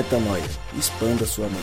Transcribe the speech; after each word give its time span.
Metanoia. 0.00 0.42
Expanda 0.78 1.26
sua 1.26 1.46
mente. 1.46 1.60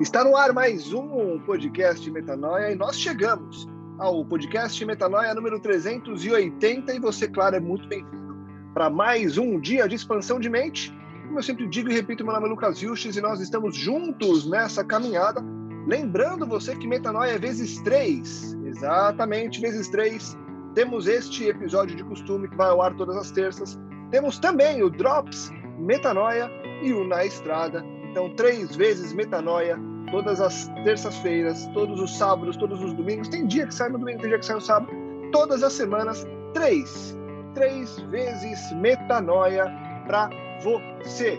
Está 0.00 0.24
no 0.24 0.36
ar 0.36 0.52
mais 0.52 0.92
um 0.92 1.38
podcast 1.46 2.10
Metanoia 2.10 2.72
e 2.72 2.74
nós 2.74 2.98
chegamos 2.98 3.68
ao 3.96 4.24
podcast 4.24 4.84
Metanoia 4.84 5.32
número 5.36 5.60
380 5.60 6.92
e 6.92 6.98
você, 6.98 7.28
claro, 7.28 7.54
é 7.54 7.60
muito 7.60 7.86
bem-vindo 7.86 8.34
para 8.74 8.90
mais 8.90 9.38
um 9.38 9.60
dia 9.60 9.88
de 9.88 9.94
expansão 9.94 10.40
de 10.40 10.50
mente. 10.50 10.92
Como 11.26 11.38
eu 11.38 11.44
sempre 11.44 11.68
digo 11.68 11.88
e 11.90 11.94
repito, 11.94 12.24
meu 12.24 12.34
nome 12.34 12.46
é 12.48 12.50
Lucas 12.50 12.80
Vilches 12.80 13.16
e 13.16 13.20
nós 13.20 13.40
estamos 13.40 13.76
juntos 13.76 14.50
nessa 14.50 14.82
caminhada. 14.82 15.40
Lembrando 15.86 16.44
você 16.44 16.74
que 16.74 16.88
Metanoia 16.88 17.34
é 17.34 17.38
vezes 17.38 17.80
três, 17.82 18.58
exatamente 18.64 19.60
vezes 19.60 19.86
três. 19.86 20.36
Temos 20.74 21.06
este 21.06 21.48
episódio 21.48 21.94
de 21.94 22.02
costume 22.02 22.48
que 22.48 22.56
vai 22.56 22.68
ao 22.68 22.82
ar 22.82 22.94
todas 22.96 23.16
as 23.16 23.30
terças. 23.30 23.78
Temos 24.10 24.40
também 24.40 24.82
o 24.82 24.90
Drops 24.90 25.52
Metanoia 25.78 26.50
e 26.82 26.92
o 26.92 27.06
Na 27.06 27.24
Estrada. 27.24 27.84
Então, 28.10 28.34
três 28.34 28.74
vezes 28.74 29.12
Metanoia, 29.12 29.78
todas 30.10 30.40
as 30.40 30.66
terças-feiras, 30.82 31.64
todos 31.74 32.00
os 32.00 32.18
sábados, 32.18 32.56
todos 32.56 32.82
os 32.82 32.92
domingos. 32.92 33.28
Tem 33.28 33.46
dia 33.46 33.68
que 33.68 33.74
sai 33.74 33.88
no 33.88 33.98
domingo, 33.98 34.18
tem 34.20 34.28
dia 34.28 34.38
que 34.38 34.46
sai 34.46 34.56
no 34.56 34.60
sábado. 34.60 34.92
Todas 35.30 35.62
as 35.62 35.72
semanas, 35.74 36.26
três. 36.52 37.16
Três 37.54 38.00
vezes 38.10 38.72
Metanoia 38.72 39.72
para 40.08 40.28
você. 40.60 41.38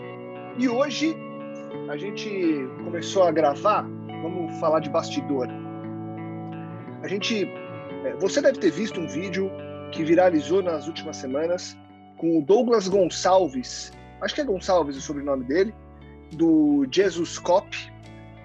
E 0.56 0.66
hoje 0.66 1.14
a 1.90 1.96
gente 1.98 2.66
começou 2.82 3.24
a 3.24 3.30
gravar, 3.30 3.82
vamos 4.22 4.58
falar 4.58 4.80
de 4.80 4.88
bastidor. 4.88 5.46
A 7.02 7.08
gente 7.08 7.46
você 8.14 8.40
deve 8.40 8.58
ter 8.58 8.70
visto 8.70 9.00
um 9.00 9.06
vídeo 9.06 9.50
que 9.92 10.04
viralizou 10.04 10.62
nas 10.62 10.86
últimas 10.86 11.16
semanas 11.16 11.76
com 12.16 12.38
o 12.38 12.42
Douglas 12.42 12.88
Gonçalves, 12.88 13.92
acho 14.20 14.34
que 14.34 14.40
é 14.40 14.44
Gonçalves 14.44 14.96
o 14.96 15.00
sobrenome 15.00 15.44
dele, 15.44 15.74
do 16.32 16.86
Jesus 16.90 17.38
Cop. 17.38 17.68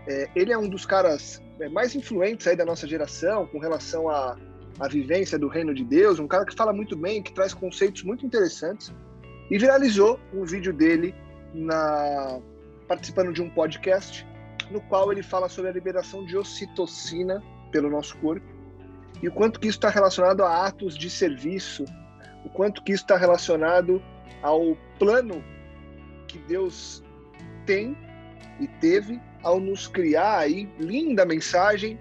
É, 0.08 0.30
ele 0.36 0.52
é 0.52 0.58
um 0.58 0.68
dos 0.68 0.86
caras 0.86 1.42
é, 1.60 1.70
mais 1.70 1.96
influentes 1.96 2.48
aí 2.48 2.56
da 2.56 2.66
nossa 2.66 2.88
geração 2.88 3.48
com 3.48 3.60
relação 3.60 4.10
à, 4.10 4.38
à 4.80 4.88
vivência 4.88 5.38
do 5.38 5.48
reino 5.48 5.74
de 5.74 5.84
Deus, 5.84 6.20
um 6.20 6.28
cara 6.28 6.46
que 6.46 6.56
fala 6.56 6.74
muito 6.74 6.96
bem, 6.96 7.22
que 7.22 7.34
traz 7.34 7.54
conceitos 7.54 8.04
muito 8.04 8.26
interessantes. 8.26 8.94
E 9.50 9.58
viralizou 9.58 10.20
um 10.34 10.46
vídeo 10.46 10.74
dele 10.74 11.14
na, 11.54 12.40
participando 12.88 13.34
de 13.34 13.42
um 13.42 13.50
podcast 13.50 14.26
no 14.70 14.80
qual 14.82 15.12
ele 15.12 15.22
fala 15.22 15.50
sobre 15.50 15.70
a 15.70 15.74
liberação 15.74 16.26
de 16.26 16.38
ocitocina 16.38 17.44
pelo 17.72 17.90
nosso 17.90 18.18
corpo 18.18 18.61
e 19.22 19.28
o 19.28 19.32
quanto 19.32 19.60
que 19.60 19.68
isso 19.68 19.78
está 19.78 19.90
relacionado 19.90 20.44
a 20.44 20.66
atos 20.66 20.98
de 20.98 21.10
serviço, 21.10 21.86
o 22.44 22.50
quanto 22.50 22.84
que 22.84 22.92
isso 22.92 23.04
está 23.04 23.18
relacionado 23.18 24.02
ao 24.42 24.78
plano 24.98 25.44
que 26.28 26.38
Deus 26.40 27.04
tem 27.66 27.96
e 28.60 28.68
teve 28.68 29.20
ao 29.44 29.60
nos 29.60 29.88
criar 29.88 30.40
aí, 30.40 30.70
linda 30.80 31.26
mensagem, 31.26 32.00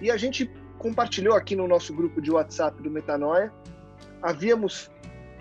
e 0.00 0.10
a 0.10 0.16
gente 0.16 0.50
compartilhou 0.78 1.34
aqui 1.34 1.56
no 1.56 1.66
nosso 1.66 1.92
grupo 1.92 2.20
de 2.20 2.30
WhatsApp 2.30 2.80
do 2.82 2.90
Metanoia, 2.90 3.52
havíamos 4.22 4.90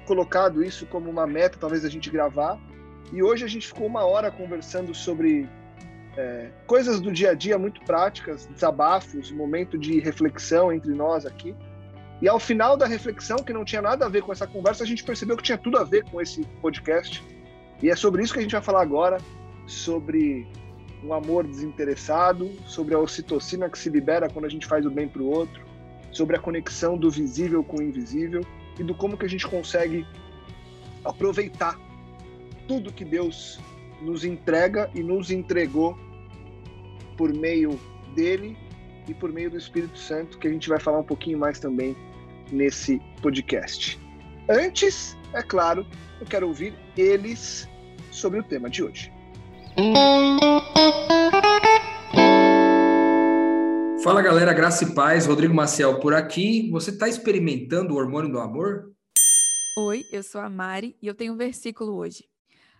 colocado 0.05 0.63
isso 0.63 0.85
como 0.87 1.09
uma 1.09 1.27
meta, 1.27 1.57
talvez 1.59 1.85
a 1.85 1.89
gente 1.89 2.09
gravar, 2.09 2.59
e 3.11 3.21
hoje 3.21 3.45
a 3.45 3.47
gente 3.47 3.67
ficou 3.67 3.85
uma 3.85 4.05
hora 4.05 4.31
conversando 4.31 4.93
sobre 4.95 5.47
é, 6.17 6.49
coisas 6.65 6.99
do 6.99 7.11
dia 7.11 7.31
a 7.31 7.33
dia 7.35 7.59
muito 7.59 7.79
práticas, 7.81 8.47
desabafos, 8.47 9.31
momento 9.31 9.77
de 9.77 9.99
reflexão 9.99 10.73
entre 10.73 10.91
nós 10.91 11.25
aqui. 11.25 11.55
E 12.19 12.27
ao 12.27 12.39
final 12.39 12.75
da 12.75 12.87
reflexão, 12.87 13.37
que 13.37 13.53
não 13.53 13.63
tinha 13.63 13.81
nada 13.81 14.07
a 14.07 14.09
ver 14.09 14.23
com 14.23 14.31
essa 14.31 14.47
conversa, 14.47 14.83
a 14.83 14.87
gente 14.87 15.03
percebeu 15.03 15.37
que 15.37 15.43
tinha 15.43 15.57
tudo 15.57 15.77
a 15.77 15.83
ver 15.83 16.03
com 16.05 16.19
esse 16.19 16.43
podcast. 16.59 17.23
E 17.83 17.91
é 17.91 17.95
sobre 17.95 18.23
isso 18.23 18.33
que 18.33 18.39
a 18.39 18.41
gente 18.41 18.53
vai 18.53 18.61
falar 18.61 18.81
agora, 18.81 19.19
sobre 19.67 20.47
um 21.03 21.13
amor 21.13 21.45
desinteressado, 21.45 22.51
sobre 22.65 22.95
a 22.95 22.99
ocitocina 22.99 23.69
que 23.69 23.77
se 23.77 23.87
libera 23.87 24.27
quando 24.27 24.45
a 24.45 24.49
gente 24.49 24.65
faz 24.65 24.83
o 24.87 24.89
bem 24.89 25.07
para 25.07 25.21
o 25.21 25.29
outro, 25.29 25.61
sobre 26.11 26.35
a 26.35 26.39
conexão 26.39 26.97
do 26.97 27.11
visível 27.11 27.63
com 27.63 27.77
o 27.77 27.83
invisível 27.83 28.41
e 28.79 28.83
do 28.83 28.95
como 28.95 29.15
que 29.15 29.25
a 29.25 29.29
gente 29.29 29.45
consegue 29.45 30.07
aproveitar 31.05 31.79
tudo 32.67 32.91
que 32.91 33.05
Deus 33.05 33.59
nos 34.01 34.25
entrega 34.25 34.89
e 34.95 35.03
nos 35.03 35.29
entregou 35.29 35.95
por 37.17 37.33
meio 37.33 37.79
dele 38.15 38.55
e 39.07 39.13
por 39.13 39.31
meio 39.31 39.49
do 39.49 39.57
Espírito 39.57 39.97
Santo, 39.97 40.37
que 40.37 40.47
a 40.47 40.51
gente 40.51 40.69
vai 40.69 40.79
falar 40.79 40.99
um 40.99 41.03
pouquinho 41.03 41.37
mais 41.37 41.59
também 41.59 41.95
nesse 42.51 43.01
podcast. 43.21 43.99
Antes, 44.49 45.17
é 45.33 45.41
claro, 45.41 45.85
eu 46.21 46.25
quero 46.25 46.47
ouvir 46.47 46.73
eles 46.95 47.67
sobre 48.11 48.39
o 48.39 48.43
tema 48.43 48.69
de 48.69 48.83
hoje. 48.83 49.11
Fala 54.03 54.21
galera, 54.21 54.53
graça 54.53 54.85
e 54.85 54.93
paz, 54.95 55.25
Rodrigo 55.25 55.53
Maciel 55.53 55.99
por 55.99 56.13
aqui. 56.13 56.69
Você 56.71 56.91
está 56.91 57.09
experimentando 57.09 57.93
o 57.93 57.97
hormônio 57.97 58.31
do 58.31 58.39
amor? 58.39 58.93
Oi, 59.79 60.01
eu 60.13 60.23
sou 60.23 60.39
a 60.39 60.49
Mari 60.49 60.95
e 61.01 61.07
eu 61.07 61.13
tenho 61.13 61.33
um 61.33 61.37
versículo 61.37 61.93
hoje. 61.93 62.23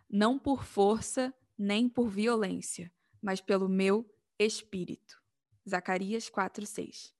Não 0.09 0.39
por 0.39 0.63
força 0.63 1.33
nem 1.57 1.89
por 1.89 2.07
violência, 2.07 2.89
mas 3.21 3.41
pelo 3.41 3.67
meu 3.67 4.05
espírito. 4.39 5.15
Zacarias 5.67 6.29
4:6. 6.29 7.13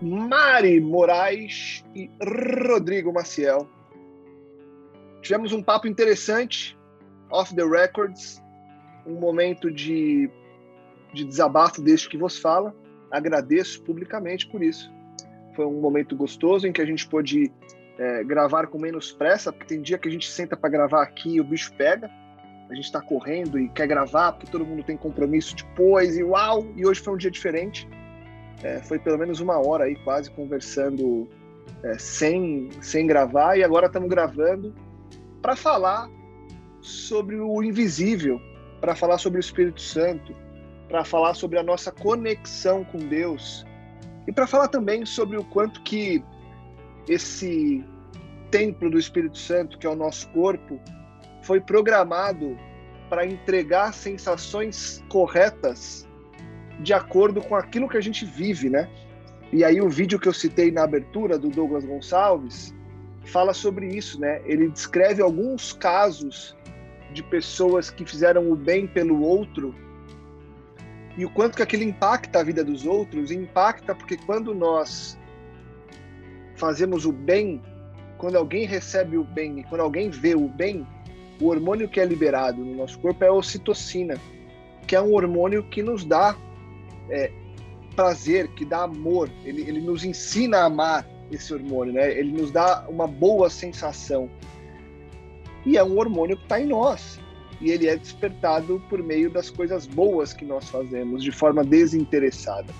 Mari 0.00 0.80
Moraes 0.80 1.84
e 1.94 2.10
Rodrigo 2.68 3.12
Maciel. 3.12 3.68
Tivemos 5.22 5.52
um 5.52 5.62
papo 5.62 5.88
interessante, 5.88 6.78
off 7.30 7.54
the 7.54 7.64
records, 7.64 8.42
um 9.06 9.14
momento 9.14 9.70
de, 9.70 10.30
de 11.12 11.24
desabafo 11.24 11.82
deste 11.82 12.08
que 12.08 12.16
vos 12.16 12.38
fala. 12.38 12.74
Agradeço 13.10 13.82
publicamente 13.82 14.46
por 14.48 14.62
isso. 14.62 14.92
Foi 15.54 15.64
um 15.66 15.80
momento 15.80 16.14
gostoso 16.14 16.66
em 16.66 16.72
que 16.72 16.82
a 16.82 16.86
gente 16.86 17.08
pôde 17.08 17.52
é, 17.98 18.22
gravar 18.24 18.66
com 18.66 18.78
menos 18.78 19.12
pressa, 19.12 19.52
porque 19.52 19.66
tem 19.66 19.80
dia 19.80 19.98
que 19.98 20.08
a 20.08 20.10
gente 20.10 20.28
senta 20.30 20.56
para 20.56 20.68
gravar 20.68 21.02
aqui 21.02 21.36
e 21.36 21.40
o 21.40 21.44
bicho 21.44 21.72
pega. 21.74 22.10
A 22.68 22.74
gente 22.74 22.84
está 22.84 23.00
correndo 23.00 23.58
e 23.58 23.68
quer 23.68 23.86
gravar 23.86 24.32
porque 24.32 24.50
todo 24.50 24.64
mundo 24.64 24.82
tem 24.82 24.96
compromisso 24.96 25.54
depois 25.56 26.16
e 26.16 26.22
uau! 26.22 26.66
E 26.74 26.86
hoje 26.86 27.00
foi 27.00 27.14
um 27.14 27.16
dia 27.16 27.30
diferente. 27.30 27.88
É, 28.62 28.80
foi 28.80 28.98
pelo 28.98 29.18
menos 29.18 29.40
uma 29.40 29.58
hora 29.58 29.84
aí 29.84 29.96
quase 29.96 30.30
conversando 30.30 31.28
é, 31.82 31.98
sem, 31.98 32.70
sem 32.80 33.06
gravar 33.06 33.56
e 33.56 33.62
agora 33.62 33.86
estamos 33.86 34.08
gravando 34.08 34.74
para 35.40 35.54
falar 35.54 36.10
sobre 36.80 37.36
o 37.36 37.62
invisível, 37.62 38.40
para 38.80 38.94
falar 38.94 39.18
sobre 39.18 39.38
o 39.38 39.40
Espírito 39.40 39.80
Santo, 39.80 40.34
para 40.88 41.04
falar 41.04 41.34
sobre 41.34 41.58
a 41.58 41.62
nossa 41.62 41.92
conexão 41.92 42.84
com 42.84 42.98
Deus 42.98 43.64
e 44.26 44.32
para 44.32 44.46
falar 44.46 44.68
também 44.68 45.04
sobre 45.04 45.36
o 45.36 45.44
quanto 45.44 45.82
que 45.82 46.22
esse 47.08 47.84
templo 48.50 48.90
do 48.90 48.98
Espírito 48.98 49.38
Santo, 49.38 49.78
que 49.78 49.86
é 49.86 49.90
o 49.90 49.96
nosso 49.96 50.28
corpo, 50.30 50.80
foi 51.42 51.60
programado 51.60 52.56
para 53.08 53.26
entregar 53.26 53.92
sensações 53.92 55.02
corretas 55.08 56.06
de 56.80 56.92
acordo 56.92 57.40
com 57.40 57.54
aquilo 57.54 57.88
que 57.88 57.96
a 57.96 58.00
gente 58.00 58.24
vive, 58.24 58.68
né? 58.68 58.88
E 59.52 59.64
aí 59.64 59.80
o 59.80 59.88
vídeo 59.88 60.18
que 60.18 60.28
eu 60.28 60.32
citei 60.32 60.70
na 60.70 60.82
abertura 60.82 61.38
do 61.38 61.48
Douglas 61.48 61.84
Gonçalves 61.84 62.74
fala 63.24 63.54
sobre 63.54 63.86
isso, 63.86 64.20
né? 64.20 64.42
Ele 64.44 64.68
descreve 64.68 65.22
alguns 65.22 65.72
casos 65.72 66.56
de 67.12 67.22
pessoas 67.22 67.88
que 67.90 68.04
fizeram 68.04 68.50
o 68.50 68.56
bem 68.56 68.86
pelo 68.86 69.22
outro 69.22 69.74
e 71.16 71.24
o 71.24 71.30
quanto 71.30 71.56
que 71.56 71.62
aquilo 71.62 71.82
impacta 71.82 72.40
a 72.40 72.42
vida 72.42 72.62
dos 72.62 72.84
outros, 72.84 73.30
impacta 73.30 73.94
porque 73.94 74.16
quando 74.18 74.54
nós 74.54 75.18
fazemos 76.56 77.04
o 77.04 77.12
bem, 77.12 77.62
quando 78.18 78.36
alguém 78.36 78.66
recebe 78.66 79.16
o 79.16 79.24
bem 79.24 79.60
e 79.60 79.64
quando 79.64 79.82
alguém 79.82 80.10
vê 80.10 80.34
o 80.34 80.48
bem, 80.48 80.86
o 81.40 81.48
hormônio 81.48 81.88
que 81.88 82.00
é 82.00 82.04
liberado 82.04 82.64
no 82.64 82.74
nosso 82.74 82.98
corpo 82.98 83.22
é 83.22 83.28
a 83.28 83.32
ocitocina, 83.32 84.18
que 84.86 84.96
é 84.96 85.00
um 85.00 85.12
hormônio 85.14 85.62
que 85.64 85.82
nos 85.82 86.04
dá 86.04 86.36
é, 87.10 87.30
prazer, 87.94 88.48
que 88.48 88.64
dá 88.64 88.82
amor. 88.82 89.30
Ele, 89.44 89.62
ele 89.62 89.80
nos 89.80 90.04
ensina 90.04 90.58
a 90.58 90.64
amar 90.64 91.06
esse 91.30 91.52
hormônio, 91.52 91.94
né? 91.94 92.10
Ele 92.18 92.32
nos 92.32 92.50
dá 92.50 92.86
uma 92.88 93.06
boa 93.06 93.50
sensação. 93.50 94.30
E 95.64 95.76
é 95.76 95.84
um 95.84 95.98
hormônio 95.98 96.36
que 96.36 96.44
está 96.44 96.60
em 96.60 96.66
nós. 96.66 97.20
E 97.60 97.70
ele 97.70 97.88
é 97.88 97.96
despertado 97.96 98.82
por 98.88 99.02
meio 99.02 99.30
das 99.30 99.50
coisas 99.50 99.86
boas 99.86 100.32
que 100.32 100.44
nós 100.44 100.68
fazemos, 100.68 101.22
de 101.22 101.32
forma 101.32 101.64
desinteressada. 101.64 102.72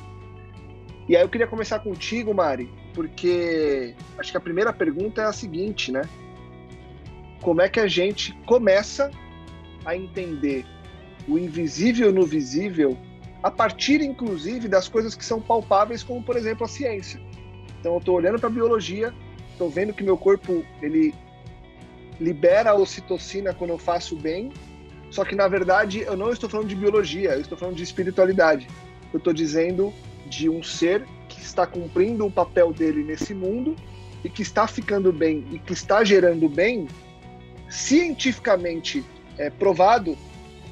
E 1.08 1.16
aí 1.16 1.22
eu 1.22 1.28
queria 1.28 1.46
começar 1.46 1.78
contigo, 1.78 2.34
Mari, 2.34 2.70
porque 2.96 3.94
acho 4.18 4.30
que 4.30 4.38
a 4.38 4.40
primeira 4.40 4.72
pergunta 4.72 5.20
é 5.20 5.26
a 5.26 5.32
seguinte, 5.32 5.92
né? 5.92 6.00
Como 7.42 7.60
é 7.60 7.68
que 7.68 7.78
a 7.78 7.86
gente 7.86 8.32
começa 8.46 9.10
a 9.84 9.94
entender 9.94 10.64
o 11.28 11.38
invisível 11.38 12.10
no 12.10 12.24
visível 12.24 12.96
a 13.42 13.50
partir, 13.50 14.00
inclusive, 14.00 14.66
das 14.66 14.88
coisas 14.88 15.14
que 15.14 15.24
são 15.24 15.42
palpáveis, 15.42 16.02
como, 16.02 16.22
por 16.22 16.36
exemplo, 16.36 16.64
a 16.64 16.68
ciência. 16.68 17.20
Então, 17.78 17.92
eu 17.92 17.98
estou 17.98 18.16
olhando 18.16 18.38
para 18.38 18.48
a 18.48 18.52
biologia, 18.52 19.12
estou 19.52 19.68
vendo 19.68 19.92
que 19.92 20.02
meu 20.02 20.16
corpo 20.16 20.64
ele 20.80 21.14
libera 22.18 22.70
a 22.70 22.74
ocitocina 22.74 23.52
quando 23.52 23.70
eu 23.70 23.78
faço 23.78 24.16
bem, 24.16 24.50
só 25.10 25.22
que, 25.22 25.34
na 25.34 25.46
verdade, 25.46 26.00
eu 26.00 26.16
não 26.16 26.30
estou 26.30 26.48
falando 26.48 26.68
de 26.68 26.74
biologia, 26.74 27.34
eu 27.34 27.42
estou 27.42 27.58
falando 27.58 27.76
de 27.76 27.82
espiritualidade. 27.82 28.66
Eu 29.12 29.18
estou 29.18 29.34
dizendo 29.34 29.92
de 30.26 30.48
um 30.48 30.62
ser 30.62 31.06
está 31.46 31.66
cumprindo 31.66 32.26
o 32.26 32.30
papel 32.30 32.72
dele 32.72 33.02
nesse 33.02 33.34
mundo 33.34 33.76
e 34.24 34.28
que 34.28 34.42
está 34.42 34.66
ficando 34.66 35.12
bem 35.12 35.46
e 35.52 35.58
que 35.58 35.72
está 35.72 36.02
gerando 36.04 36.48
bem, 36.48 36.88
cientificamente 37.68 39.04
é, 39.38 39.50
provado, 39.50 40.16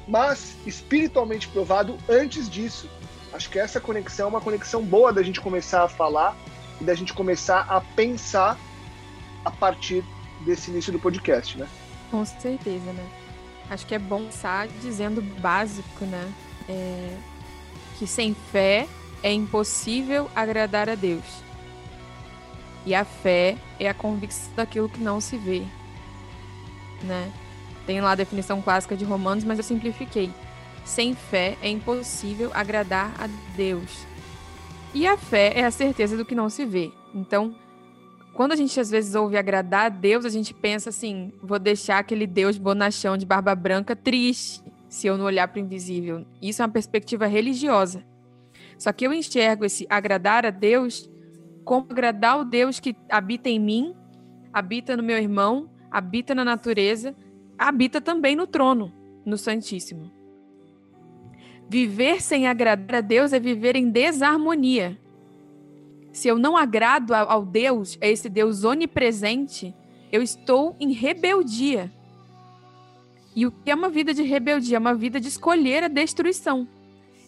mas 0.07 0.55
espiritualmente 0.65 1.47
provado 1.47 1.97
antes 2.07 2.49
disso. 2.49 2.89
Acho 3.33 3.49
que 3.49 3.59
essa 3.59 3.79
conexão 3.79 4.27
é 4.27 4.29
uma 4.29 4.41
conexão 4.41 4.83
boa 4.83 5.11
da 5.11 5.21
gente 5.23 5.41
começar 5.41 5.83
a 5.83 5.89
falar 5.89 6.37
e 6.79 6.83
da 6.83 6.93
gente 6.93 7.13
começar 7.13 7.61
a 7.69 7.81
pensar 7.81 8.57
a 9.43 9.51
partir 9.51 10.03
desse 10.45 10.71
início 10.71 10.91
do 10.91 10.99
podcast, 10.99 11.57
né? 11.57 11.67
Com 12.11 12.23
certeza, 12.25 12.91
né? 12.93 13.05
Acho 13.69 13.85
que 13.85 13.95
é 13.95 13.99
bom 13.99 14.27
estar 14.29 14.67
dizendo 14.81 15.21
básico, 15.21 16.05
né? 16.05 16.31
É, 16.69 17.17
que 17.97 18.05
sem 18.05 18.33
fé 18.51 18.87
é 19.25 19.33
impossível 19.33 20.29
agradar 20.35 20.87
a 20.87 20.93
Deus. 20.93 21.25
E 22.85 22.93
a 22.93 23.03
fé 23.03 23.57
é 23.79 23.89
a 23.89 23.93
convicção 23.93 24.53
daquilo 24.55 24.87
que 24.87 24.99
não 24.99 25.19
se 25.19 25.35
vê, 25.35 25.63
né? 27.01 27.33
Tem 27.87 27.99
lá 27.99 28.11
a 28.11 28.15
definição 28.15 28.61
clássica 28.61 28.95
de 28.95 29.03
Romanos, 29.03 29.43
mas 29.43 29.57
eu 29.57 29.63
simplifiquei. 29.63 30.31
Sem 30.85 31.15
fé 31.15 31.57
é 31.63 31.69
impossível 31.69 32.51
agradar 32.53 33.11
a 33.19 33.27
Deus. 33.57 34.05
E 34.93 35.07
a 35.07 35.17
fé 35.17 35.53
é 35.55 35.65
a 35.65 35.71
certeza 35.71 36.15
do 36.15 36.23
que 36.23 36.35
não 36.35 36.47
se 36.47 36.63
vê. 36.63 36.91
Então, 37.11 37.55
quando 38.31 38.51
a 38.51 38.55
gente 38.55 38.79
às 38.79 38.91
vezes 38.91 39.15
ouve 39.15 39.37
agradar 39.37 39.87
a 39.87 39.89
Deus, 39.89 40.23
a 40.23 40.29
gente 40.29 40.53
pensa 40.53 40.91
assim: 40.91 41.33
vou 41.41 41.57
deixar 41.57 41.97
aquele 41.97 42.27
Deus 42.27 42.59
bonachão 42.59 43.17
de 43.17 43.25
barba 43.25 43.55
branca 43.55 43.95
triste 43.95 44.61
se 44.87 45.07
eu 45.07 45.17
não 45.17 45.25
olhar 45.25 45.47
para 45.47 45.59
o 45.59 45.63
invisível. 45.63 46.27
Isso 46.39 46.61
é 46.61 46.65
uma 46.65 46.71
perspectiva 46.71 47.25
religiosa. 47.25 48.03
Só 48.77 48.91
que 48.91 49.05
eu 49.05 49.13
enxergo 49.13 49.65
esse 49.65 49.85
agradar 49.89 50.45
a 50.45 50.49
Deus 50.49 51.09
como 51.63 51.87
agradar 51.89 52.39
o 52.39 52.45
Deus 52.45 52.79
que 52.79 52.95
habita 53.09 53.49
em 53.49 53.59
mim, 53.59 53.95
habita 54.53 54.95
no 54.95 55.03
meu 55.03 55.17
irmão, 55.17 55.69
habita 55.89 56.35
na 56.35 56.45
natureza, 56.45 57.15
habita 57.57 57.99
também 57.99 58.35
no 58.35 58.45
trono, 58.45 58.93
no 59.25 59.37
Santíssimo. 59.37 60.11
Viver 61.67 62.21
sem 62.21 62.47
agradar 62.47 62.97
a 62.97 63.01
Deus 63.01 63.33
é 63.33 63.39
viver 63.39 63.75
em 63.75 63.89
desarmonia 63.89 64.99
se 66.15 66.29
eu 66.29 66.39
não 66.39 66.55
agrado 66.55 67.13
ao 67.13 67.45
Deus, 67.45 67.97
a 68.01 68.07
esse 68.07 68.29
Deus 68.29 68.63
onipresente, 68.63 69.75
eu 70.09 70.21
estou 70.21 70.73
em 70.79 70.93
rebeldia. 70.93 71.91
E 73.35 73.45
o 73.45 73.51
que 73.51 73.69
é 73.69 73.75
uma 73.75 73.89
vida 73.89 74.13
de 74.13 74.23
rebeldia? 74.23 74.77
É 74.77 74.79
uma 74.79 74.95
vida 74.95 75.19
de 75.19 75.27
escolher 75.27 75.83
a 75.83 75.89
destruição. 75.89 76.69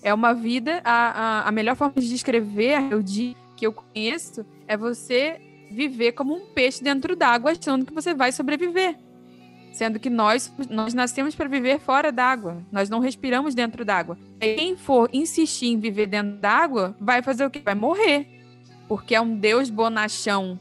É 0.01 0.13
uma 0.13 0.33
vida. 0.33 0.81
A, 0.83 0.91
a, 0.91 1.47
a 1.49 1.51
melhor 1.51 1.75
forma 1.75 1.95
de 1.95 2.07
descrever 2.07 2.73
a 2.75 2.79
rebeldia 2.79 3.35
que 3.55 3.65
eu 3.65 3.73
conheço 3.73 4.45
é 4.67 4.77
você 4.77 5.41
viver 5.69 6.13
como 6.13 6.35
um 6.35 6.45
peixe 6.45 6.83
dentro 6.83 7.15
d'água, 7.15 7.51
achando 7.51 7.85
que 7.85 7.93
você 7.93 8.13
vai 8.13 8.31
sobreviver. 8.31 8.97
Sendo 9.73 9.99
que 9.99 10.09
nós, 10.09 10.51
nós 10.69 10.93
nascemos 10.93 11.35
para 11.35 11.49
viver 11.49 11.79
fora 11.79 12.11
d'água. 12.11 12.63
Nós 12.71 12.89
não 12.89 12.99
respiramos 12.99 13.53
dentro 13.53 13.83
d'água. 13.83 14.17
Quem 14.39 14.75
for 14.75 15.09
insistir 15.13 15.67
em 15.67 15.79
viver 15.79 16.07
dentro 16.07 16.37
d'água 16.37 16.95
vai 16.99 17.21
fazer 17.21 17.45
o 17.45 17.49
quê? 17.49 17.61
Vai 17.63 17.75
morrer 17.75 18.37
porque 18.87 19.13
é 19.13 19.21
um 19.21 19.35
Deus 19.35 19.69
bonachão 19.69 20.57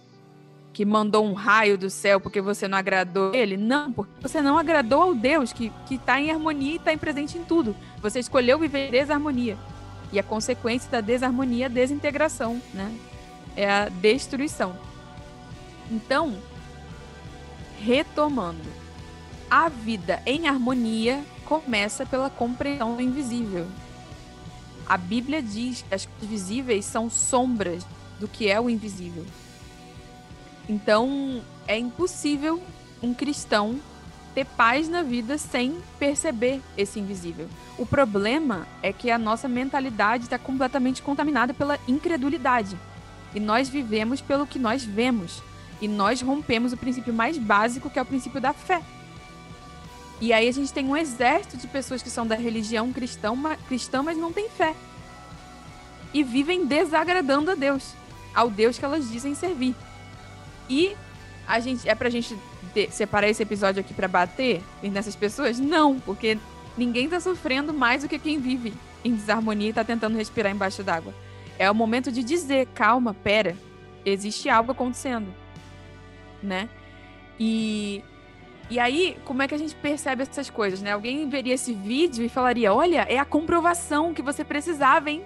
que 0.77 0.85
mandou 0.85 1.25
um 1.25 1.33
raio 1.33 1.79
do 1.79 1.89
céu 1.89 2.21
porque 2.21 2.39
você 2.39 2.69
não 2.69 2.77
agradou 2.77 3.35
ele. 3.35 3.57
Não, 3.57 3.91
porque 3.91 4.13
você 4.21 4.43
não 4.43 4.59
agradou 4.59 5.01
ao 5.01 5.15
Deus 5.15 5.51
que 5.51 5.73
está 5.91 6.21
em 6.21 6.31
harmonia 6.31 6.73
e 6.73 6.77
está 6.77 6.95
presente 6.99 7.39
em 7.39 7.45
tudo. 7.45 7.75
Você 8.03 8.21
escolheu 8.21 8.59
viver 8.59 8.91
desarmonia. 8.91 9.57
E 10.13 10.19
a 10.19 10.23
consequência 10.23 10.91
da 10.91 11.01
desarmonia 11.01 11.65
é 11.65 11.67
a 11.67 11.71
desintegração, 11.71 12.61
né? 12.75 12.95
É 13.57 13.71
a 13.71 13.89
destruição. 13.89 14.77
Então, 15.91 16.37
retomando, 17.81 18.69
a 19.51 19.71
vida 19.71 20.21
em 20.27 20.47
harmonia 20.47 21.25
começa 21.47 22.05
pela 22.05 22.29
compreensão 22.29 22.97
do 22.97 23.01
invisível. 23.01 23.67
A 24.87 24.99
Bíblia 24.99 25.41
diz 25.41 25.81
que 25.89 25.95
as 25.95 26.05
coisas 26.05 26.29
visíveis 26.29 26.85
são 26.85 27.09
sombras 27.09 27.87
do 28.21 28.29
que 28.29 28.51
é 28.51 28.61
o 28.61 28.69
invisível. 28.69 29.25
Então, 30.69 31.43
é 31.67 31.79
impossível 31.79 32.63
um 33.03 33.15
cristão 33.15 33.81
ter 34.35 34.45
paz 34.45 34.89
na 34.89 35.03
vida 35.03 35.39
sem 35.39 35.79
perceber 35.99 36.61
esse 36.77 37.01
invisível. 37.01 37.49
O 37.79 37.87
problema 37.87 38.67
é 38.83 38.93
que 38.93 39.11
a 39.11 39.19
nossa 39.19 39.49
mentalidade 39.49 40.25
está 40.25 40.39
completamente 40.39 41.01
contaminada 41.01 41.55
pela 41.55 41.79
incredulidade. 41.89 42.77
E 43.35 43.41
nós 43.41 43.69
vivemos 43.69 44.21
pelo 44.21 44.47
que 44.47 44.59
nós 44.59 44.85
vemos. 44.85 45.43
E 45.81 45.89
nós 45.89 46.21
rompemos 46.21 46.73
o 46.73 46.77
princípio 46.77 47.15
mais 47.15 47.39
básico, 47.39 47.89
que 47.89 47.99
é 47.99 48.03
o 48.03 48.07
princípio 48.07 48.41
da 48.41 48.53
fé. 48.53 48.83
E 50.21 50.33
aí 50.33 50.49
a 50.49 50.53
gente 50.53 50.73
tem 50.73 50.87
um 50.87 50.97
exército 50.97 51.57
de 51.57 51.67
pessoas 51.67 52.03
que 52.03 52.11
são 52.11 52.27
da 52.27 52.35
religião 52.35 52.93
cristã, 52.93 53.33
cristã 53.69 54.03
mas 54.03 54.17
não 54.19 54.33
têm 54.33 54.49
fé. 54.49 54.75
E 56.13 56.23
vivem 56.23 56.67
desagradando 56.67 57.51
a 57.51 57.55
Deus 57.55 57.95
ao 58.35 58.51
Deus 58.51 58.79
que 58.79 58.85
elas 58.85 59.11
dizem 59.11 59.35
servir. 59.35 59.75
E 60.69 60.97
a 61.47 61.61
gente 61.61 61.89
é 61.89 61.95
pra 61.95 62.11
gente 62.11 62.37
separar 62.91 63.29
esse 63.29 63.43
episódio 63.43 63.81
aqui 63.81 63.95
para 63.95 64.09
bater 64.09 64.63
nessas 64.83 65.17
pessoas? 65.17 65.59
Não, 65.59 65.99
porque 66.01 66.39
ninguém 66.77 67.09
tá 67.09 67.21
sofrendo 67.21 67.73
mais 67.73 68.03
do 68.03 68.09
que 68.09 68.19
quem 68.19 68.39
vive 68.39 68.75
em 69.05 69.15
desarmonia 69.15 69.71
e 69.71 69.73
tá 69.73 69.85
tentando 69.85 70.17
respirar 70.17 70.53
embaixo 70.53 70.83
d'água. 70.83 71.15
É 71.59 71.71
o 71.71 71.75
momento 71.75 72.13
de 72.13 72.23
dizer, 72.23 72.67
calma, 72.75 73.15
pera, 73.15 73.57
existe 74.05 74.49
algo 74.49 74.73
acontecendo, 74.73 75.33
né? 76.43 76.69
E 77.39 78.03
e 78.69 78.81
aí, 78.81 79.17
como 79.25 79.43
é 79.43 79.49
que 79.49 79.55
a 79.55 79.59
gente 79.59 79.77
percebe 79.77 80.25
essas 80.25 80.51
coisas, 80.51 80.83
né? 80.83 80.91
Alguém 80.91 81.29
veria 81.29 81.55
esse 81.55 81.73
vídeo 81.73 82.25
e 82.25 82.29
falaria: 82.29 82.75
"Olha, 82.75 83.07
é 83.09 83.17
a 83.17 83.25
comprovação 83.25 84.13
que 84.13 84.21
você 84.21 84.45
precisava, 84.45 85.09
hein? 85.09 85.23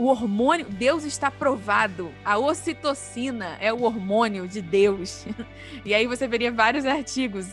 O 0.00 0.06
hormônio, 0.06 0.64
Deus 0.64 1.04
está 1.04 1.30
provado. 1.30 2.10
A 2.24 2.38
ocitocina 2.38 3.58
é 3.60 3.70
o 3.70 3.82
hormônio 3.82 4.48
de 4.48 4.62
Deus. 4.62 5.26
e 5.84 5.92
aí 5.92 6.06
você 6.06 6.26
veria 6.26 6.50
vários 6.50 6.86
artigos. 6.86 7.48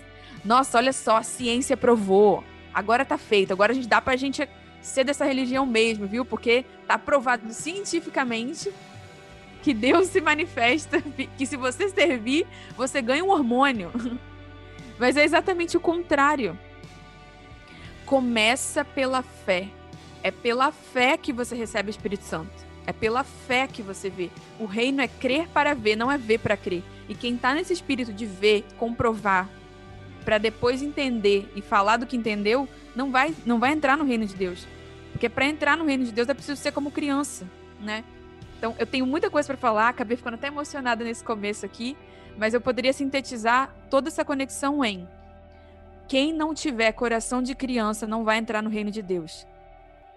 Nossa, 0.46 0.78
olha 0.78 0.94
só, 0.94 1.18
a 1.18 1.24
ciência 1.24 1.76
provou. 1.76 2.46
Agora 2.74 3.04
tá 3.04 3.18
feito. 3.18 3.52
Agora 3.52 3.74
a 3.74 3.76
gente 3.76 3.90
dá 3.90 4.00
pra 4.00 4.16
gente 4.16 4.48
ser 4.82 5.04
dessa 5.04 5.26
religião 5.26 5.66
mesmo, 5.66 6.08
viu? 6.08 6.24
Porque 6.24 6.64
tá 6.88 6.98
provado 6.98 7.52
cientificamente 7.52 8.74
que 9.62 9.74
Deus 9.74 10.08
se 10.08 10.22
manifesta, 10.22 11.02
que 11.38 11.46
se 11.46 11.58
você 11.58 11.90
servir, 11.90 12.48
você 12.78 13.02
ganha 13.02 13.26
um 13.26 13.30
hormônio. 13.30 13.92
Mas 14.98 15.18
é 15.18 15.26
exatamente 15.26 15.76
o 15.76 15.82
contrário. 15.82 16.58
Começa 18.06 18.86
pela 18.86 19.22
fé. 19.22 19.68
É 20.24 20.32
pela 20.32 20.72
fé 20.72 21.18
que 21.18 21.32
você 21.32 21.56
recebe 21.56 21.90
o 21.90 21.92
Espírito 21.92 22.24
Santo. 22.24 22.52
É 22.86 22.94
pela 22.94 23.24
fé 23.24 23.68
que 23.68 23.82
você 23.82 24.10
vê. 24.10 24.30
O 24.60 24.66
reino 24.66 25.02
é 25.02 25.08
crer 25.08 25.48
para 25.50 25.74
ver, 25.74 25.96
não 25.96 26.12
é 26.12 26.18
ver 26.18 26.40
para 26.40 26.56
crer. 26.56 26.84
E 27.10 27.16
quem 27.16 27.36
está 27.36 27.54
nesse 27.54 27.74
espírito 27.74 28.14
de 28.14 28.26
ver, 28.26 28.66
comprovar, 28.78 29.50
para 30.24 30.38
depois 30.38 30.82
entender 30.82 31.52
e 31.56 31.62
falar 31.62 31.98
do 31.98 32.06
que 32.06 32.18
entendeu, 32.18 32.68
não 32.96 33.12
vai, 33.12 33.34
não 33.46 33.60
vai 33.60 33.72
entrar 33.72 33.98
no 33.98 34.06
reino 34.06 34.26
de 34.26 34.36
Deus. 34.36 34.66
Porque 35.12 35.30
para 35.30 35.46
entrar 35.46 35.78
no 35.78 35.86
reino 35.86 36.06
de 36.06 36.12
Deus 36.12 36.30
é 36.30 36.34
preciso 36.34 36.62
ser 36.62 36.72
como 36.72 36.92
criança, 36.92 37.46
né? 37.82 38.04
Então, 38.58 38.76
eu 38.80 38.86
tenho 38.86 39.06
muita 39.06 39.30
coisa 39.30 39.48
para 39.48 39.58
falar, 39.58 39.90
acabei 39.90 40.18
ficando 40.18 40.34
até 40.34 40.48
emocionada 40.48 41.04
nesse 41.04 41.24
começo 41.24 41.66
aqui, 41.66 41.96
mas 42.38 42.54
eu 42.54 42.62
poderia 42.62 42.92
sintetizar 42.92 43.74
toda 43.90 44.10
essa 44.10 44.26
conexão 44.26 44.84
em 44.84 45.08
quem 46.08 46.32
não 46.32 46.54
tiver 46.54 46.92
coração 46.94 47.42
de 47.42 47.54
criança 47.54 48.08
não 48.08 48.24
vai 48.24 48.38
entrar 48.38 48.64
no 48.64 48.70
reino 48.70 48.90
de 48.90 49.02
Deus. 49.02 49.46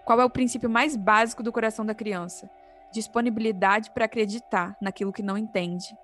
Qual 0.05 0.19
é 0.19 0.25
o 0.25 0.29
princípio 0.29 0.69
mais 0.69 0.95
básico 0.95 1.43
do 1.43 1.51
coração 1.51 1.85
da 1.85 1.93
criança? 1.93 2.49
Disponibilidade 2.91 3.91
para 3.91 4.05
acreditar 4.05 4.75
naquilo 4.81 5.13
que 5.13 5.23
não 5.23 5.37
entende. 5.37 5.95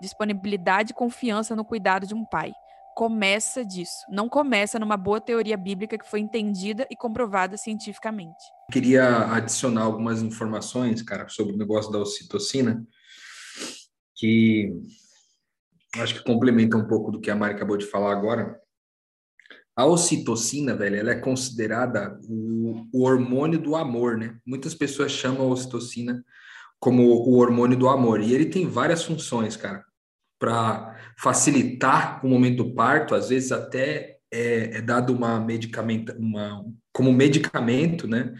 Disponibilidade 0.00 0.92
e 0.92 0.94
confiança 0.94 1.56
no 1.56 1.64
cuidado 1.64 2.06
de 2.06 2.14
um 2.14 2.24
pai. 2.24 2.52
Começa 2.94 3.64
disso. 3.64 4.04
Não 4.10 4.28
começa 4.28 4.78
numa 4.78 4.96
boa 4.96 5.20
teoria 5.20 5.56
bíblica 5.56 5.96
que 5.96 6.08
foi 6.08 6.20
entendida 6.20 6.86
e 6.90 6.96
comprovada 6.96 7.56
cientificamente. 7.56 8.44
Queria 8.70 9.32
adicionar 9.32 9.82
algumas 9.82 10.20
informações, 10.22 11.02
cara, 11.02 11.28
sobre 11.28 11.54
o 11.54 11.58
negócio 11.58 11.90
da 11.90 11.98
ocitocina, 11.98 12.84
que 14.14 14.70
acho 15.96 16.14
que 16.14 16.24
complementa 16.24 16.76
um 16.76 16.86
pouco 16.86 17.10
do 17.10 17.20
que 17.20 17.30
a 17.30 17.34
Mari 17.34 17.54
acabou 17.54 17.76
de 17.76 17.86
falar 17.86 18.12
agora. 18.12 18.61
A 19.74 19.86
ocitocina, 19.86 20.74
velho, 20.74 20.96
ela 20.96 21.12
é 21.12 21.14
considerada 21.14 22.18
o, 22.28 22.86
o 22.92 23.04
hormônio 23.04 23.58
do 23.58 23.74
amor, 23.74 24.18
né? 24.18 24.36
Muitas 24.46 24.74
pessoas 24.74 25.12
chamam 25.12 25.46
a 25.46 25.50
ocitocina 25.50 26.22
como 26.78 27.02
o 27.04 27.36
hormônio 27.38 27.78
do 27.78 27.88
amor. 27.88 28.20
E 28.20 28.34
ele 28.34 28.46
tem 28.46 28.66
várias 28.66 29.04
funções, 29.04 29.56
cara, 29.56 29.84
para 30.38 30.98
facilitar 31.18 32.24
o 32.24 32.28
momento 32.28 32.64
do 32.64 32.74
parto, 32.74 33.14
às 33.14 33.28
vezes 33.28 33.52
até 33.52 34.18
é, 34.32 34.78
é 34.78 34.82
dado 34.82 35.12
uma 35.14 35.38
medicamento, 35.40 36.12
uma, 36.18 36.64
como 36.92 37.12
medicamento, 37.12 38.06
né? 38.06 38.34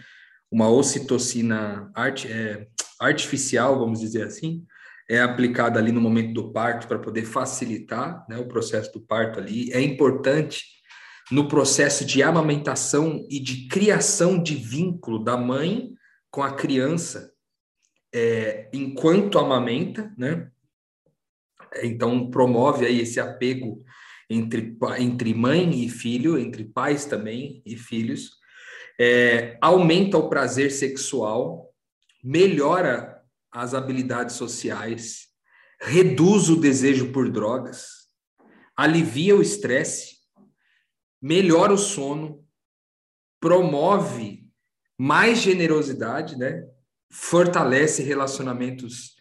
Uma 0.51 0.69
ocitocina 0.69 1.91
art, 1.95 2.27
é, 2.27 2.67
artificial, 3.01 3.79
vamos 3.79 4.01
dizer 4.01 4.25
assim, 4.27 4.67
é 5.09 5.21
aplicada 5.21 5.79
ali 5.79 5.93
no 5.93 6.01
momento 6.01 6.33
do 6.35 6.53
parto 6.53 6.87
para 6.87 6.99
poder 6.99 7.25
facilitar 7.25 8.25
né, 8.29 8.39
o 8.39 8.49
processo 8.49 8.93
do 8.93 9.01
parto 9.01 9.39
ali. 9.39 9.73
É 9.73 9.81
importante 9.81 10.65
no 11.31 11.49
processo 11.49 12.05
de 12.05 12.23
amamentação 12.23 13.27
e 13.31 13.39
de 13.39 13.69
criação 13.69 14.43
de 14.43 14.55
vínculo 14.55 15.23
da 15.23 15.37
mãe 15.37 15.95
com 16.31 16.43
a 16.43 16.55
criança 16.55 17.33
é, 18.13 18.69
enquanto 18.73 19.39
amamenta, 19.39 20.13
né? 20.19 20.51
Então 21.83 22.31
promove 22.31 22.85
aí 22.85 23.01
esse 23.01 23.19
apego 23.19 23.83
entre, 24.29 24.77
entre 24.99 25.35
mãe 25.35 25.85
e 25.85 25.89
filho, 25.89 26.39
entre 26.39 26.65
pais 26.65 27.07
também 27.07 27.63
e 27.65 27.77
filhos, 27.77 28.33
é, 29.01 29.57
aumenta 29.61 30.19
o 30.19 30.29
prazer 30.29 30.71
sexual, 30.71 31.73
melhora 32.23 33.23
as 33.51 33.75
habilidades 33.75 34.37
sociais, 34.37 35.29
reduz 35.81 36.49
o 36.49 36.57
desejo 36.57 37.11
por 37.13 37.31
drogas, 37.31 37.87
alivia 38.77 39.37
o 39.37 39.43
estresse, 39.43 40.22
melhora 41.23 41.73
o 41.73 41.79
sono, 41.79 42.45
promove 43.41 44.45
mais 44.99 45.39
generosidade, 45.39 46.37
né? 46.37 46.65
fortalece 47.11 48.03
relacionamentos 48.03 49.17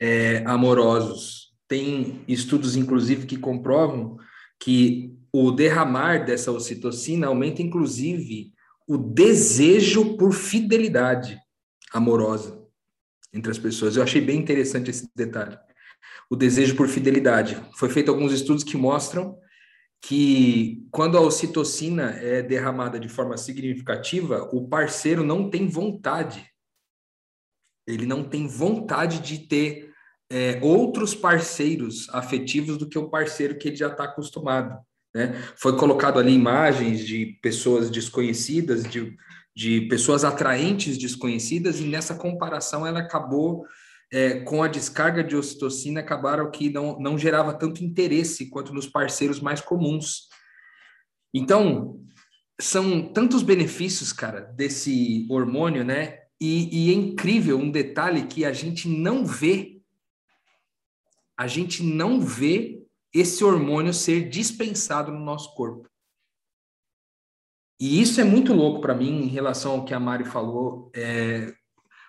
é, 0.00 0.38
amorosos. 0.46 1.52
Tem 1.68 2.24
estudos, 2.28 2.76
inclusive, 2.76 3.26
que 3.26 3.36
comprovam 3.36 4.16
que 4.58 5.12
o 5.32 5.50
derramar 5.50 6.24
dessa 6.24 6.52
ocitocina 6.52 7.26
aumenta, 7.26 7.60
inclusive, 7.60 8.52
o 8.86 8.96
desejo 8.96 10.16
por 10.16 10.32
fidelidade 10.32 11.38
amorosa 11.92 12.62
entre 13.32 13.50
as 13.50 13.58
pessoas. 13.58 13.96
Eu 13.96 14.02
achei 14.02 14.20
bem 14.20 14.38
interessante 14.38 14.90
esse 14.90 15.08
detalhe. 15.14 15.58
O 16.30 16.36
desejo 16.36 16.76
por 16.76 16.86
fidelidade. 16.88 17.60
Foi 17.76 17.88
feito 17.88 18.10
alguns 18.10 18.32
estudos 18.32 18.62
que 18.62 18.76
mostram 18.76 19.36
que 20.06 20.86
quando 20.90 21.16
a 21.16 21.20
ocitocina 21.20 22.10
é 22.20 22.42
derramada 22.42 22.98
de 23.00 23.08
forma 23.08 23.36
significativa, 23.36 24.48
o 24.52 24.68
parceiro 24.68 25.24
não 25.24 25.48
tem 25.48 25.66
vontade 25.66 26.54
ele 27.86 28.06
não 28.06 28.24
tem 28.24 28.46
vontade 28.46 29.20
de 29.20 29.38
ter 29.46 29.92
é, 30.30 30.58
outros 30.62 31.14
parceiros 31.14 32.08
afetivos 32.10 32.78
do 32.78 32.88
que 32.88 32.98
o 32.98 33.08
parceiro 33.08 33.58
que 33.58 33.68
ele 33.68 33.76
já 33.76 33.88
está 33.88 34.04
acostumado. 34.04 34.78
Né? 35.14 35.32
Foi 35.56 35.76
colocado 35.76 36.18
ali 36.18 36.32
imagens 36.32 37.00
de 37.00 37.38
pessoas 37.42 37.90
desconhecidas, 37.90 38.84
de, 38.84 39.14
de 39.54 39.82
pessoas 39.82 40.24
atraentes 40.24 40.98
desconhecidas, 40.98 41.78
e 41.78 41.84
nessa 41.84 42.14
comparação 42.14 42.86
ela 42.86 43.00
acabou, 43.00 43.66
é, 44.12 44.40
com 44.40 44.62
a 44.62 44.68
descarga 44.68 45.22
de 45.22 45.36
ocitocina, 45.36 46.00
acabaram 46.00 46.50
que 46.50 46.70
não, 46.70 46.98
não 46.98 47.18
gerava 47.18 47.52
tanto 47.54 47.82
interesse 47.82 48.48
quanto 48.48 48.72
nos 48.72 48.86
parceiros 48.86 49.40
mais 49.40 49.60
comuns. 49.60 50.28
Então, 51.32 52.00
são 52.60 53.12
tantos 53.12 53.42
benefícios, 53.42 54.12
cara, 54.12 54.40
desse 54.40 55.26
hormônio, 55.28 55.84
né? 55.84 56.20
E, 56.40 56.86
e 56.86 56.90
é 56.90 56.94
incrível 56.94 57.58
um 57.58 57.70
detalhe 57.70 58.26
que 58.26 58.44
a 58.44 58.52
gente 58.52 58.88
não 58.88 59.24
vê, 59.24 59.80
a 61.36 61.46
gente 61.46 61.82
não 61.82 62.20
vê 62.20 62.84
esse 63.12 63.42
hormônio 63.44 63.92
ser 63.94 64.28
dispensado 64.28 65.10
no 65.12 65.20
nosso 65.20 65.54
corpo. 65.54 65.88
E 67.80 68.00
isso 68.00 68.20
é 68.20 68.24
muito 68.24 68.52
louco 68.52 68.80
para 68.80 68.94
mim 68.94 69.22
em 69.22 69.26
relação 69.26 69.72
ao 69.72 69.84
que 69.84 69.94
a 69.94 70.00
Mari 70.00 70.24
falou, 70.24 70.90
é, 70.94 71.52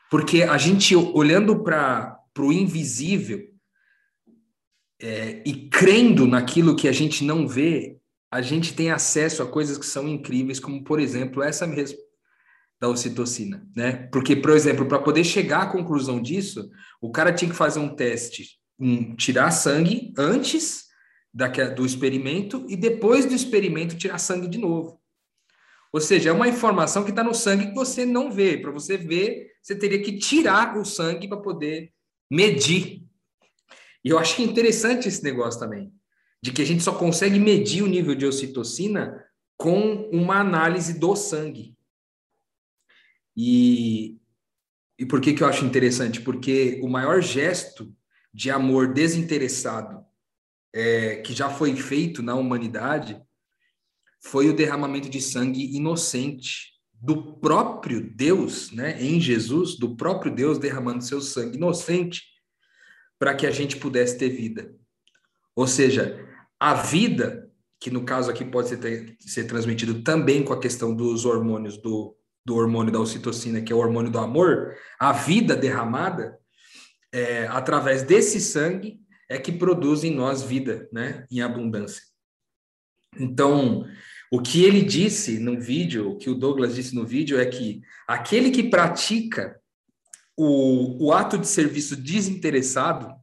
porque 0.09 0.43
a 0.43 0.57
gente 0.57 0.95
olhando 0.95 1.63
para 1.63 2.19
o 2.37 2.51
invisível 2.51 3.41
é, 5.01 5.43
e 5.45 5.67
crendo 5.69 6.25
naquilo 6.25 6.75
que 6.75 6.87
a 6.87 6.91
gente 6.91 7.23
não 7.23 7.47
vê, 7.47 7.97
a 8.31 8.41
gente 8.41 8.73
tem 8.73 8.91
acesso 8.91 9.41
a 9.41 9.47
coisas 9.47 9.77
que 9.77 9.85
são 9.85 10.07
incríveis, 10.07 10.59
como 10.59 10.83
por 10.83 10.99
exemplo 10.99 11.41
essa 11.41 11.65
mesmo 11.65 11.97
da 12.79 12.89
ocitocina, 12.89 13.65
né? 13.75 14.09
Porque, 14.11 14.35
por 14.35 14.51
exemplo, 14.51 14.85
para 14.85 14.99
poder 14.99 15.23
chegar 15.23 15.63
à 15.63 15.67
conclusão 15.67 16.21
disso, 16.21 16.69
o 17.01 17.11
cara 17.11 17.31
tinha 17.31 17.49
que 17.49 17.55
fazer 17.55 17.79
um 17.79 17.95
teste, 17.95 18.59
um, 18.77 19.15
tirar 19.15 19.51
sangue 19.51 20.13
antes 20.17 20.85
da, 21.33 21.47
do 21.47 21.85
experimento 21.85 22.65
e 22.67 22.75
depois 22.75 23.25
do 23.25 23.33
experimento 23.33 23.97
tirar 23.97 24.17
sangue 24.17 24.47
de 24.47 24.57
novo. 24.57 24.99
Ou 25.95 26.01
seja, 26.01 26.29
é 26.29 26.33
uma 26.33 26.49
informação 26.49 27.05
que 27.05 27.11
está 27.11 27.23
no 27.23 27.33
sangue 27.33 27.67
que 27.67 27.73
você 27.73 28.05
não 28.05 28.29
vê. 28.29 28.57
Para 28.57 28.69
você 28.69 28.97
ver, 28.97 29.53
você 29.63 29.73
teria 29.73 30.01
que 30.03 30.17
tirar 30.17 30.77
o 30.77 30.83
sangue 30.83 31.25
para 31.25 31.37
poder 31.37 31.93
medir. 32.29 33.01
E 34.03 34.09
eu 34.09 34.19
achei 34.19 34.43
interessante 34.43 35.07
esse 35.07 35.23
negócio 35.23 35.57
também, 35.57 35.93
de 36.43 36.51
que 36.51 36.61
a 36.61 36.65
gente 36.65 36.83
só 36.83 36.93
consegue 36.93 37.39
medir 37.39 37.81
o 37.81 37.87
nível 37.87 38.13
de 38.13 38.25
ocitocina 38.25 39.23
com 39.55 40.09
uma 40.11 40.37
análise 40.37 40.99
do 40.99 41.15
sangue. 41.15 41.77
E, 43.33 44.17
e 44.99 45.05
por 45.05 45.21
que, 45.21 45.33
que 45.33 45.43
eu 45.43 45.47
acho 45.47 45.63
interessante? 45.63 46.19
Porque 46.19 46.77
o 46.83 46.89
maior 46.89 47.21
gesto 47.21 47.89
de 48.33 48.51
amor 48.51 48.93
desinteressado 48.93 50.05
é, 50.73 51.21
que 51.21 51.31
já 51.31 51.49
foi 51.49 51.73
feito 51.77 52.21
na 52.21 52.35
humanidade 52.35 53.24
foi 54.25 54.49
o 54.49 54.55
derramamento 54.55 55.09
de 55.09 55.21
sangue 55.21 55.75
inocente 55.75 56.73
do 56.93 57.35
próprio 57.35 58.01
Deus, 58.01 58.71
né, 58.71 59.01
em 59.01 59.19
Jesus, 59.19 59.77
do 59.77 59.95
próprio 59.95 60.33
Deus 60.33 60.57
derramando 60.57 61.03
seu 61.03 61.21
sangue 61.21 61.57
inocente 61.57 62.23
para 63.19 63.35
que 63.35 63.45
a 63.45 63.51
gente 63.51 63.77
pudesse 63.77 64.17
ter 64.17 64.29
vida. 64.29 64.73
Ou 65.55 65.67
seja, 65.67 66.27
a 66.59 66.73
vida, 66.73 67.49
que 67.79 67.91
no 67.91 68.03
caso 68.03 68.31
aqui 68.31 68.43
pode 68.43 68.69
ser, 68.69 69.15
ser 69.19 69.43
transmitido 69.45 70.01
também 70.01 70.43
com 70.43 70.53
a 70.53 70.59
questão 70.59 70.95
dos 70.95 71.25
hormônios 71.25 71.77
do 71.77 72.15
do 72.45 72.55
hormônio 72.55 72.93
da 72.93 72.99
ocitocina, 72.99 73.59
que 73.59 73.73
é 73.73 73.75
o 73.75 73.79
hormônio 73.79 74.11
do 74.11 74.19
amor, 74.19 74.75
a 74.99 75.11
vida 75.11 75.55
derramada, 75.55 76.37
é, 77.11 77.47
através 77.47 78.03
desse 78.03 78.39
sangue, 78.39 78.99
é 79.27 79.39
que 79.39 79.51
produz 79.51 80.03
em 80.03 80.13
nós 80.13 80.43
vida, 80.43 80.87
né, 80.93 81.25
em 81.31 81.41
abundância. 81.41 82.03
Então, 83.19 83.87
o 84.35 84.41
que 84.41 84.65
ele 84.65 84.81
disse 84.81 85.39
no 85.39 85.57
vídeo, 85.57 86.11
o 86.11 86.17
que 86.17 86.29
o 86.29 86.35
Douglas 86.35 86.75
disse 86.75 86.93
no 86.93 87.05
vídeo, 87.05 87.39
é 87.39 87.45
que 87.45 87.81
aquele 88.05 88.51
que 88.51 88.63
pratica 88.63 89.57
o, 90.35 91.05
o 91.05 91.13
ato 91.13 91.37
de 91.37 91.47
serviço 91.47 91.95
desinteressado, 91.95 93.15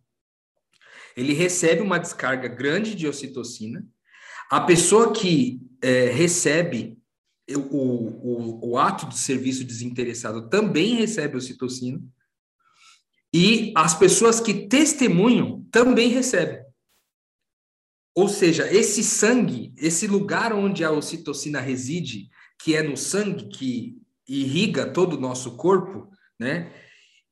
ele 1.14 1.34
recebe 1.34 1.82
uma 1.82 1.98
descarga 1.98 2.48
grande 2.48 2.94
de 2.94 3.06
ocitocina. 3.06 3.86
A 4.50 4.62
pessoa 4.62 5.12
que 5.12 5.60
é, 5.82 6.06
recebe 6.06 6.96
o, 7.50 7.58
o, 7.58 8.70
o 8.70 8.78
ato 8.78 9.06
de 9.06 9.18
serviço 9.18 9.64
desinteressado 9.64 10.48
também 10.48 10.94
recebe 10.94 11.36
ocitocina 11.36 12.00
e 13.34 13.70
as 13.76 13.94
pessoas 13.94 14.40
que 14.40 14.66
testemunham 14.66 15.62
também 15.70 16.08
recebem. 16.08 16.61
Ou 18.14 18.28
seja, 18.28 18.70
esse 18.72 19.02
sangue, 19.02 19.72
esse 19.76 20.06
lugar 20.06 20.52
onde 20.52 20.84
a 20.84 20.90
ocitocina 20.90 21.60
reside, 21.60 22.28
que 22.62 22.76
é 22.76 22.82
no 22.82 22.96
sangue 22.96 23.48
que 23.48 23.98
irriga 24.28 24.86
todo 24.86 25.16
o 25.16 25.20
nosso 25.20 25.56
corpo, 25.56 26.08
né? 26.38 26.72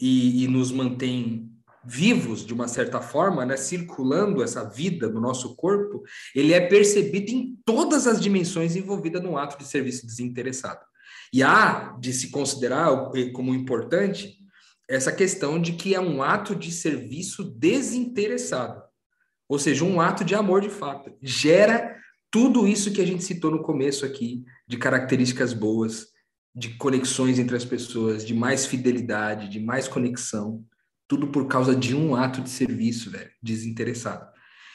E, 0.01 0.45
e 0.45 0.49
nos 0.49 0.73
mantém 0.73 1.51
vivos 1.85 2.45
de 2.45 2.53
uma 2.53 2.69
certa 2.69 3.01
forma, 3.01 3.45
né, 3.45 3.57
circulando 3.57 4.43
essa 4.43 4.69
vida 4.69 5.09
no 5.09 5.21
nosso 5.21 5.57
corpo, 5.57 6.03
ele 6.35 6.53
é 6.53 6.61
percebido 6.61 7.31
em 7.31 7.59
todas 7.65 8.07
as 8.07 8.21
dimensões 8.21 8.77
envolvidas 8.77 9.23
no 9.23 9.37
ato 9.37 9.59
de 9.59 9.65
serviço 9.65 10.07
desinteressado. 10.07 10.81
E 11.33 11.43
há 11.43 11.97
de 11.99 12.13
se 12.13 12.31
considerar 12.31 13.11
como 13.33 13.55
importante 13.55 14.39
essa 14.89 15.13
questão 15.13 15.61
de 15.61 15.73
que 15.73 15.95
é 15.95 16.01
um 16.01 16.23
ato 16.23 16.55
de 16.55 16.73
serviço 16.73 17.45
desinteressado, 17.45 18.83
ou 19.51 19.59
seja, 19.59 19.85
um 19.85 20.01
ato 20.01 20.25
de 20.25 20.33
amor 20.33 20.61
de 20.61 20.71
fato. 20.71 21.13
Gera 21.21 21.97
tudo 22.31 22.69
isso 22.69 22.93
que 22.93 23.01
a 23.01 23.05
gente 23.05 23.25
citou 23.25 23.51
no 23.51 23.65
começo 23.65 24.07
aqui, 24.07 24.45
de 24.65 24.79
características 24.79 25.53
boas, 25.53 26.07
de 26.55 26.77
conexões 26.77 27.37
entre 27.37 27.57
as 27.57 27.65
pessoas, 27.65 28.25
de 28.25 28.33
mais 28.33 28.65
fidelidade, 28.65 29.49
de 29.49 29.59
mais 29.59 29.89
conexão. 29.89 30.65
Tudo 31.09 31.27
por 31.27 31.49
causa 31.49 31.75
de 31.75 31.97
um 31.97 32.15
ato 32.15 32.41
de 32.41 32.49
serviço, 32.49 33.11
velho, 33.11 33.29
desinteressado. 33.43 34.25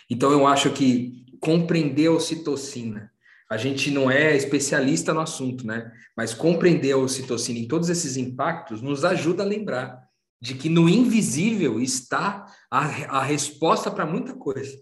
Então 0.09 0.29
eu 0.29 0.45
acho 0.45 0.69
que 0.71 1.25
compreender 1.39 2.07
a 2.07 2.11
ocitocina, 2.11 3.09
a 3.49 3.55
gente 3.55 3.89
não 3.89 4.11
é 4.11 4.35
especialista 4.35 5.13
no 5.13 5.21
assunto, 5.21 5.65
né? 5.65 5.89
Mas 6.17 6.33
compreender 6.33 6.91
a 6.91 6.97
ocitocina 6.97 7.59
em 7.59 7.67
todos 7.67 7.89
esses 7.89 8.17
impactos 8.17 8.81
nos 8.81 9.05
ajuda 9.05 9.43
a 9.43 9.45
lembrar 9.45 10.04
de 10.41 10.55
que 10.55 10.69
no 10.69 10.87
invisível 10.87 11.79
está 11.79 12.45
a, 12.69 13.19
a 13.19 13.23
resposta 13.23 13.89
para 13.89 14.05
muita 14.05 14.33
coisa. 14.35 14.77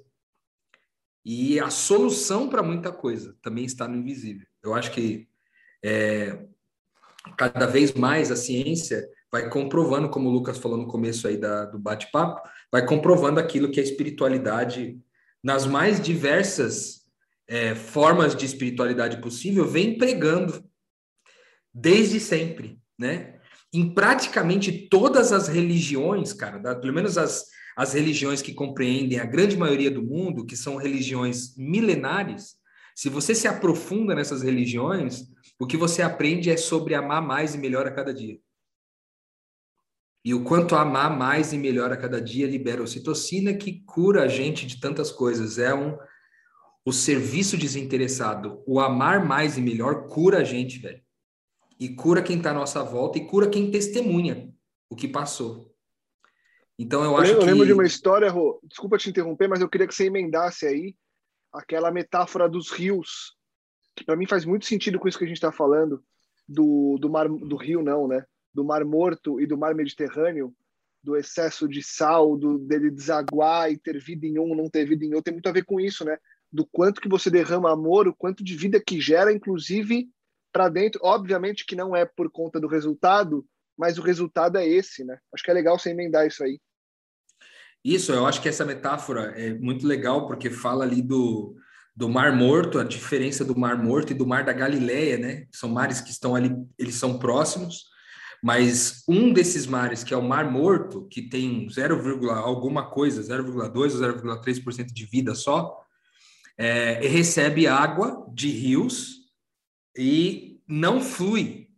E 1.26 1.60
a 1.60 1.70
solução 1.70 2.50
para 2.50 2.62
muita 2.62 2.92
coisa 2.92 3.38
também 3.42 3.64
está 3.64 3.88
no 3.88 3.96
invisível. 3.96 4.46
Eu 4.62 4.74
acho 4.74 4.92
que 4.92 5.28
é, 5.84 6.46
cada 7.38 7.66
vez 7.66 7.94
mais 7.94 8.32
a 8.32 8.36
ciência 8.36 9.08
vai 9.32 9.50
comprovando, 9.50 10.10
como 10.10 10.30
o 10.30 10.32
Lucas 10.32 10.58
falou 10.58 10.78
no 10.78 10.88
começo 10.88 11.28
aí 11.28 11.38
da, 11.38 11.66
do 11.66 11.80
bate-papo, 11.80 12.48
vai 12.72 12.86
comprovando 12.86 13.40
aquilo 13.40 13.72
que 13.72 13.80
a 13.80 13.84
espiritualidade, 13.84 15.00
nas 15.44 15.66
mais 15.66 16.00
diversas 16.00 17.04
é, 17.48 17.74
formas 17.74 18.36
de 18.36 18.46
espiritualidade 18.46 19.22
possível, 19.22 19.66
vem 19.66 19.98
pregando 19.98 20.64
desde 21.74 22.20
sempre, 22.20 22.80
né? 22.98 23.33
Em 23.74 23.94
praticamente 23.94 24.88
todas 24.88 25.32
as 25.32 25.48
religiões, 25.48 26.32
cara, 26.32 26.60
da, 26.60 26.76
pelo 26.76 26.94
menos 26.94 27.18
as, 27.18 27.48
as 27.76 27.94
religiões 27.94 28.42
que 28.42 28.54
compreendem 28.54 29.20
a 29.20 29.26
grande 29.26 29.58
maioria 29.58 29.90
do 29.90 30.04
mundo, 30.04 30.46
que 30.46 30.56
são 30.56 30.76
religiões 30.78 31.58
milenares, 31.58 32.56
se 32.96 33.10
você 33.10 33.34
se 33.34 33.48
aprofunda 33.48 34.14
nessas 34.14 34.44
religiões, 34.44 35.24
o 35.60 35.66
que 35.66 35.76
você 35.76 36.02
aprende 36.02 36.52
é 36.52 36.58
sobre 36.58 36.94
amar 36.94 37.22
mais 37.22 37.56
e 37.56 37.58
melhor 37.58 37.88
a 37.88 37.92
cada 37.92 38.14
dia. 38.14 38.40
E 40.26 40.34
o 40.34 40.44
quanto 40.44 40.76
amar 40.76 41.18
mais 41.18 41.52
e 41.52 41.58
melhor 41.58 41.92
a 41.92 41.98
cada 41.98 42.22
dia 42.22 42.48
libera 42.48 42.82
ocitocina 42.82 43.54
que 43.54 43.84
cura 43.86 44.24
a 44.24 44.28
gente 44.28 44.66
de 44.66 44.80
tantas 44.80 45.12
coisas. 45.12 45.58
É 45.58 45.74
um 45.74 45.98
o 46.86 46.92
serviço 46.92 47.58
desinteressado, 47.58 48.62
o 48.68 48.80
amar 48.80 49.26
mais 49.26 49.58
e 49.58 49.62
melhor 49.62 50.08
cura 50.08 50.40
a 50.40 50.44
gente, 50.44 50.80
velho. 50.80 51.02
E 51.84 51.90
cura 51.90 52.24
quem 52.24 52.38
está 52.38 52.52
à 52.52 52.54
nossa 52.54 52.82
volta 52.82 53.18
e 53.18 53.26
cura 53.26 53.50
quem 53.50 53.70
testemunha 53.70 54.50
o 54.90 54.96
que 54.96 55.06
passou. 55.06 55.76
Então 56.80 57.04
eu 57.04 57.18
acho 57.18 57.34
eu 57.34 57.40
que. 57.40 57.44
Eu 57.44 57.48
lembro 57.48 57.66
de 57.66 57.74
uma 57.74 57.86
história, 57.86 58.32
Rô, 58.32 58.58
desculpa 58.64 58.98
te 58.98 59.10
interromper, 59.10 59.50
mas 59.50 59.60
eu 59.60 59.68
queria 59.68 59.86
que 59.86 59.94
você 59.94 60.06
emendasse 60.06 60.66
aí 60.66 60.96
aquela 61.52 61.92
metáfora 61.92 62.48
dos 62.48 62.72
rios, 62.72 63.36
que 63.94 64.06
para 64.06 64.16
mim 64.16 64.26
faz 64.26 64.46
muito 64.46 64.66
sentido 64.66 64.98
com 64.98 65.10
isso 65.10 65.18
que 65.18 65.26
a 65.26 65.28
gente 65.28 65.36
está 65.36 65.52
falando, 65.52 66.02
do, 66.48 66.98
do, 67.02 67.10
mar, 67.10 67.28
do 67.28 67.58
rio, 67.58 67.84
não, 67.84 68.08
né? 68.08 68.24
Do 68.54 68.64
Mar 68.64 68.86
Morto 68.86 69.42
e 69.42 69.46
do 69.46 69.58
Mar 69.58 69.76
Mediterrâneo, 69.76 70.56
do 71.04 71.18
excesso 71.18 71.68
de 71.68 71.84
sal, 71.84 72.38
do, 72.38 72.60
dele 72.60 72.92
desaguar 72.92 73.70
e 73.70 73.78
ter 73.78 74.00
vida 74.00 74.26
em 74.26 74.40
um, 74.40 74.56
não 74.56 74.70
ter 74.70 74.86
vida 74.86 75.04
em 75.04 75.10
outro, 75.10 75.24
tem 75.24 75.34
muito 75.34 75.50
a 75.50 75.52
ver 75.52 75.66
com 75.66 75.82
isso, 75.82 76.06
né? 76.06 76.18
Do 76.50 76.66
quanto 76.66 77.02
que 77.02 77.10
você 77.10 77.30
derrama 77.30 77.74
amor, 77.74 78.08
o 78.08 78.16
quanto 78.16 78.42
de 78.42 78.56
vida 78.56 78.80
que 78.80 79.02
gera, 79.02 79.34
inclusive 79.34 80.08
para 80.54 80.70
dentro. 80.70 81.02
Obviamente 81.04 81.66
que 81.66 81.76
não 81.76 81.96
é 81.96 82.06
por 82.06 82.32
conta 82.32 82.60
do 82.60 82.68
resultado, 82.68 83.46
mas 83.78 83.98
o 83.98 84.04
resultado 84.04 84.58
é 84.58 84.66
esse, 84.66 85.04
né? 85.04 85.18
Acho 85.34 85.44
que 85.44 85.52
é 85.52 85.54
legal 85.54 85.78
você 85.78 85.90
emendar 85.90 86.28
isso 86.28 86.44
aí. 86.44 86.60
Isso, 87.84 88.14
eu 88.14 88.26
acho 88.26 88.42
que 88.42 88.48
essa 88.48 88.64
metáfora 88.64 89.34
é 89.36 89.54
muito 89.56 89.86
legal 89.86 90.26
porque 90.26 90.50
fala 90.50 90.86
ali 90.86 91.02
do, 91.02 91.58
do 91.94 92.08
Mar 92.08 92.34
Morto, 92.34 92.80
a 92.80 92.84
diferença 92.84 93.44
do 93.44 93.58
Mar 93.58 93.78
Morto 93.78 94.12
e 94.12 94.16
do 94.16 94.26
Mar 94.26 94.46
da 94.46 94.54
Galileia, 94.54 95.18
né? 95.18 95.48
São 95.52 95.68
mares 95.68 96.00
que 96.00 96.12
estão 96.12 96.34
ali, 96.34 96.56
eles 96.78 96.96
são 96.96 97.20
próximos, 97.20 97.88
mas 98.42 99.04
um 99.08 99.34
desses 99.34 99.66
mares, 99.66 100.04
que 100.04 100.14
é 100.14 100.18
o 100.18 100.24
Mar 100.24 100.50
Morto, 100.50 101.08
que 101.10 101.24
tem 101.24 101.68
0, 101.70 102.30
alguma 102.32 102.90
coisa, 102.90 103.22
0,2 103.22 103.76
ou 103.76 104.40
0,3% 104.40 104.86
de 104.94 105.06
vida 105.06 105.36
só, 105.36 105.78
é, 106.58 107.06
recebe 107.08 107.68
água 107.68 108.26
de 108.34 108.50
rios 108.50 109.23
e 109.98 110.62
não 110.68 111.02
flui 111.02 111.70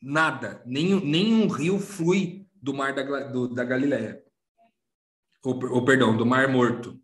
nada, 0.00 0.62
nem, 0.66 1.00
nenhum 1.04 1.48
rio 1.48 1.78
flui 1.78 2.46
do 2.54 2.74
Mar 2.74 2.94
da, 2.94 3.02
do, 3.28 3.48
da 3.48 3.64
Galileia 3.64 4.26
ou, 5.46 5.72
ou 5.72 5.84
perdão, 5.84 6.16
do 6.16 6.26
Mar 6.26 6.48
Morto. 6.48 6.98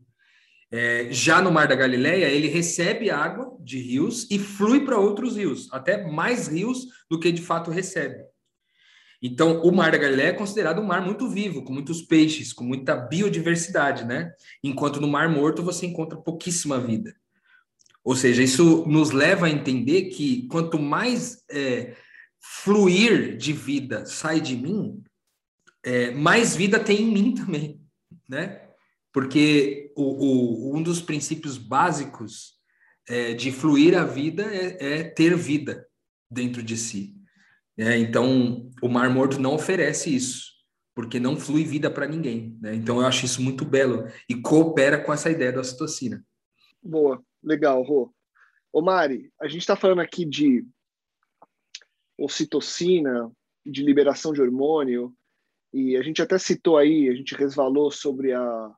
É, 0.70 1.08
já 1.10 1.40
no 1.40 1.52
Mar 1.52 1.68
da 1.68 1.74
Galileia, 1.74 2.26
ele 2.26 2.48
recebe 2.48 3.10
água 3.10 3.56
de 3.60 3.78
rios 3.78 4.28
e 4.30 4.38
flui 4.38 4.84
para 4.84 4.98
outros 4.98 5.36
rios, 5.36 5.68
até 5.70 6.04
mais 6.10 6.48
rios 6.48 6.86
do 7.10 7.20
que 7.20 7.30
de 7.30 7.42
fato 7.42 7.70
recebe. 7.70 8.24
Então, 9.22 9.62
o 9.62 9.70
Mar 9.70 9.92
da 9.92 9.98
Galileia 9.98 10.30
é 10.30 10.32
considerado 10.32 10.80
um 10.80 10.86
mar 10.86 11.00
muito 11.00 11.28
vivo, 11.28 11.62
com 11.62 11.72
muitos 11.72 12.02
peixes, 12.02 12.52
com 12.52 12.64
muita 12.64 12.96
biodiversidade, 12.96 14.04
né? 14.04 14.32
Enquanto 14.64 15.00
no 15.00 15.06
Mar 15.06 15.28
Morto 15.28 15.62
você 15.62 15.86
encontra 15.86 16.18
pouquíssima 16.18 16.80
vida. 16.80 17.14
Ou 18.04 18.16
seja, 18.16 18.42
isso 18.42 18.84
nos 18.86 19.10
leva 19.10 19.46
a 19.46 19.50
entender 19.50 20.06
que 20.06 20.46
quanto 20.48 20.78
mais 20.78 21.44
é, 21.50 21.94
fluir 22.40 23.36
de 23.36 23.52
vida 23.52 24.04
sai 24.06 24.40
de 24.40 24.56
mim, 24.56 25.02
é, 25.84 26.10
mais 26.10 26.56
vida 26.56 26.78
tem 26.80 27.02
em 27.02 27.12
mim 27.12 27.34
também 27.34 27.82
né? 28.32 28.62
Porque 29.12 29.92
o, 29.94 30.70
o, 30.72 30.76
um 30.76 30.82
dos 30.82 31.02
princípios 31.02 31.58
básicos 31.58 32.54
é, 33.06 33.34
de 33.34 33.52
fluir 33.52 33.96
a 33.96 34.04
vida 34.04 34.42
é, 34.42 35.00
é, 35.00 35.04
ter 35.04 35.36
vida 35.36 35.86
dentro 36.30 36.62
de 36.62 36.78
si. 36.78 37.14
É, 37.76 37.98
então, 37.98 38.70
o 38.82 38.88
Mar 38.88 39.10
Morto 39.10 39.38
não 39.38 39.54
oferece 39.54 40.14
isso, 40.14 40.52
porque 40.94 41.20
não 41.20 41.36
flui 41.36 41.64
vida 41.64 41.90
para 41.90 42.06
ninguém. 42.06 42.56
Né? 42.60 42.74
Então, 42.74 43.00
eu 43.00 43.06
acho 43.06 43.26
isso 43.26 43.42
muito 43.42 43.66
belo 43.66 44.08
e 44.28 44.34
coopera 44.34 44.98
com 44.98 45.12
essa 45.12 45.30
ideia 45.30 45.52
da 45.52 45.60
ocitocina. 45.60 46.24
Boa, 46.82 47.22
legal, 47.42 47.82
Rô. 47.82 48.12
Ô 48.72 48.80
Mari, 48.80 49.32
a 49.40 49.48
gente 49.48 49.60
está 49.60 49.76
falando 49.76 50.00
aqui 50.00 50.24
de 50.24 50.66
ocitocina, 52.18 53.30
de 53.64 53.82
liberação 53.82 54.32
de 54.32 54.40
hormônio, 54.40 55.14
e 55.72 55.96
a 55.96 56.02
gente 56.02 56.20
até 56.20 56.38
citou 56.38 56.76
aí, 56.76 57.08
a 57.08 57.14
gente 57.14 57.34
resvalou 57.34 57.90
sobre 57.90 58.32
a, 58.32 58.74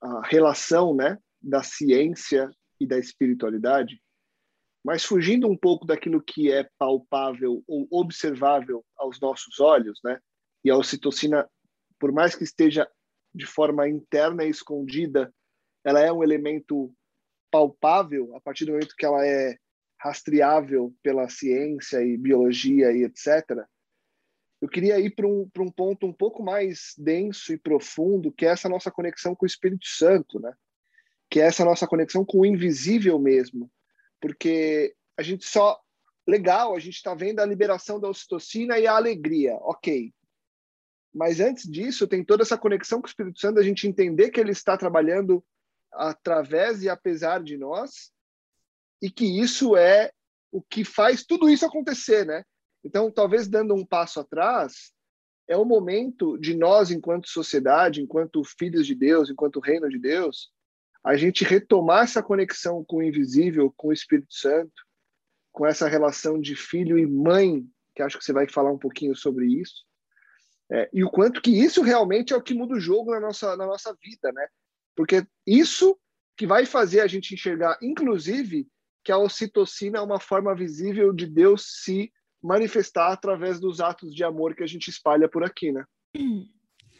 a 0.00 0.22
relação 0.26 0.94
né, 0.94 1.18
da 1.40 1.62
ciência 1.62 2.50
e 2.80 2.86
da 2.86 2.98
espiritualidade, 2.98 4.02
mas 4.84 5.04
fugindo 5.04 5.46
um 5.46 5.56
pouco 5.56 5.86
daquilo 5.86 6.22
que 6.22 6.50
é 6.50 6.68
palpável 6.78 7.62
ou 7.68 7.86
observável 7.90 8.84
aos 8.96 9.20
nossos 9.20 9.60
olhos, 9.60 10.00
né? 10.02 10.18
E 10.64 10.70
a 10.70 10.76
ocitocina, 10.76 11.48
por 11.98 12.10
mais 12.10 12.34
que 12.34 12.42
esteja 12.42 12.88
de 13.32 13.46
forma 13.46 13.88
interna 13.88 14.44
e 14.44 14.50
escondida, 14.50 15.32
ela 15.84 16.00
é 16.00 16.12
um 16.12 16.22
elemento 16.22 16.92
palpável 17.52 18.34
a 18.34 18.40
partir 18.40 18.64
do 18.64 18.72
momento 18.72 18.96
que 18.96 19.06
ela 19.06 19.24
é 19.24 19.56
rastreável 20.00 20.92
pela 21.02 21.28
ciência 21.28 22.02
e 22.02 22.16
biologia 22.16 22.90
e 22.90 23.04
etc 23.04 23.64
eu 24.62 24.68
queria 24.68 25.00
ir 25.00 25.10
para 25.10 25.26
um, 25.26 25.50
um 25.58 25.70
ponto 25.72 26.06
um 26.06 26.12
pouco 26.12 26.40
mais 26.40 26.94
denso 26.96 27.52
e 27.52 27.58
profundo, 27.58 28.30
que 28.30 28.46
é 28.46 28.50
essa 28.50 28.68
nossa 28.68 28.92
conexão 28.92 29.34
com 29.34 29.44
o 29.44 29.46
Espírito 29.46 29.84
Santo, 29.84 30.38
né? 30.38 30.54
Que 31.28 31.40
é 31.40 31.46
essa 31.46 31.64
nossa 31.64 31.84
conexão 31.84 32.24
com 32.24 32.38
o 32.38 32.46
invisível 32.46 33.18
mesmo. 33.18 33.68
Porque 34.20 34.94
a 35.18 35.22
gente 35.22 35.44
só. 35.44 35.80
Legal, 36.24 36.76
a 36.76 36.78
gente 36.78 36.94
está 36.94 37.12
vendo 37.12 37.40
a 37.40 37.44
liberação 37.44 37.98
da 37.98 38.08
ocitocina 38.08 38.78
e 38.78 38.86
a 38.86 38.94
alegria, 38.94 39.56
ok. 39.56 40.14
Mas 41.12 41.40
antes 41.40 41.68
disso, 41.68 42.06
tem 42.06 42.24
toda 42.24 42.44
essa 42.44 42.56
conexão 42.56 43.00
com 43.00 43.08
o 43.08 43.10
Espírito 43.10 43.40
Santo, 43.40 43.58
a 43.58 43.62
gente 43.64 43.88
entender 43.88 44.30
que 44.30 44.38
ele 44.38 44.52
está 44.52 44.78
trabalhando 44.78 45.44
através 45.92 46.82
e 46.82 46.88
apesar 46.88 47.42
de 47.42 47.56
nós, 47.56 48.10
e 49.00 49.10
que 49.10 49.40
isso 49.40 49.76
é 49.76 50.10
o 50.50 50.62
que 50.62 50.84
faz 50.84 51.24
tudo 51.24 51.48
isso 51.48 51.64
acontecer, 51.64 52.24
né? 52.24 52.44
Então, 52.84 53.10
talvez 53.10 53.48
dando 53.48 53.74
um 53.74 53.84
passo 53.84 54.20
atrás, 54.20 54.92
é 55.48 55.56
o 55.56 55.64
momento 55.64 56.38
de 56.38 56.54
nós, 56.54 56.90
enquanto 56.90 57.28
sociedade, 57.28 58.00
enquanto 58.00 58.44
filhos 58.44 58.86
de 58.86 58.94
Deus, 58.94 59.30
enquanto 59.30 59.60
reino 59.60 59.88
de 59.88 59.98
Deus, 59.98 60.50
a 61.04 61.16
gente 61.16 61.44
retomar 61.44 62.04
essa 62.04 62.22
conexão 62.22 62.84
com 62.84 62.98
o 62.98 63.02
invisível, 63.02 63.72
com 63.76 63.88
o 63.88 63.92
Espírito 63.92 64.32
Santo, 64.32 64.72
com 65.50 65.66
essa 65.66 65.88
relação 65.88 66.40
de 66.40 66.54
filho 66.54 66.98
e 66.98 67.06
mãe, 67.06 67.66
que 67.94 68.02
acho 68.02 68.18
que 68.18 68.24
você 68.24 68.32
vai 68.32 68.48
falar 68.48 68.72
um 68.72 68.78
pouquinho 68.78 69.14
sobre 69.14 69.46
isso, 69.46 69.84
é, 70.70 70.88
e 70.92 71.04
o 71.04 71.10
quanto 71.10 71.42
que 71.42 71.50
isso 71.50 71.82
realmente 71.82 72.32
é 72.32 72.36
o 72.36 72.42
que 72.42 72.54
muda 72.54 72.74
o 72.74 72.80
jogo 72.80 73.10
na 73.10 73.20
nossa, 73.20 73.56
na 73.56 73.66
nossa 73.66 73.94
vida, 74.02 74.32
né? 74.32 74.46
Porque 74.94 75.26
isso 75.46 75.98
que 76.36 76.46
vai 76.46 76.66
fazer 76.66 77.00
a 77.00 77.06
gente 77.06 77.34
enxergar, 77.34 77.78
inclusive, 77.82 78.66
que 79.04 79.12
a 79.12 79.18
ocitocina 79.18 79.98
é 79.98 80.02
uma 80.02 80.20
forma 80.20 80.54
visível 80.54 81.12
de 81.12 81.26
Deus 81.26 81.82
se 81.82 82.12
manifestar 82.42 83.12
através 83.12 83.60
dos 83.60 83.80
atos 83.80 84.14
de 84.14 84.24
amor 84.24 84.54
que 84.54 84.62
a 84.62 84.66
gente 84.66 84.88
espalha 84.88 85.28
por 85.28 85.44
aqui, 85.44 85.72
né? 85.72 85.84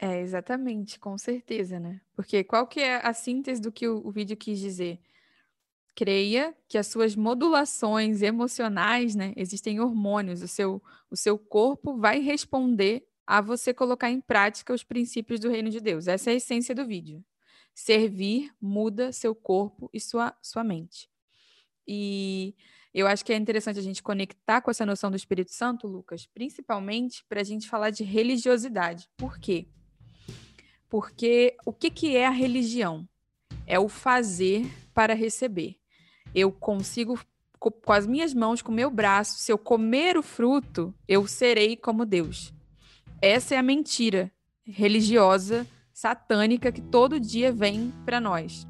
É, 0.01 0.21
exatamente, 0.21 0.99
com 0.99 1.17
certeza, 1.17 1.79
né? 1.79 2.01
Porque 2.15 2.43
qual 2.43 2.67
que 2.67 2.81
é 2.81 2.97
a 3.07 3.13
síntese 3.13 3.61
do 3.61 3.71
que 3.71 3.87
o, 3.87 4.05
o 4.05 4.11
vídeo 4.11 4.37
quis 4.37 4.59
dizer? 4.59 4.99
Creia 5.95 6.57
que 6.67 6.79
as 6.79 6.89
suas 6.89 7.15
modulações 7.15 8.23
emocionais, 8.23 9.15
né? 9.15 9.33
Existem 9.37 9.79
hormônios, 9.79 10.43
o 10.43 10.49
seu, 10.49 10.83
o 11.11 11.17
seu 11.17 11.39
corpo 11.39 11.97
vai 11.97 12.19
responder 12.19 13.07
a 13.25 13.41
você 13.41 13.73
colocar 13.73 14.11
em 14.11 14.21
prática 14.21 14.75
os 14.75 14.83
princípios 14.83 15.39
do 15.39 15.49
reino 15.49 15.71
de 15.71 15.81
Deus. 15.81 16.09
Essa 16.09 16.31
é 16.31 16.33
a 16.33 16.37
essência 16.37 16.75
do 16.75 16.87
vídeo. 16.87 17.25
Servir 17.75 18.53
muda 18.61 19.13
seu 19.13 19.35
corpo 19.35 19.89
e 19.93 20.01
sua, 20.01 20.35
sua 20.43 20.63
mente. 20.63 21.09
E 21.87 22.55
eu 22.95 23.07
acho 23.07 23.25
que 23.25 23.33
é 23.33 23.37
interessante 23.37 23.79
a 23.79 23.83
gente 23.83 24.03
conectar 24.03 24.61
com 24.61 24.71
essa 24.71 24.85
noção 24.85 25.11
do 25.11 25.17
Espírito 25.17 25.53
Santo, 25.53 25.87
Lucas, 25.87 26.27
principalmente 26.27 27.25
para 27.29 27.41
a 27.41 27.45
gente 27.45 27.69
falar 27.69 27.91
de 27.91 28.05
religiosidade. 28.05 29.09
Por 29.17 29.39
quê? 29.39 29.67
Porque 30.89 31.57
o 31.65 31.73
que, 31.73 31.91
que 31.91 32.17
é 32.17 32.27
a 32.27 32.31
religião? 32.31 33.09
É 33.67 33.79
o 33.79 33.89
fazer 33.89 34.71
para 34.93 35.15
receber. 35.15 35.77
Eu 36.35 36.53
consigo, 36.53 37.19
com 37.59 37.93
as 37.93 38.07
minhas 38.07 38.35
mãos, 38.35 38.61
com 38.61 38.71
o 38.71 38.75
meu 38.75 38.91
braço, 38.91 39.39
se 39.39 39.51
eu 39.51 39.57
comer 39.57 40.19
o 40.19 40.23
fruto, 40.23 40.95
eu 41.09 41.27
serei 41.27 41.77
como 41.77 42.05
Deus. 42.05 42.53
Essa 43.23 43.55
é 43.55 43.59
a 43.59 43.63
mentira 43.63 44.31
religiosa, 44.65 45.67
satânica, 46.03 46.73
que 46.73 46.81
todo 46.81 47.21
dia 47.21 47.53
vem 47.53 47.93
para 48.05 48.21
nós. 48.21 48.67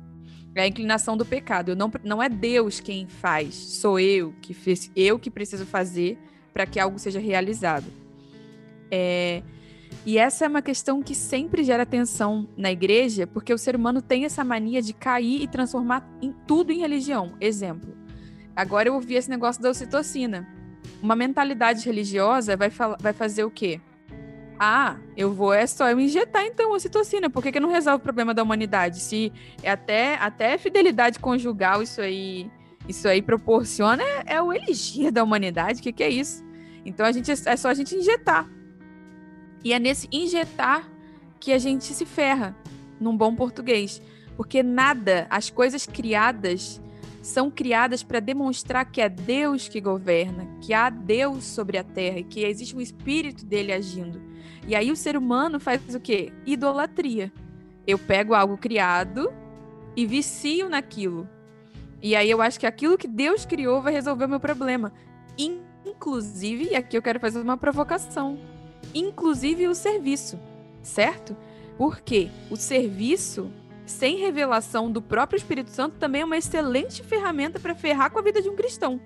É 0.55 0.63
a 0.63 0.67
inclinação 0.67 1.17
do 1.17 1.25
pecado. 1.25 1.75
Não, 1.75 1.91
não 2.05 2.23
é 2.23 2.29
Deus 2.29 2.79
quem 2.79 3.07
faz, 3.09 3.55
sou 3.55 3.99
eu 3.99 4.35
que 4.43 4.53
fiz, 4.53 4.91
eu 4.95 5.19
que 5.19 5.31
preciso 5.31 5.65
fazer 5.65 6.19
para 6.53 6.67
que 6.67 6.79
algo 6.79 6.99
seja 6.99 7.19
realizado. 7.19 7.87
É, 8.91 9.43
e 10.05 10.19
essa 10.19 10.45
é 10.45 10.49
uma 10.49 10.61
questão 10.61 11.03
que 11.03 11.15
sempre 11.15 11.65
gera 11.65 11.87
tensão 11.87 12.47
na 12.55 12.71
igreja, 12.71 13.27
porque 13.27 13.55
o 13.55 13.57
ser 13.57 13.75
humano 13.75 14.03
tem 14.03 14.27
essa 14.27 14.45
mania 14.45 14.83
de 14.83 14.93
cair 14.93 15.41
e 15.41 15.49
transformar 15.49 16.07
em 16.21 16.35
tudo 16.47 16.71
em 16.71 16.81
religião. 16.81 17.33
Exemplo. 17.41 17.97
Agora 18.55 18.91
eu 18.91 18.95
ouvi 18.95 19.15
esse 19.15 19.31
negócio 19.31 19.63
da 19.63 19.71
ocitocina. 19.71 20.47
Uma 21.01 21.17
mentalidade 21.17 21.87
religiosa 21.87 22.59
vai, 22.59 22.69
vai 23.01 23.15
fazer 23.15 23.45
o 23.45 23.51
quê? 23.51 23.81
Ah, 24.65 24.97
eu 25.17 25.35
vou, 25.35 25.53
é 25.53 25.67
só 25.67 25.91
eu 25.91 25.99
injetar 25.99 26.45
então 26.45 26.71
ocitocina. 26.71 27.29
Por 27.29 27.43
que, 27.43 27.51
que 27.51 27.59
não 27.59 27.69
resolve 27.69 27.97
o 27.97 28.01
problema 28.01 28.33
da 28.33 28.45
humanidade? 28.45 29.01
Se 29.01 29.33
é 29.61 29.69
até, 29.69 30.15
até 30.15 30.57
fidelidade 30.57 31.19
conjugal 31.19 31.83
isso 31.83 32.01
aí, 32.01 32.49
isso 32.89 33.09
aí 33.09 33.21
proporciona, 33.21 34.05
é, 34.05 34.35
é 34.37 34.41
o 34.41 34.53
elixir 34.53 35.11
da 35.11 35.25
humanidade. 35.25 35.81
O 35.81 35.83
que, 35.83 35.93
que 35.93 36.05
é 36.05 36.09
isso? 36.09 36.45
Então 36.87 37.05
a 37.05 37.11
gente 37.11 37.29
é 37.29 37.57
só 37.57 37.71
a 37.71 37.75
gente 37.75 37.97
injetar. 37.97 38.49
E 39.65 39.73
é 39.73 39.81
nesse 39.81 40.07
injetar 40.13 40.89
que 41.41 41.53
a 41.53 41.59
gente 41.59 41.93
se 41.93 42.07
ferra, 42.07 42.55
num 43.01 43.17
bom 43.17 43.35
português. 43.35 44.01
Porque 44.37 44.63
nada, 44.63 45.27
as 45.29 45.51
coisas 45.51 45.87
criadas 45.87 46.81
são 47.21 47.51
criadas 47.51 48.05
para 48.05 48.21
demonstrar 48.21 48.85
que 48.85 49.01
é 49.01 49.09
Deus 49.09 49.67
que 49.67 49.81
governa, 49.81 50.47
que 50.61 50.73
há 50.73 50.89
Deus 50.89 51.43
sobre 51.43 51.79
a 51.79 51.83
terra 51.83 52.21
e 52.21 52.25
que 52.25 52.45
existe 52.45 52.77
um 52.77 52.81
espírito 52.81 53.45
dele 53.45 53.73
agindo. 53.73 54.31
E 54.67 54.75
aí 54.75 54.91
o 54.91 54.97
ser 54.97 55.17
humano 55.17 55.59
faz 55.59 55.95
o 55.95 56.01
quê? 56.01 56.33
Idolatria. 56.47 57.33
Eu 57.87 57.99
pego 57.99 58.35
algo 58.35 58.57
criado 58.57 59.33
e 59.97 60.07
vicio 60.07 60.69
naquilo. 60.69 61.29
E 62.01 62.17
aí 62.17 62.31
eu 62.31 62.41
acho 62.41 62.59
que 62.59 62.67
aquilo 62.67 62.99
que 62.99 63.09
Deus 63.09 63.45
criou 63.45 63.81
vai 63.81 63.93
resolver 63.93 64.25
o 64.25 64.29
meu 64.29 64.41
problema. 64.41 64.93
Inclusive, 65.85 66.71
e 66.71 66.77
aqui 66.77 66.97
eu 66.97 67.03
quero 67.03 67.21
fazer 67.21 67.41
uma 67.41 67.57
provocação. 67.57 68.39
Inclusive 68.95 69.69
o 69.69 69.75
serviço, 69.75 70.39
certo? 70.83 71.37
Porque 71.77 72.29
o 72.51 72.57
serviço, 72.57 73.51
sem 73.87 74.19
revelação 74.19 74.91
do 74.91 75.01
próprio 75.01 75.37
Espírito 75.37 75.71
Santo, 75.71 75.97
também 75.99 76.23
é 76.23 76.25
uma 76.25 76.37
excelente 76.37 77.03
ferramenta 77.03 77.59
para 77.59 77.75
ferrar 77.75 78.11
com 78.11 78.19
a 78.19 78.23
vida 78.23 78.43
de 78.43 78.49
um 78.49 78.57
cristão. 78.57 79.01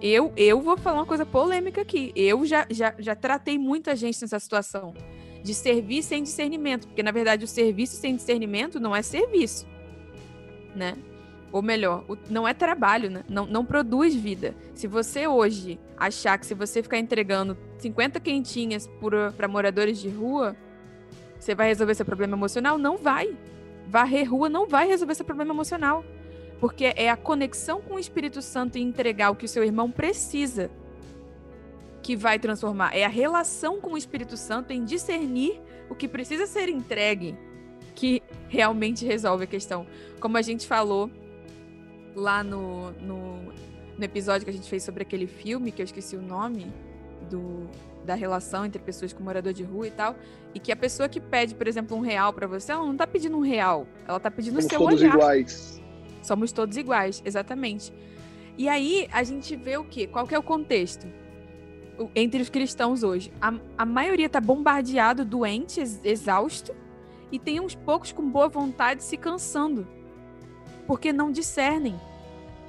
Eu, 0.00 0.32
eu 0.36 0.60
vou 0.60 0.76
falar 0.76 0.98
uma 0.98 1.06
coisa 1.06 1.24
polêmica 1.24 1.80
aqui. 1.80 2.12
Eu 2.14 2.44
já, 2.44 2.66
já, 2.70 2.94
já 2.98 3.14
tratei 3.14 3.58
muita 3.58 3.96
gente 3.96 4.20
nessa 4.20 4.38
situação 4.38 4.94
de 5.42 5.54
servir 5.54 6.02
sem 6.02 6.22
discernimento, 6.22 6.88
porque 6.88 7.02
na 7.02 7.12
verdade 7.12 7.44
o 7.44 7.48
serviço 7.48 7.96
sem 7.96 8.16
discernimento 8.16 8.80
não 8.80 8.94
é 8.94 9.00
serviço, 9.00 9.66
né? 10.74 10.96
Ou 11.52 11.62
melhor, 11.62 12.04
não 12.28 12.46
é 12.46 12.52
trabalho, 12.52 13.08
né? 13.08 13.24
Não, 13.28 13.46
não 13.46 13.64
produz 13.64 14.14
vida. 14.14 14.54
Se 14.74 14.86
você 14.88 15.26
hoje 15.28 15.78
achar 15.96 16.36
que 16.36 16.44
se 16.44 16.52
você 16.52 16.82
ficar 16.82 16.98
entregando 16.98 17.56
50 17.78 18.18
quentinhas 18.20 18.90
para 19.36 19.48
moradores 19.48 19.98
de 19.98 20.08
rua, 20.08 20.56
você 21.38 21.54
vai 21.54 21.68
resolver 21.68 21.94
seu 21.94 22.04
problema 22.04 22.36
emocional? 22.36 22.76
Não 22.76 22.98
vai. 22.98 23.34
Varrer 23.86 24.28
rua 24.28 24.48
não 24.48 24.66
vai 24.66 24.88
resolver 24.88 25.14
seu 25.14 25.24
problema 25.24 25.54
emocional. 25.54 26.04
Porque 26.60 26.92
é 26.96 27.10
a 27.10 27.16
conexão 27.16 27.80
com 27.80 27.94
o 27.94 27.98
Espírito 27.98 28.40
Santo 28.40 28.78
e 28.78 28.82
entregar 28.82 29.30
o 29.30 29.36
que 29.36 29.44
o 29.44 29.48
seu 29.48 29.62
irmão 29.62 29.90
precisa 29.90 30.70
que 32.02 32.16
vai 32.16 32.38
transformar. 32.38 32.96
É 32.96 33.04
a 33.04 33.08
relação 33.08 33.80
com 33.80 33.92
o 33.92 33.98
Espírito 33.98 34.36
Santo 34.36 34.72
em 34.72 34.84
discernir 34.84 35.60
o 35.90 35.94
que 35.94 36.06
precisa 36.06 36.46
ser 36.46 36.68
entregue 36.68 37.36
que 37.94 38.22
realmente 38.48 39.04
resolve 39.04 39.44
a 39.44 39.46
questão. 39.46 39.86
Como 40.20 40.36
a 40.36 40.42
gente 40.42 40.66
falou 40.66 41.10
lá 42.14 42.44
no, 42.44 42.92
no, 42.92 43.52
no 43.98 44.04
episódio 44.04 44.44
que 44.44 44.50
a 44.50 44.52
gente 44.52 44.68
fez 44.68 44.82
sobre 44.82 45.02
aquele 45.02 45.26
filme, 45.26 45.72
que 45.72 45.82
eu 45.82 45.84
esqueci 45.84 46.16
o 46.16 46.22
nome, 46.22 46.72
do, 47.28 47.68
da 48.04 48.14
relação 48.14 48.64
entre 48.64 48.80
pessoas 48.80 49.12
com 49.12 49.22
morador 49.22 49.52
de 49.52 49.64
rua 49.64 49.88
e 49.88 49.90
tal, 49.90 50.14
e 50.54 50.60
que 50.60 50.70
a 50.70 50.76
pessoa 50.76 51.08
que 51.08 51.20
pede, 51.20 51.54
por 51.54 51.66
exemplo, 51.66 51.96
um 51.96 52.00
real 52.00 52.32
para 52.32 52.46
você, 52.46 52.72
ela 52.72 52.84
não 52.84 52.96
tá 52.96 53.06
pedindo 53.06 53.36
um 53.36 53.40
real, 53.40 53.86
ela 54.06 54.20
tá 54.20 54.30
pedindo 54.30 54.58
o 54.58 54.62
seu 54.62 54.78
todos 54.78 55.00
olhar. 55.00 55.14
iguais. 55.14 55.82
Somos 56.26 56.50
todos 56.50 56.76
iguais, 56.76 57.22
exatamente. 57.24 57.92
E 58.58 58.68
aí 58.68 59.08
a 59.12 59.22
gente 59.22 59.54
vê 59.54 59.76
o 59.76 59.84
quê? 59.84 60.06
Qual 60.06 60.26
que 60.26 60.34
é 60.34 60.38
o 60.38 60.42
contexto? 60.42 61.06
Entre 62.14 62.42
os 62.42 62.50
cristãos 62.50 63.02
hoje. 63.02 63.32
A, 63.40 63.54
a 63.78 63.86
maioria 63.86 64.26
está 64.26 64.40
bombardeado, 64.40 65.24
doente, 65.24 65.80
exausto, 66.02 66.74
e 67.30 67.38
tem 67.38 67.60
uns 67.60 67.74
poucos 67.74 68.12
com 68.12 68.28
boa 68.28 68.48
vontade 68.48 69.04
se 69.04 69.16
cansando. 69.16 69.86
Porque 70.86 71.12
não 71.12 71.30
discernem. 71.30 71.94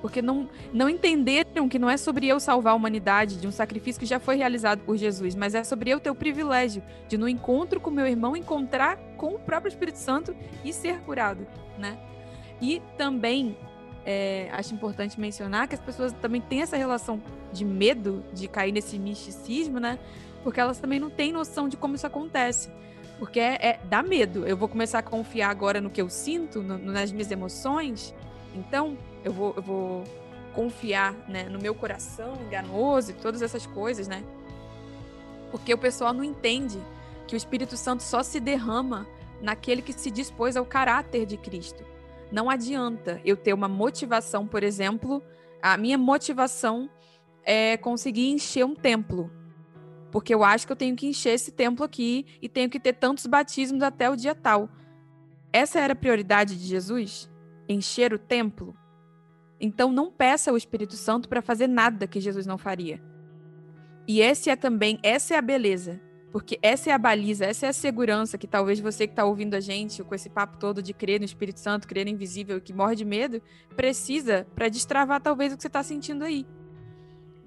Porque 0.02 0.22
não, 0.22 0.48
não 0.72 0.88
entenderam 0.88 1.68
que 1.68 1.80
não 1.80 1.90
é 1.90 1.98
sobre 1.98 2.28
eu 2.28 2.40
salvar 2.40 2.74
a 2.74 2.76
humanidade 2.76 3.38
de 3.38 3.48
um 3.48 3.52
sacrifício 3.52 4.00
que 4.00 4.06
já 4.06 4.20
foi 4.20 4.36
realizado 4.36 4.82
por 4.82 4.96
Jesus, 4.96 5.34
mas 5.34 5.56
é 5.56 5.64
sobre 5.64 5.90
eu 5.90 6.00
ter 6.00 6.12
o 6.12 6.16
privilégio 6.16 6.84
de, 7.08 7.18
no 7.18 7.28
encontro 7.28 7.80
com 7.80 7.90
meu 7.90 8.06
irmão, 8.06 8.38
encontrar 8.38 8.98
com 9.18 9.34
o 9.34 9.40
próprio 9.40 9.70
Espírito 9.70 9.98
Santo 9.98 10.36
e 10.64 10.72
ser 10.72 11.00
curado, 11.00 11.48
né? 11.80 11.98
E 12.62 12.82
também 12.98 13.58
é, 14.06 14.50
acho 14.54 14.74
importante 14.74 15.20
mencionar 15.20 15.68
que 15.68 15.76
as 15.76 15.82
pessoas 15.82 16.14
também 16.14 16.42
têm 16.42 16.62
essa 16.62 16.78
relação 16.78 17.22
de 17.52 17.66
medo 17.66 18.24
de 18.34 18.48
cair 18.48 18.72
nesse 18.72 18.98
misticismo, 18.98 19.80
né? 19.80 20.00
Porque 20.44 20.60
elas 20.60 20.80
também 20.80 21.00
não 21.00 21.10
têm 21.10 21.32
noção 21.32 21.68
de 21.68 21.76
como 21.76 21.96
isso 21.96 22.08
acontece. 22.08 22.70
Porque 23.20 23.40
é, 23.40 23.56
é 23.56 23.80
dá 23.84 24.02
medo. 24.02 24.48
Eu 24.48 24.56
vou 24.56 24.70
começar 24.70 25.00
a 25.00 25.04
confiar 25.04 25.50
agora 25.50 25.82
no 25.82 25.90
que 25.90 26.02
eu 26.02 26.10
sinto, 26.10 26.62
no, 26.62 26.78
nas 26.78 27.12
minhas 27.12 27.30
emoções. 27.32 28.14
Então, 28.56 28.98
eu 29.26 29.34
vou, 29.34 29.54
eu 29.58 29.62
vou 29.62 30.04
confiar 30.54 31.14
né, 31.28 31.44
no 31.44 31.60
meu 31.60 31.76
coração 31.76 32.34
enganoso 32.48 33.12
e 33.12 33.14
todas 33.14 33.42
essas 33.42 33.66
coisas, 33.66 34.08
né? 34.08 34.24
Porque 35.52 35.74
o 35.74 35.78
pessoal 35.78 36.14
não 36.14 36.24
entende 36.24 36.80
que 37.28 37.36
o 37.36 37.38
Espírito 37.38 37.76
Santo 37.76 38.04
só 38.04 38.24
se 38.24 38.40
derrama 38.40 39.06
naquele 39.42 39.82
que 39.82 39.94
se 39.94 40.10
dispôs 40.10 40.56
ao 40.56 40.66
caráter 40.66 41.26
de 41.26 41.38
Cristo. 41.38 41.84
Não 42.32 42.50
adianta 42.50 43.22
eu 43.24 43.38
ter 43.38 43.54
uma 43.54 43.68
motivação, 43.68 44.46
por 44.46 44.64
exemplo, 44.64 45.24
a 45.62 45.78
minha 45.78 45.98
motivação 45.98 46.90
é 47.44 47.78
conseguir 47.78 48.30
encher 48.30 48.66
um 48.66 48.76
templo. 48.76 49.32
Porque 50.12 50.34
eu 50.34 50.44
acho 50.44 50.66
que 50.66 50.72
eu 50.72 50.78
tenho 50.78 50.96
que 50.96 51.08
encher 51.08 51.32
esse 51.32 51.52
templo 51.52 51.86
aqui 51.86 52.26
e 52.42 52.50
tenho 52.50 52.70
que 52.70 52.80
ter 52.80 52.94
tantos 52.94 53.26
batismos 53.26 53.82
até 53.82 54.10
o 54.10 54.16
dia 54.16 54.36
tal. 54.36 54.70
Essa 55.52 55.80
era 55.80 55.94
a 55.94 55.96
prioridade 55.96 56.58
de 56.58 56.66
Jesus? 56.66 57.30
Encher 57.68 58.14
o 58.14 58.20
templo? 58.20 58.76
Então 59.60 59.92
não 59.92 60.12
peça 60.12 60.52
ao 60.52 60.58
Espírito 60.58 60.96
Santo 60.96 61.28
para 61.28 61.42
fazer 61.42 61.68
nada 61.68 62.08
que 62.08 62.20
Jesus 62.20 62.46
não 62.46 62.58
faria. 62.58 63.02
E 64.08 64.22
esse 64.22 64.50
é 64.50 64.56
também, 64.56 65.00
essa 65.04 65.34
é 65.34 65.38
a 65.38 65.42
beleza. 65.42 66.00
Porque 66.32 66.60
essa 66.62 66.90
é 66.90 66.94
a 66.94 66.98
baliza, 66.98 67.46
essa 67.46 67.66
é 67.66 67.70
a 67.70 67.74
segurança 67.74 68.38
que 68.38 68.48
talvez 68.48 68.80
você 68.80 69.08
que 69.08 69.14
está 69.14 69.24
ouvindo 69.24 69.54
a 69.54 69.60
gente 69.60 70.04
com 70.04 70.14
esse 70.14 70.30
papo 70.30 70.58
todo 70.58 70.82
de 70.82 70.94
crer 70.94 71.20
no 71.20 71.26
Espírito 71.26 71.60
Santo, 71.60 71.88
crer 71.88 72.06
no 72.06 72.12
invisível, 72.12 72.60
que 72.60 72.74
morre 72.74 72.96
de 72.96 73.06
medo, 73.06 73.42
precisa 73.76 74.46
para 74.54 74.68
destravar 74.68 75.22
talvez 75.22 75.54
o 75.54 75.56
que 75.56 75.62
você 75.62 75.68
está 75.68 75.82
sentindo 75.82 76.24
aí. 76.24 76.46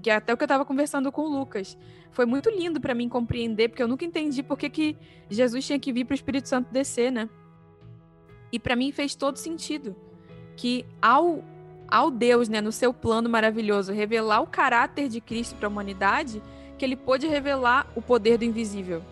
Que 0.03 0.09
é 0.09 0.15
até 0.15 0.33
o 0.33 0.37
que 0.37 0.43
eu 0.43 0.47
estava 0.47 0.65
conversando 0.65 1.13
com 1.13 1.23
o 1.23 1.29
Lucas. 1.29 1.77
Foi 2.11 2.25
muito 2.25 2.49
lindo 2.49 2.81
para 2.81 2.95
mim 2.95 3.09
compreender, 3.09 3.69
porque 3.69 3.83
eu 3.83 3.89
nunca 3.89 4.05
entendi 4.05 4.43
por 4.43 4.59
que, 4.59 4.71
que 4.71 4.97
Jesus 5.29 5.67
tinha 5.67 5.79
que 5.79 5.93
vir 5.93 6.07
para 6.07 6.13
o 6.13 6.15
Espírito 6.15 6.49
Santo 6.49 6.73
descer, 6.73 7.13
né? 7.13 7.29
E 8.51 8.59
para 8.59 8.75
mim 8.75 8.91
fez 8.93 9.15
todo 9.15 9.37
sentido. 9.37 9.95
Que 10.57 10.87
ao, 11.01 11.45
ao 11.87 12.11
Deus, 12.11 12.49
né, 12.49 12.61
no 12.63 12.73
seu 12.73 12.95
plano 12.95 13.29
maravilhoso, 13.29 13.93
revelar 13.93 14.41
o 14.41 14.47
caráter 14.47 15.09
de 15.09 15.21
Cristo 15.21 15.55
para 15.57 15.69
a 15.69 15.71
humanidade, 15.71 16.43
que 16.81 16.85
ele 16.87 16.97
pôde 16.97 17.29
revelar 17.29 17.87
o 17.95 18.01
poder 18.01 18.39
do 18.39 18.45
invisível 18.47 19.03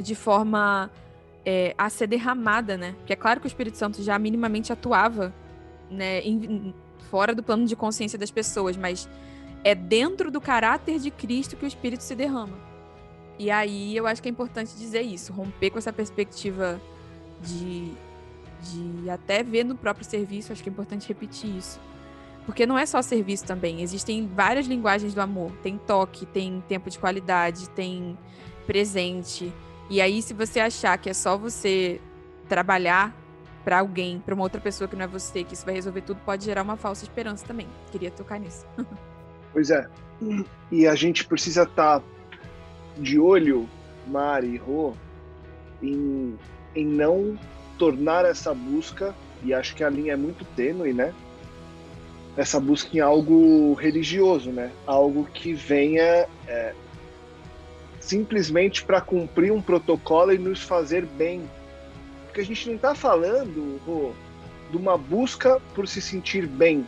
de 0.00 0.14
forma 0.14 0.90
é, 1.44 1.74
a 1.76 1.90
ser 1.90 2.06
derramada, 2.06 2.78
né? 2.78 2.94
Porque 2.96 3.12
é 3.12 3.16
claro 3.16 3.38
que 3.38 3.46
o 3.46 3.48
Espírito 3.48 3.76
Santo 3.76 4.02
já 4.02 4.18
minimamente 4.18 4.72
atuava, 4.72 5.30
né, 5.90 6.22
em, 6.22 6.74
fora 7.10 7.34
do 7.34 7.42
plano 7.42 7.66
de 7.66 7.76
consciência 7.76 8.18
das 8.18 8.30
pessoas, 8.30 8.78
mas 8.78 9.06
é 9.62 9.74
dentro 9.74 10.30
do 10.30 10.40
caráter 10.40 10.98
de 10.98 11.10
Cristo 11.10 11.54
que 11.54 11.66
o 11.66 11.68
Espírito 11.68 12.02
se 12.02 12.14
derrama. 12.14 12.56
E 13.38 13.50
aí 13.50 13.94
eu 13.94 14.06
acho 14.06 14.22
que 14.22 14.28
é 14.28 14.30
importante 14.30 14.74
dizer 14.74 15.02
isso, 15.02 15.34
romper 15.34 15.68
com 15.68 15.78
essa 15.78 15.92
perspectiva 15.92 16.80
de, 17.42 17.92
de 18.62 19.10
até 19.10 19.42
ver 19.42 19.64
no 19.64 19.76
próprio 19.76 20.06
serviço, 20.06 20.50
acho 20.50 20.62
que 20.62 20.70
é 20.70 20.72
importante 20.72 21.06
repetir 21.06 21.54
isso. 21.54 21.78
Porque 22.46 22.64
não 22.64 22.78
é 22.78 22.86
só 22.86 23.02
serviço 23.02 23.44
também. 23.44 23.82
Existem 23.82 24.26
várias 24.28 24.66
linguagens 24.66 25.12
do 25.12 25.20
amor. 25.20 25.50
Tem 25.62 25.76
toque, 25.76 26.24
tem 26.24 26.62
tempo 26.68 26.88
de 26.88 26.98
qualidade, 26.98 27.68
tem 27.70 28.16
presente. 28.66 29.52
E 29.90 30.00
aí, 30.00 30.22
se 30.22 30.32
você 30.32 30.60
achar 30.60 30.96
que 30.96 31.10
é 31.10 31.12
só 31.12 31.36
você 31.36 32.00
trabalhar 32.48 33.14
para 33.64 33.80
alguém, 33.80 34.20
para 34.20 34.32
uma 34.32 34.44
outra 34.44 34.60
pessoa 34.60 34.86
que 34.86 34.94
não 34.94 35.04
é 35.04 35.08
você, 35.08 35.42
que 35.42 35.54
isso 35.54 35.64
vai 35.64 35.74
resolver 35.74 36.02
tudo, 36.02 36.20
pode 36.24 36.44
gerar 36.44 36.62
uma 36.62 36.76
falsa 36.76 37.04
esperança 37.04 37.44
também. 37.44 37.66
Queria 37.90 38.12
tocar 38.12 38.38
nisso. 38.38 38.64
pois 39.52 39.70
é. 39.70 39.88
E 40.70 40.86
a 40.86 40.94
gente 40.94 41.26
precisa 41.26 41.64
estar 41.64 42.00
tá 42.00 42.06
de 42.96 43.18
olho, 43.18 43.68
Mari 44.06 44.54
e 44.54 44.56
Rô, 44.56 44.94
em, 45.82 46.38
em 46.76 46.86
não 46.86 47.36
tornar 47.76 48.24
essa 48.24 48.54
busca, 48.54 49.12
e 49.42 49.52
acho 49.52 49.74
que 49.74 49.82
a 49.82 49.90
linha 49.90 50.12
é 50.12 50.16
muito 50.16 50.44
tênue, 50.56 50.92
né? 50.92 51.12
Essa 52.36 52.60
busca 52.60 52.96
em 52.96 53.00
algo 53.00 53.72
religioso, 53.74 54.50
né? 54.50 54.70
Algo 54.86 55.24
que 55.32 55.54
venha 55.54 56.26
é, 56.46 56.74
simplesmente 58.00 58.84
para 58.84 59.00
cumprir 59.00 59.52
um 59.52 59.60
protocolo 59.60 60.32
e 60.32 60.38
nos 60.38 60.62
fazer 60.62 61.04
bem. 61.04 61.48
Porque 62.26 62.40
a 62.40 62.44
gente 62.44 62.68
não 62.68 62.76
está 62.76 62.94
falando, 62.94 63.80
de 64.70 64.76
uma 64.76 64.98
busca 64.98 65.60
por 65.74 65.88
se 65.88 66.00
sentir 66.02 66.46
bem. 66.46 66.86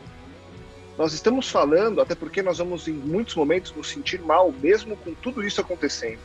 Nós 0.99 1.13
estamos 1.13 1.49
falando, 1.49 2.01
até 2.01 2.15
porque 2.15 2.43
nós 2.43 2.59
vamos 2.59 2.89
em 2.89 2.93
muitos 2.93 3.35
momentos 3.35 3.73
nos 3.75 3.89
sentir 3.89 4.21
mal, 4.21 4.53
mesmo 4.53 4.97
com 4.97 5.15
tudo 5.15 5.47
isso 5.47 5.61
acontecendo. 5.61 6.19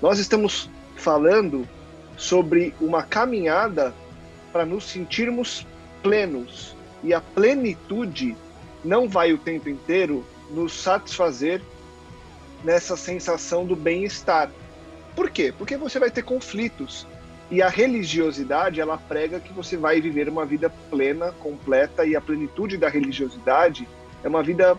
Nós 0.00 0.18
estamos 0.18 0.68
falando 0.94 1.66
sobre 2.16 2.74
uma 2.80 3.02
caminhada 3.02 3.94
para 4.52 4.64
nos 4.64 4.84
sentirmos 4.84 5.66
plenos. 6.02 6.76
E 7.02 7.12
a 7.12 7.20
plenitude 7.20 8.36
não 8.84 9.08
vai 9.08 9.32
o 9.32 9.38
tempo 9.38 9.68
inteiro 9.68 10.24
nos 10.50 10.72
satisfazer 10.72 11.62
nessa 12.62 12.96
sensação 12.96 13.64
do 13.64 13.74
bem-estar. 13.74 14.50
Por 15.16 15.30
quê? 15.30 15.52
Porque 15.56 15.76
você 15.76 15.98
vai 15.98 16.10
ter 16.10 16.22
conflitos. 16.22 17.06
E 17.50 17.60
a 17.60 17.68
religiosidade, 17.68 18.80
ela 18.80 18.96
prega 18.96 19.38
que 19.38 19.52
você 19.52 19.76
vai 19.76 20.00
viver 20.00 20.28
uma 20.28 20.46
vida 20.46 20.70
plena, 20.90 21.32
completa, 21.32 22.04
e 22.04 22.16
a 22.16 22.20
plenitude 22.20 22.76
da 22.76 22.88
religiosidade 22.88 23.86
é 24.22 24.28
uma 24.28 24.42
vida 24.42 24.78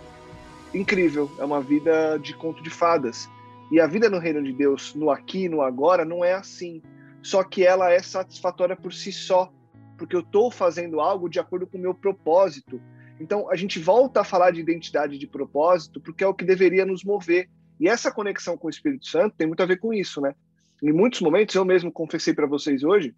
incrível, 0.73 1.31
é 1.39 1.45
uma 1.45 1.61
vida 1.61 2.17
de 2.17 2.33
conto 2.33 2.61
de 2.63 2.69
fadas. 2.69 3.29
E 3.71 3.79
a 3.79 3.87
vida 3.87 4.09
no 4.09 4.19
reino 4.19 4.43
de 4.43 4.51
Deus, 4.51 4.93
no 4.95 5.09
aqui, 5.09 5.47
no 5.47 5.61
agora, 5.61 6.03
não 6.03 6.25
é 6.25 6.33
assim 6.33 6.81
só 7.25 7.43
que 7.43 7.65
ela 7.65 7.91
é 7.91 7.99
satisfatória 8.03 8.75
por 8.75 8.93
si 8.93 9.11
só, 9.11 9.51
porque 9.97 10.15
eu 10.15 10.19
estou 10.19 10.51
fazendo 10.51 10.99
algo 10.99 11.27
de 11.27 11.39
acordo 11.39 11.65
com 11.65 11.75
o 11.75 11.81
meu 11.81 11.95
propósito. 11.95 12.79
Então, 13.19 13.49
a 13.49 13.55
gente 13.55 13.79
volta 13.79 14.21
a 14.21 14.25
falar 14.25 14.51
de 14.51 14.59
identidade 14.59 15.17
de 15.17 15.27
propósito, 15.27 16.01
porque 16.01 16.23
é 16.23 16.27
o 16.27 16.33
que 16.33 16.43
deveria 16.43 16.85
nos 16.85 17.03
mover. 17.03 17.49
E 17.79 17.87
essa 17.87 18.11
conexão 18.11 18.57
com 18.57 18.67
o 18.67 18.69
Espírito 18.69 19.07
Santo 19.07 19.35
tem 19.37 19.47
muito 19.47 19.63
a 19.63 19.65
ver 19.65 19.77
com 19.77 19.93
isso, 19.93 20.21
né? 20.21 20.35
Em 20.83 20.91
muitos 20.91 21.21
momentos, 21.21 21.55
eu 21.55 21.65
mesmo 21.65 21.91
confessei 21.91 22.33
para 22.33 22.47
vocês 22.47 22.83
hoje 22.83 23.15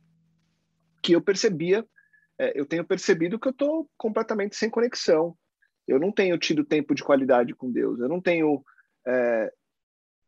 que 1.01 1.13
eu 1.13 1.21
percebia, 1.21 1.85
é, 2.39 2.59
eu 2.59 2.65
tenho 2.65 2.85
percebido 2.85 3.39
que 3.39 3.47
eu 3.47 3.51
estou 3.51 3.89
completamente 3.97 4.55
sem 4.55 4.69
conexão. 4.69 5.35
Eu 5.87 5.99
não 5.99 6.11
tenho 6.11 6.37
tido 6.37 6.65
tempo 6.65 6.93
de 6.93 7.03
qualidade 7.03 7.55
com 7.55 7.71
Deus. 7.71 7.99
Eu 7.99 8.09
não 8.09 8.21
tenho 8.21 8.63
é, 9.07 9.51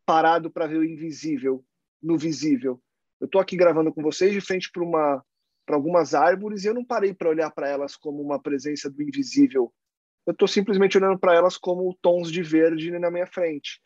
parado 0.06 0.50
para 0.50 0.68
ver 0.68 0.78
o 0.78 0.86
invisível 0.86 1.64
no 2.02 2.18
visível. 2.18 2.82
Eu 3.20 3.26
estou 3.26 3.42
aqui 3.42 3.58
gravando 3.58 3.94
com 3.94 4.02
vocês 4.02 4.32
de 4.32 4.42
frente 4.42 4.72
para 4.72 4.84
uma 4.84 5.24
para 5.70 5.76
algumas 5.76 6.16
árvores 6.16 6.64
e 6.64 6.68
eu 6.68 6.74
não 6.74 6.84
parei 6.84 7.14
para 7.14 7.30
olhar 7.30 7.52
para 7.52 7.70
elas 7.70 7.96
como 7.96 8.24
uma 8.24 8.42
presença 8.42 8.90
do 8.90 9.04
invisível. 9.04 9.72
Eu 10.26 10.32
estou 10.32 10.48
simplesmente 10.48 10.98
olhando 10.98 11.20
para 11.20 11.36
elas 11.36 11.58
como 11.58 11.96
tons 12.02 12.32
de 12.32 12.42
verde 12.42 12.90
na 12.98 13.12
minha 13.12 13.28
frente. 13.28 13.80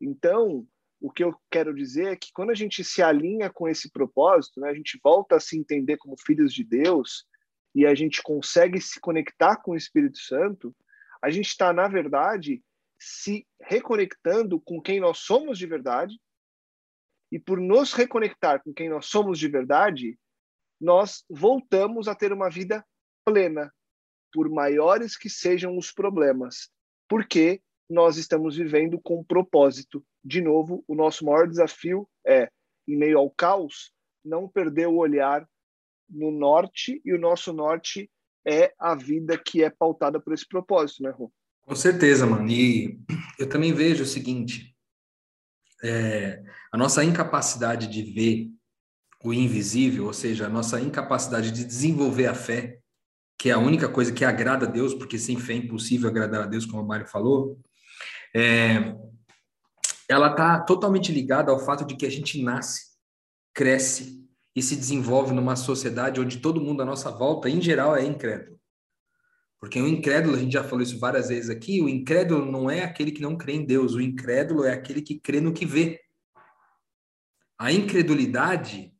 Então, 0.00 0.64
o 1.00 1.10
que 1.10 1.24
eu 1.24 1.34
quero 1.50 1.74
dizer 1.74 2.12
é 2.12 2.14
que 2.14 2.28
quando 2.32 2.50
a 2.50 2.54
gente 2.54 2.84
se 2.84 3.02
alinha 3.02 3.50
com 3.50 3.68
esse 3.68 3.90
propósito, 3.90 4.60
né, 4.60 4.70
a 4.70 4.74
gente 4.74 4.96
volta 5.02 5.34
a 5.34 5.40
se 5.40 5.58
entender 5.58 5.96
como 5.96 6.14
filhos 6.24 6.54
de 6.54 6.62
Deus 6.62 7.26
e 7.74 7.84
a 7.84 7.96
gente 7.96 8.22
consegue 8.22 8.80
se 8.80 9.00
conectar 9.00 9.56
com 9.56 9.72
o 9.72 9.76
Espírito 9.76 10.18
Santo, 10.18 10.72
a 11.20 11.30
gente 11.30 11.48
está, 11.48 11.72
na 11.72 11.88
verdade, 11.88 12.62
se 12.96 13.44
reconectando 13.60 14.60
com 14.60 14.80
quem 14.80 15.00
nós 15.00 15.18
somos 15.18 15.58
de 15.58 15.66
verdade 15.66 16.14
e 17.32 17.40
por 17.40 17.58
nos 17.58 17.92
reconectar 17.92 18.62
com 18.62 18.72
quem 18.72 18.88
nós 18.88 19.06
somos 19.06 19.36
de 19.36 19.48
verdade, 19.48 20.16
nós 20.84 21.24
voltamos 21.30 22.08
a 22.08 22.14
ter 22.14 22.30
uma 22.30 22.50
vida 22.50 22.84
plena, 23.24 23.72
por 24.30 24.50
maiores 24.50 25.16
que 25.16 25.30
sejam 25.30 25.78
os 25.78 25.90
problemas, 25.90 26.68
porque 27.08 27.62
nós 27.88 28.18
estamos 28.18 28.56
vivendo 28.56 29.00
com 29.00 29.24
propósito. 29.24 30.04
De 30.22 30.42
novo, 30.42 30.84
o 30.86 30.94
nosso 30.94 31.24
maior 31.24 31.48
desafio 31.48 32.06
é, 32.26 32.50
em 32.86 32.98
meio 32.98 33.18
ao 33.18 33.30
caos, 33.30 33.92
não 34.22 34.46
perder 34.46 34.86
o 34.86 34.96
olhar 34.96 35.48
no 36.06 36.30
norte, 36.30 37.00
e 37.02 37.14
o 37.14 37.18
nosso 37.18 37.50
norte 37.52 38.10
é 38.46 38.74
a 38.78 38.94
vida 38.94 39.38
que 39.38 39.64
é 39.64 39.70
pautada 39.70 40.20
por 40.20 40.34
esse 40.34 40.46
propósito, 40.46 41.02
né, 41.02 41.10
Rô? 41.10 41.32
Com 41.62 41.74
certeza, 41.74 42.26
mano. 42.26 42.50
E 42.50 43.00
eu 43.38 43.48
também 43.48 43.72
vejo 43.72 44.02
o 44.02 44.06
seguinte: 44.06 44.76
é, 45.82 46.42
a 46.70 46.76
nossa 46.76 47.02
incapacidade 47.02 47.86
de 47.86 48.02
ver 48.02 48.50
o 49.24 49.32
invisível, 49.32 50.04
ou 50.04 50.12
seja, 50.12 50.46
a 50.46 50.50
nossa 50.50 50.78
incapacidade 50.78 51.50
de 51.50 51.64
desenvolver 51.64 52.26
a 52.26 52.34
fé, 52.34 52.78
que 53.38 53.48
é 53.48 53.52
a 53.52 53.58
única 53.58 53.88
coisa 53.88 54.12
que 54.12 54.22
agrada 54.22 54.66
a 54.66 54.70
Deus, 54.70 54.92
porque 54.92 55.18
sem 55.18 55.38
fé 55.38 55.54
é 55.54 55.56
impossível 55.56 56.10
agradar 56.10 56.42
a 56.42 56.46
Deus, 56.46 56.66
como 56.66 56.82
o 56.82 56.86
Mário 56.86 57.06
falou, 57.06 57.58
é, 58.36 58.94
ela 60.10 60.30
está 60.30 60.60
totalmente 60.60 61.10
ligada 61.10 61.50
ao 61.50 61.58
fato 61.58 61.86
de 61.86 61.96
que 61.96 62.04
a 62.04 62.10
gente 62.10 62.42
nasce, 62.42 62.82
cresce 63.54 64.22
e 64.54 64.62
se 64.62 64.76
desenvolve 64.76 65.32
numa 65.32 65.56
sociedade 65.56 66.20
onde 66.20 66.38
todo 66.38 66.60
mundo 66.60 66.82
à 66.82 66.84
nossa 66.84 67.10
volta, 67.10 67.48
em 67.48 67.62
geral, 67.62 67.96
é 67.96 68.04
incrédulo. 68.04 68.60
Porque 69.58 69.80
o 69.80 69.88
incrédulo, 69.88 70.36
a 70.36 70.38
gente 70.38 70.52
já 70.52 70.62
falou 70.62 70.82
isso 70.82 70.98
várias 70.98 71.30
vezes 71.30 71.48
aqui, 71.48 71.80
o 71.80 71.88
incrédulo 71.88 72.44
não 72.44 72.70
é 72.70 72.84
aquele 72.84 73.10
que 73.10 73.22
não 73.22 73.38
crê 73.38 73.54
em 73.54 73.64
Deus, 73.64 73.94
o 73.94 74.02
incrédulo 74.02 74.64
é 74.64 74.72
aquele 74.74 75.00
que 75.00 75.18
crê 75.18 75.40
no 75.40 75.54
que 75.54 75.64
vê. 75.64 75.98
A 77.58 77.72
incredulidade 77.72 78.93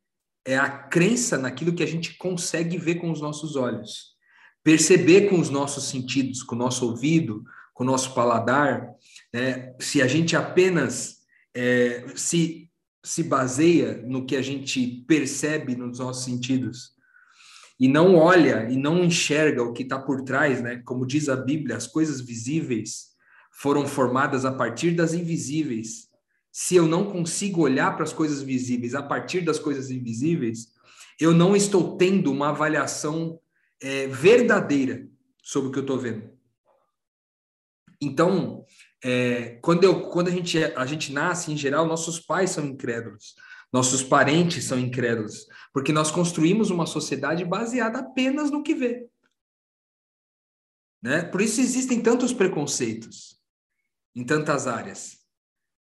é 0.45 0.57
a 0.57 0.69
crença 0.69 1.39
naquilo 1.39 1.75
que 1.75 1.83
a 1.83 1.87
gente 1.87 2.17
consegue 2.17 2.77
ver 2.77 2.97
com 2.97 3.11
os 3.11 3.21
nossos 3.21 3.57
olhos, 3.57 4.15
perceber 4.63 5.29
com 5.29 5.39
os 5.39 5.51
nossos 5.51 5.89
sentidos, 5.89 6.43
com 6.43 6.55
o 6.55 6.59
nosso 6.59 6.87
ouvido, 6.87 7.45
com 7.73 7.83
o 7.85 7.87
nosso 7.87 8.15
paladar. 8.15 8.89
Né? 9.33 9.75
Se 9.81 10.03
a 10.03 10.07
gente 10.07 10.37
apenas 10.37 11.19
é, 11.55 12.05
se, 12.15 12.71
se 13.03 13.23
baseia 13.23 14.03
no 14.07 14.27
que 14.27 14.37
a 14.37 14.43
gente 14.43 15.05
percebe 15.07 15.75
nos 15.75 15.99
nossos 15.99 16.25
sentidos, 16.25 16.95
e 17.79 17.89
não 17.89 18.15
olha 18.15 18.69
e 18.71 18.77
não 18.77 19.03
enxerga 19.03 19.63
o 19.63 19.73
que 19.73 19.83
está 19.83 19.99
por 19.99 20.23
trás, 20.23 20.63
né? 20.63 20.81
Como 20.85 21.07
diz 21.07 21.29
a 21.29 21.37
Bíblia, 21.37 21.77
as 21.77 21.87
coisas 21.87 22.21
visíveis 22.21 23.15
foram 23.51 23.87
formadas 23.87 24.45
a 24.45 24.53
partir 24.53 24.93
das 24.93 25.13
invisíveis. 25.13 26.09
Se 26.57 26.77
eu 26.77 26.87
não 26.87 27.11
consigo 27.11 27.63
olhar 27.63 27.97
para 27.97 28.05
as 28.05 28.13
coisas 28.13 28.41
visíveis 28.41 28.95
a 28.95 29.03
partir 29.03 29.41
das 29.41 29.59
coisas 29.59 29.91
invisíveis, 29.91 30.73
eu 31.19 31.35
não 31.35 31.57
estou 31.57 31.97
tendo 31.97 32.31
uma 32.31 32.51
avaliação 32.51 33.41
é, 33.83 34.07
verdadeira 34.07 35.05
sobre 35.43 35.69
o 35.69 35.73
que 35.73 35.79
eu 35.79 35.83
estou 35.83 35.99
vendo. 35.99 36.31
Então, 38.01 38.65
é, 39.03 39.57
quando, 39.63 39.83
eu, 39.83 40.09
quando 40.11 40.29
a, 40.29 40.31
gente, 40.31 40.63
a 40.63 40.87
gente 40.87 41.13
nasce, 41.13 41.51
em 41.51 41.57
geral, 41.57 41.87
nossos 41.87 42.21
pais 42.21 42.51
são 42.51 42.65
incrédulos. 42.65 43.35
Nossos 43.73 44.05
parentes 44.05 44.63
são 44.63 44.79
incrédulos, 44.79 45.49
porque 45.73 45.93
nós 45.93 46.13
construímos 46.13 46.71
uma 46.71 46.87
sociedade 46.87 47.45
baseada 47.45 47.99
apenas 47.99 48.53
no 48.53 48.63
que 48.63 48.77
vê. 48.77 49.09
Né? 51.03 51.25
Por 51.25 51.41
isso 51.41 51.61
existem 51.61 52.01
tantos 52.01 52.33
preconceitos 52.33 53.41
em 54.15 54.25
tantas 54.25 54.69
áreas. 54.69 55.24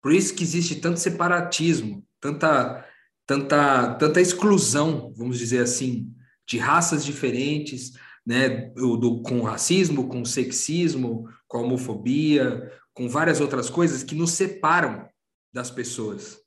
Por 0.01 0.11
isso 0.11 0.33
que 0.33 0.43
existe 0.43 0.75
tanto 0.75 0.99
separatismo, 0.99 2.05
tanta, 2.19 2.85
tanta, 3.25 3.95
tanta 3.95 4.21
exclusão, 4.21 5.13
vamos 5.15 5.37
dizer 5.37 5.59
assim, 5.63 6.11
de 6.47 6.57
raças 6.57 7.05
diferentes, 7.05 7.93
né? 8.25 8.71
Do, 8.75 9.21
com 9.21 9.41
racismo, 9.41 10.07
com 10.07 10.25
sexismo, 10.25 11.27
com 11.47 11.63
homofobia, 11.63 12.71
com 12.93 13.07
várias 13.07 13.39
outras 13.39 13.69
coisas 13.69 14.03
que 14.03 14.15
nos 14.15 14.31
separam 14.31 15.07
das 15.53 15.69
pessoas 15.69 16.41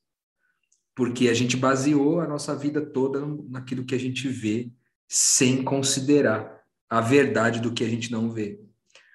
porque 0.95 1.29
a 1.29 1.35
gente 1.35 1.57
baseou 1.57 2.21
a 2.21 2.27
nossa 2.27 2.55
vida 2.55 2.81
toda 2.81 3.27
naquilo 3.49 3.85
que 3.85 3.95
a 3.95 3.99
gente 3.99 4.29
vê, 4.29 4.71
sem 5.09 5.62
considerar 5.62 6.62
a 6.88 7.01
verdade 7.01 7.61
do 7.61 7.73
que 7.73 7.85
a 7.85 7.88
gente 7.88 8.12
não 8.12 8.31
vê. 8.31 8.61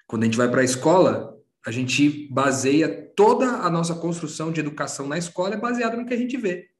Quando 0.06 0.22
a 0.22 0.26
gente 0.26 0.36
vai 0.36 0.50
para 0.50 0.60
a 0.60 0.64
escola, 0.64 1.29
a 1.66 1.70
gente 1.70 2.28
baseia 2.32 3.12
toda 3.14 3.46
a 3.46 3.70
nossa 3.70 3.94
construção 3.94 4.50
de 4.50 4.60
educação 4.60 5.06
na 5.06 5.18
escola 5.18 5.54
é 5.54 5.58
baseada 5.58 5.96
no 5.96 6.06
que 6.06 6.14
a 6.14 6.16
gente 6.16 6.36
vê. 6.36 6.70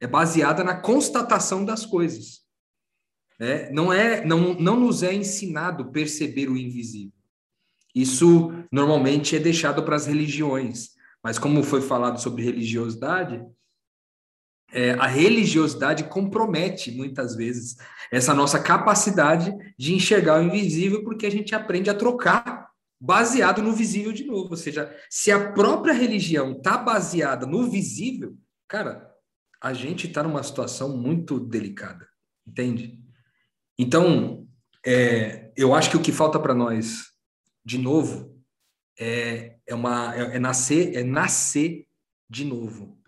É 0.00 0.06
baseada 0.06 0.64
na 0.64 0.74
constatação 0.74 1.64
das 1.64 1.84
coisas. 1.84 2.40
É, 3.38 3.70
não 3.72 3.92
é, 3.92 4.24
não, 4.24 4.54
não 4.54 4.78
nos 4.78 5.02
é 5.02 5.12
ensinado 5.12 5.90
perceber 5.90 6.48
o 6.48 6.56
invisível. 6.56 7.12
Isso 7.94 8.52
normalmente 8.70 9.36
é 9.36 9.38
deixado 9.38 9.82
para 9.82 9.96
as 9.96 10.06
religiões, 10.06 10.90
mas 11.22 11.38
como 11.38 11.62
foi 11.62 11.82
falado 11.82 12.20
sobre 12.20 12.44
religiosidade, 12.44 13.44
é, 14.72 14.92
a 14.92 15.06
religiosidade 15.06 16.04
compromete 16.04 16.92
muitas 16.92 17.34
vezes 17.34 17.76
essa 18.10 18.32
nossa 18.32 18.60
capacidade 18.60 19.52
de 19.76 19.94
enxergar 19.94 20.40
o 20.40 20.44
invisível, 20.44 21.02
porque 21.02 21.26
a 21.26 21.30
gente 21.30 21.54
aprende 21.54 21.90
a 21.90 21.94
trocar 21.94 22.59
baseado 23.00 23.62
no 23.62 23.72
visível 23.72 24.12
de 24.12 24.24
novo. 24.24 24.50
Ou 24.50 24.56
seja, 24.56 24.94
se 25.08 25.32
a 25.32 25.52
própria 25.52 25.94
religião 25.94 26.52
está 26.52 26.76
baseada 26.76 27.46
no 27.46 27.70
visível, 27.70 28.36
cara, 28.68 29.10
a 29.60 29.72
gente 29.72 30.06
está 30.06 30.22
numa 30.22 30.42
situação 30.42 30.96
muito 30.96 31.38
delicada, 31.38 32.06
entende? 32.46 32.98
Então, 33.78 34.46
é, 34.84 35.52
eu 35.56 35.74
acho 35.74 35.90
que 35.90 35.96
o 35.96 36.02
que 36.02 36.12
falta 36.12 36.38
para 36.38 36.54
nós, 36.54 37.06
de 37.64 37.78
novo, 37.78 38.38
é, 38.98 39.56
é, 39.66 39.74
uma, 39.74 40.14
é, 40.14 40.36
é 40.36 40.38
nascer, 40.38 40.94
é 40.94 41.02
nascer 41.02 41.86
de 42.28 42.44
novo 42.44 43.00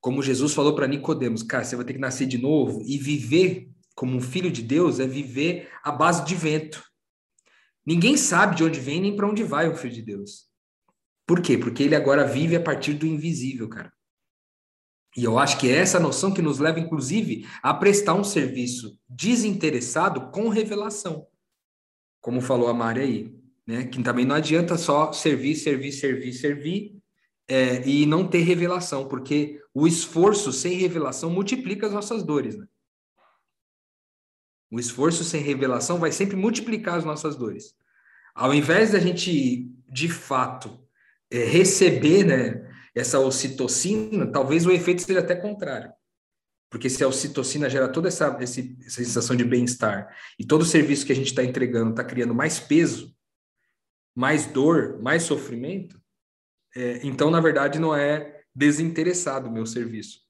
como 0.00 0.22
Jesus 0.22 0.54
falou 0.54 0.74
para 0.74 0.86
Nicodemos, 0.86 1.42
cara, 1.42 1.64
você 1.64 1.76
vai 1.76 1.84
ter 1.84 1.92
que 1.92 1.98
nascer 1.98 2.26
de 2.26 2.38
novo 2.38 2.82
e 2.86 2.96
viver 2.98 3.70
como 3.94 4.16
um 4.16 4.20
filho 4.20 4.50
de 4.50 4.62
Deus 4.62 5.00
é 5.00 5.06
viver 5.06 5.68
à 5.82 5.90
base 5.90 6.24
de 6.24 6.34
vento. 6.34 6.82
Ninguém 7.88 8.18
sabe 8.18 8.54
de 8.54 8.62
onde 8.62 8.78
vem 8.78 9.00
nem 9.00 9.16
para 9.16 9.26
onde 9.26 9.42
vai 9.42 9.66
o 9.66 9.74
filho 9.74 9.94
de 9.94 10.02
Deus. 10.02 10.46
Por 11.26 11.40
quê? 11.40 11.56
Porque 11.56 11.82
ele 11.82 11.94
agora 11.94 12.22
vive 12.22 12.54
a 12.54 12.60
partir 12.60 12.92
do 12.92 13.06
invisível, 13.06 13.66
cara. 13.66 13.90
E 15.16 15.24
eu 15.24 15.38
acho 15.38 15.58
que 15.58 15.70
é 15.70 15.76
essa 15.76 15.98
noção 15.98 16.34
que 16.34 16.42
nos 16.42 16.58
leva, 16.58 16.78
inclusive, 16.78 17.48
a 17.62 17.72
prestar 17.72 18.12
um 18.12 18.22
serviço 18.22 19.00
desinteressado 19.08 20.30
com 20.30 20.50
revelação. 20.50 21.28
Como 22.20 22.42
falou 22.42 22.68
a 22.68 22.74
Mari 22.74 23.00
aí, 23.00 23.34
né? 23.66 23.86
Que 23.86 24.02
também 24.02 24.26
não 24.26 24.36
adianta 24.36 24.76
só 24.76 25.10
servir, 25.10 25.56
servir, 25.56 25.92
servir, 25.92 26.34
servir 26.34 27.02
é, 27.48 27.88
e 27.88 28.04
não 28.04 28.28
ter 28.28 28.40
revelação, 28.40 29.08
porque 29.08 29.62
o 29.72 29.86
esforço 29.86 30.52
sem 30.52 30.74
revelação 30.76 31.30
multiplica 31.30 31.86
as 31.86 31.94
nossas 31.94 32.22
dores. 32.22 32.54
Né? 32.54 32.66
O 34.70 34.78
esforço 34.78 35.24
sem 35.24 35.42
revelação 35.42 35.98
vai 35.98 36.12
sempre 36.12 36.36
multiplicar 36.36 36.96
as 36.98 37.04
nossas 37.04 37.36
dores. 37.36 37.74
Ao 38.34 38.54
invés 38.54 38.92
da 38.92 38.98
gente, 38.98 39.70
de 39.90 40.08
fato, 40.08 40.78
é, 41.30 41.44
receber 41.44 42.24
né, 42.24 42.70
essa 42.94 43.18
ocitocina, 43.18 44.26
talvez 44.26 44.66
o 44.66 44.70
efeito 44.70 45.02
seja 45.02 45.20
até 45.20 45.34
contrário. 45.34 45.92
Porque 46.70 46.90
se 46.90 47.02
a 47.02 47.08
ocitocina 47.08 47.70
gera 47.70 47.88
toda 47.88 48.08
essa, 48.08 48.36
essa 48.40 48.62
sensação 48.88 49.34
de 49.34 49.44
bem-estar 49.44 50.14
e 50.38 50.44
todo 50.44 50.62
o 50.62 50.66
serviço 50.66 51.06
que 51.06 51.12
a 51.12 51.16
gente 51.16 51.28
está 51.28 51.42
entregando 51.42 51.90
está 51.90 52.04
criando 52.04 52.34
mais 52.34 52.60
peso, 52.60 53.16
mais 54.14 54.46
dor, 54.46 55.00
mais 55.00 55.22
sofrimento, 55.22 55.98
é, 56.76 57.00
então, 57.06 57.30
na 57.30 57.40
verdade, 57.40 57.78
não 57.78 57.94
é 57.94 58.42
desinteressado 58.54 59.48
o 59.48 59.52
meu 59.52 59.64
serviço. 59.64 60.27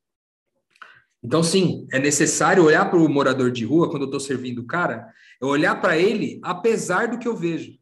Então, 1.23 1.43
sim, 1.43 1.87
é 1.91 1.99
necessário 1.99 2.65
olhar 2.65 2.89
para 2.89 2.99
o 2.99 3.09
morador 3.09 3.51
de 3.51 3.65
rua, 3.65 3.91
quando 3.91 4.03
eu 4.03 4.07
estou 4.07 4.21
servindo 4.21 4.61
o 4.61 4.67
cara, 4.67 5.13
eu 5.41 5.49
olhar 5.49 5.81
para 5.81 5.99
ele 5.99 6.41
apesar 6.43 7.09
do 7.09 7.19
que 7.19 7.27
eu 7.27 7.37
vejo. 7.37 7.79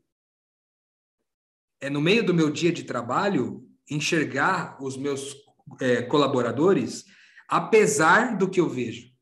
É 1.80 1.90
no 1.90 2.00
meio 2.00 2.24
do 2.24 2.32
meu 2.32 2.50
dia 2.50 2.72
de 2.72 2.84
trabalho, 2.84 3.68
enxergar 3.90 4.82
os 4.82 4.96
meus 4.96 5.36
é, 5.80 6.02
colaboradores 6.02 7.04
apesar 7.48 8.36
do 8.36 8.48
que 8.48 8.60
eu 8.60 8.68
vejo. 8.68 9.12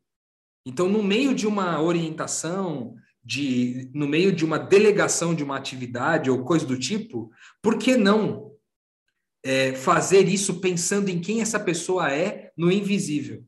Então, 0.66 0.88
no 0.88 1.02
meio 1.02 1.34
de 1.34 1.46
uma 1.46 1.80
orientação, 1.82 2.96
de, 3.22 3.90
no 3.94 4.06
meio 4.06 4.32
de 4.32 4.44
uma 4.44 4.58
delegação 4.58 5.34
de 5.34 5.44
uma 5.44 5.56
atividade 5.56 6.30
ou 6.30 6.44
coisa 6.44 6.64
do 6.64 6.78
tipo, 6.78 7.30
por 7.62 7.78
que 7.78 7.96
não 7.96 8.52
é, 9.42 9.74
fazer 9.74 10.26
isso 10.28 10.60
pensando 10.60 11.10
em 11.10 11.20
quem 11.20 11.42
essa 11.42 11.60
pessoa 11.60 12.10
é 12.10 12.52
no 12.56 12.72
invisível. 12.72 13.44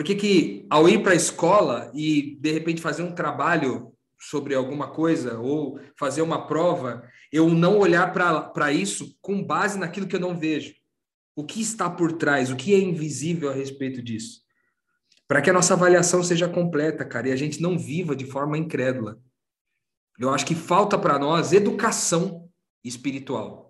Por 0.00 0.04
que, 0.04 0.14
que 0.14 0.66
ao 0.70 0.88
ir 0.88 1.02
para 1.02 1.12
a 1.12 1.14
escola 1.14 1.92
e 1.94 2.38
de 2.40 2.50
repente 2.50 2.80
fazer 2.80 3.02
um 3.02 3.14
trabalho 3.14 3.92
sobre 4.18 4.54
alguma 4.54 4.88
coisa 4.88 5.38
ou 5.38 5.78
fazer 5.94 6.22
uma 6.22 6.46
prova, 6.46 7.06
eu 7.30 7.50
não 7.50 7.76
olhar 7.76 8.10
para 8.10 8.72
isso 8.72 9.14
com 9.20 9.44
base 9.44 9.78
naquilo 9.78 10.08
que 10.08 10.16
eu 10.16 10.20
não 10.20 10.34
vejo? 10.34 10.72
O 11.36 11.44
que 11.44 11.60
está 11.60 11.90
por 11.90 12.12
trás? 12.12 12.50
O 12.50 12.56
que 12.56 12.74
é 12.74 12.78
invisível 12.78 13.50
a 13.50 13.52
respeito 13.52 14.00
disso? 14.00 14.40
Para 15.28 15.42
que 15.42 15.50
a 15.50 15.52
nossa 15.52 15.74
avaliação 15.74 16.24
seja 16.24 16.48
completa, 16.48 17.04
cara, 17.04 17.28
e 17.28 17.32
a 17.32 17.36
gente 17.36 17.60
não 17.60 17.78
viva 17.78 18.16
de 18.16 18.24
forma 18.24 18.56
incrédula. 18.56 19.20
Eu 20.18 20.30
acho 20.30 20.46
que 20.46 20.54
falta 20.54 20.98
para 20.98 21.18
nós 21.18 21.52
educação 21.52 22.48
espiritual. 22.82 23.69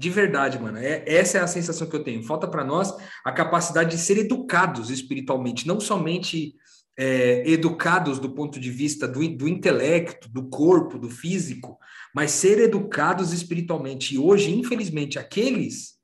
De 0.00 0.08
verdade, 0.08 0.58
mano. 0.58 0.78
É, 0.78 1.04
essa 1.06 1.36
é 1.36 1.40
a 1.42 1.46
sensação 1.46 1.86
que 1.86 1.94
eu 1.94 2.02
tenho. 2.02 2.22
Falta 2.22 2.48
para 2.48 2.64
nós 2.64 2.90
a 3.22 3.30
capacidade 3.30 3.90
de 3.90 3.98
ser 3.98 4.16
educados 4.16 4.88
espiritualmente, 4.88 5.68
não 5.68 5.78
somente 5.78 6.54
é, 6.98 7.46
educados 7.46 8.18
do 8.18 8.34
ponto 8.34 8.58
de 8.58 8.70
vista 8.70 9.06
do, 9.06 9.20
do 9.36 9.46
intelecto, 9.46 10.26
do 10.30 10.48
corpo, 10.48 10.98
do 10.98 11.10
físico, 11.10 11.78
mas 12.14 12.30
ser 12.30 12.58
educados 12.60 13.34
espiritualmente. 13.34 14.14
E 14.14 14.18
hoje, 14.18 14.50
infelizmente, 14.50 15.18
aqueles 15.18 15.98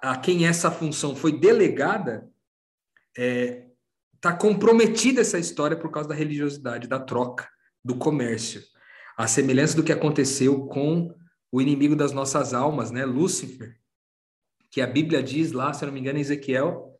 a 0.00 0.16
quem 0.16 0.46
essa 0.46 0.70
função 0.70 1.14
foi 1.14 1.38
delegada, 1.38 2.26
está 3.14 3.22
é, 3.22 3.66
tá 4.22 4.32
comprometida 4.32 5.20
essa 5.20 5.38
história 5.38 5.76
por 5.76 5.90
causa 5.90 6.08
da 6.08 6.14
religiosidade, 6.14 6.88
da 6.88 6.98
troca, 6.98 7.46
do 7.84 7.94
comércio. 7.94 8.62
A 9.18 9.26
semelhança 9.26 9.76
do 9.76 9.84
que 9.84 9.92
aconteceu 9.92 10.64
com 10.64 11.14
o 11.52 11.60
inimigo 11.60 11.94
das 11.94 12.12
nossas 12.12 12.54
almas, 12.54 12.90
né? 12.90 13.04
Lúcifer, 13.04 13.78
que 14.70 14.80
a 14.80 14.86
Bíblia 14.86 15.22
diz 15.22 15.52
lá, 15.52 15.74
se 15.74 15.84
eu 15.84 15.86
não 15.86 15.92
me 15.92 16.00
engano, 16.00 16.18
em 16.18 16.22
Ezequiel, 16.22 16.98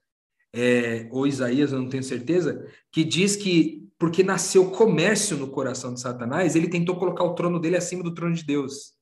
é, 0.55 1.09
ou 1.11 1.27
Isaías, 1.27 1.73
eu 1.73 1.81
não 1.81 1.89
tenho 1.89 2.03
certeza, 2.03 2.69
que 2.93 3.03
diz 3.03 3.35
que 3.35 3.89
porque 3.99 4.23
nasceu 4.23 4.71
comércio 4.71 5.37
no 5.37 5.49
coração 5.49 5.95
de 5.95 6.01
Satanás, 6.01 6.55
ele 6.55 6.69
tentou 6.69 6.99
colocar 6.99 7.25
o 7.25 7.35
trono 7.35 7.59
dele 7.59 7.77
acima 7.77 8.03
do 8.03 8.13
trono 8.13 8.35
de 8.35 8.45
Deus, 8.45 8.93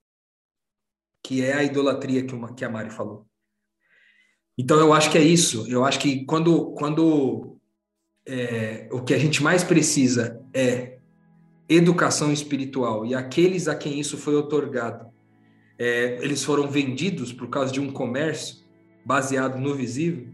que 1.25 1.43
é 1.43 1.55
a 1.55 1.65
idolatria 1.65 2.25
que, 2.25 2.35
uma, 2.35 2.55
que 2.55 2.65
a 2.65 2.69
Mari 2.69 2.91
falou. 2.91 3.27
Então 4.57 4.79
eu 4.79 4.93
acho 4.93 5.11
que 5.11 5.17
é 5.17 5.23
isso. 5.23 5.67
Eu 5.69 5.85
acho 5.87 5.99
que 5.99 6.27
quando, 6.27 6.73
quando 6.73 7.59
é, 8.27 8.89
o 8.93 9.03
que 9.03 9.15
a 9.15 9.19
gente 9.19 9.43
mais 9.43 9.65
precisa 9.65 10.39
é 10.55 10.99
educação 11.67 12.31
espiritual 12.31 13.07
e 13.07 13.15
aqueles 13.15 13.69
a 13.69 13.75
quem 13.75 13.99
isso 13.99 14.19
foi 14.19 14.37
otorgado 14.37 15.11
é, 15.81 16.19
eles 16.23 16.45
foram 16.45 16.69
vendidos 16.69 17.33
por 17.33 17.49
causa 17.49 17.73
de 17.73 17.81
um 17.81 17.91
comércio 17.91 18.57
baseado 19.03 19.59
no 19.59 19.75
visível, 19.75 20.29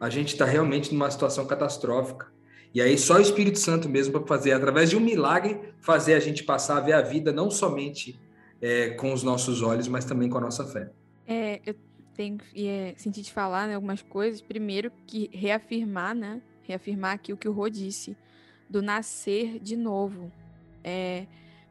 a 0.00 0.10
gente 0.10 0.32
está 0.32 0.44
realmente 0.44 0.92
numa 0.92 1.08
situação 1.08 1.46
catastrófica. 1.46 2.26
E 2.74 2.82
aí 2.82 2.98
só 2.98 3.16
o 3.16 3.20
Espírito 3.20 3.60
Santo 3.60 3.88
mesmo 3.88 4.12
para 4.12 4.26
fazer, 4.26 4.52
através 4.52 4.90
de 4.90 4.96
um 4.96 5.00
milagre, 5.00 5.58
fazer 5.80 6.14
a 6.14 6.20
gente 6.20 6.42
passar 6.42 6.78
a 6.78 6.80
ver 6.80 6.94
a 6.94 7.00
vida 7.00 7.32
não 7.32 7.48
somente 7.48 8.18
é, 8.60 8.90
com 8.90 9.12
os 9.12 9.22
nossos 9.22 9.62
olhos, 9.62 9.86
mas 9.86 10.04
também 10.04 10.28
com 10.28 10.38
a 10.38 10.40
nossa 10.40 10.66
fé. 10.66 10.90
É, 11.26 11.60
eu 11.64 11.76
tenho 12.14 12.38
é, 12.56 12.94
senti 12.96 13.22
te 13.22 13.32
falar 13.32 13.68
né, 13.68 13.76
algumas 13.76 14.02
coisas. 14.02 14.40
Primeiro, 14.40 14.90
que 15.06 15.30
reafirmar, 15.32 16.12
né? 16.12 16.42
Reafirmar 16.64 17.12
aqui 17.12 17.32
o 17.32 17.36
que 17.36 17.48
o 17.48 17.52
Rô 17.52 17.68
disse, 17.68 18.16
do 18.68 18.82
nascer 18.82 19.60
de 19.60 19.76
novo. 19.76 20.30
É, 20.82 21.26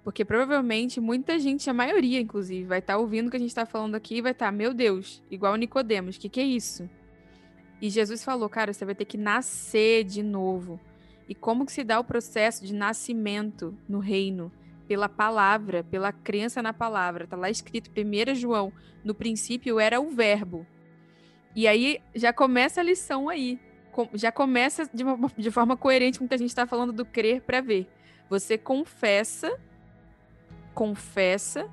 porque 0.07 0.23
provavelmente 0.23 1.01
muita 1.01 1.37
gente, 1.37 1.69
a 1.69 1.73
maioria, 1.73 2.21
inclusive, 2.21 2.63
vai 2.63 2.79
estar 2.79 2.93
tá 2.93 2.97
ouvindo 2.97 3.27
o 3.27 3.29
que 3.29 3.35
a 3.35 3.39
gente 3.41 3.49
está 3.49 3.65
falando 3.65 3.95
aqui 3.95 4.15
e 4.15 4.21
vai 4.21 4.31
estar, 4.31 4.45
tá, 4.45 4.51
meu 4.53 4.73
Deus, 4.73 5.21
igual 5.29 5.53
Nicodemos, 5.57 6.15
o 6.15 6.19
que, 6.21 6.29
que 6.29 6.39
é 6.39 6.45
isso? 6.45 6.89
E 7.81 7.89
Jesus 7.89 8.23
falou, 8.23 8.47
cara, 8.47 8.71
você 8.71 8.85
vai 8.85 8.95
ter 8.95 9.03
que 9.03 9.17
nascer 9.17 10.05
de 10.05 10.23
novo. 10.23 10.79
E 11.27 11.35
como 11.35 11.65
que 11.65 11.73
se 11.73 11.83
dá 11.83 11.99
o 11.99 12.05
processo 12.05 12.65
de 12.65 12.73
nascimento 12.73 13.77
no 13.85 13.99
reino? 13.99 14.49
Pela 14.87 15.09
palavra, 15.09 15.83
pela 15.83 16.13
crença 16.13 16.61
na 16.61 16.71
palavra. 16.71 17.25
Está 17.25 17.35
lá 17.35 17.49
escrito, 17.49 17.91
1 17.91 18.33
João, 18.33 18.71
no 19.03 19.13
princípio 19.13 19.77
era 19.77 19.99
o 19.99 20.09
verbo. 20.09 20.65
E 21.53 21.67
aí 21.67 21.99
já 22.15 22.31
começa 22.31 22.79
a 22.79 22.83
lição 22.85 23.27
aí. 23.27 23.59
Já 24.13 24.31
começa 24.31 24.89
de, 24.93 25.03
uma, 25.03 25.29
de 25.37 25.51
forma 25.51 25.75
coerente 25.75 26.17
com 26.17 26.23
o 26.23 26.29
que 26.29 26.35
a 26.35 26.37
gente 26.37 26.47
está 26.47 26.65
falando 26.65 26.93
do 26.93 27.03
crer 27.03 27.41
para 27.41 27.59
ver. 27.59 27.89
Você 28.29 28.57
confessa 28.57 29.53
confessa 30.77 31.67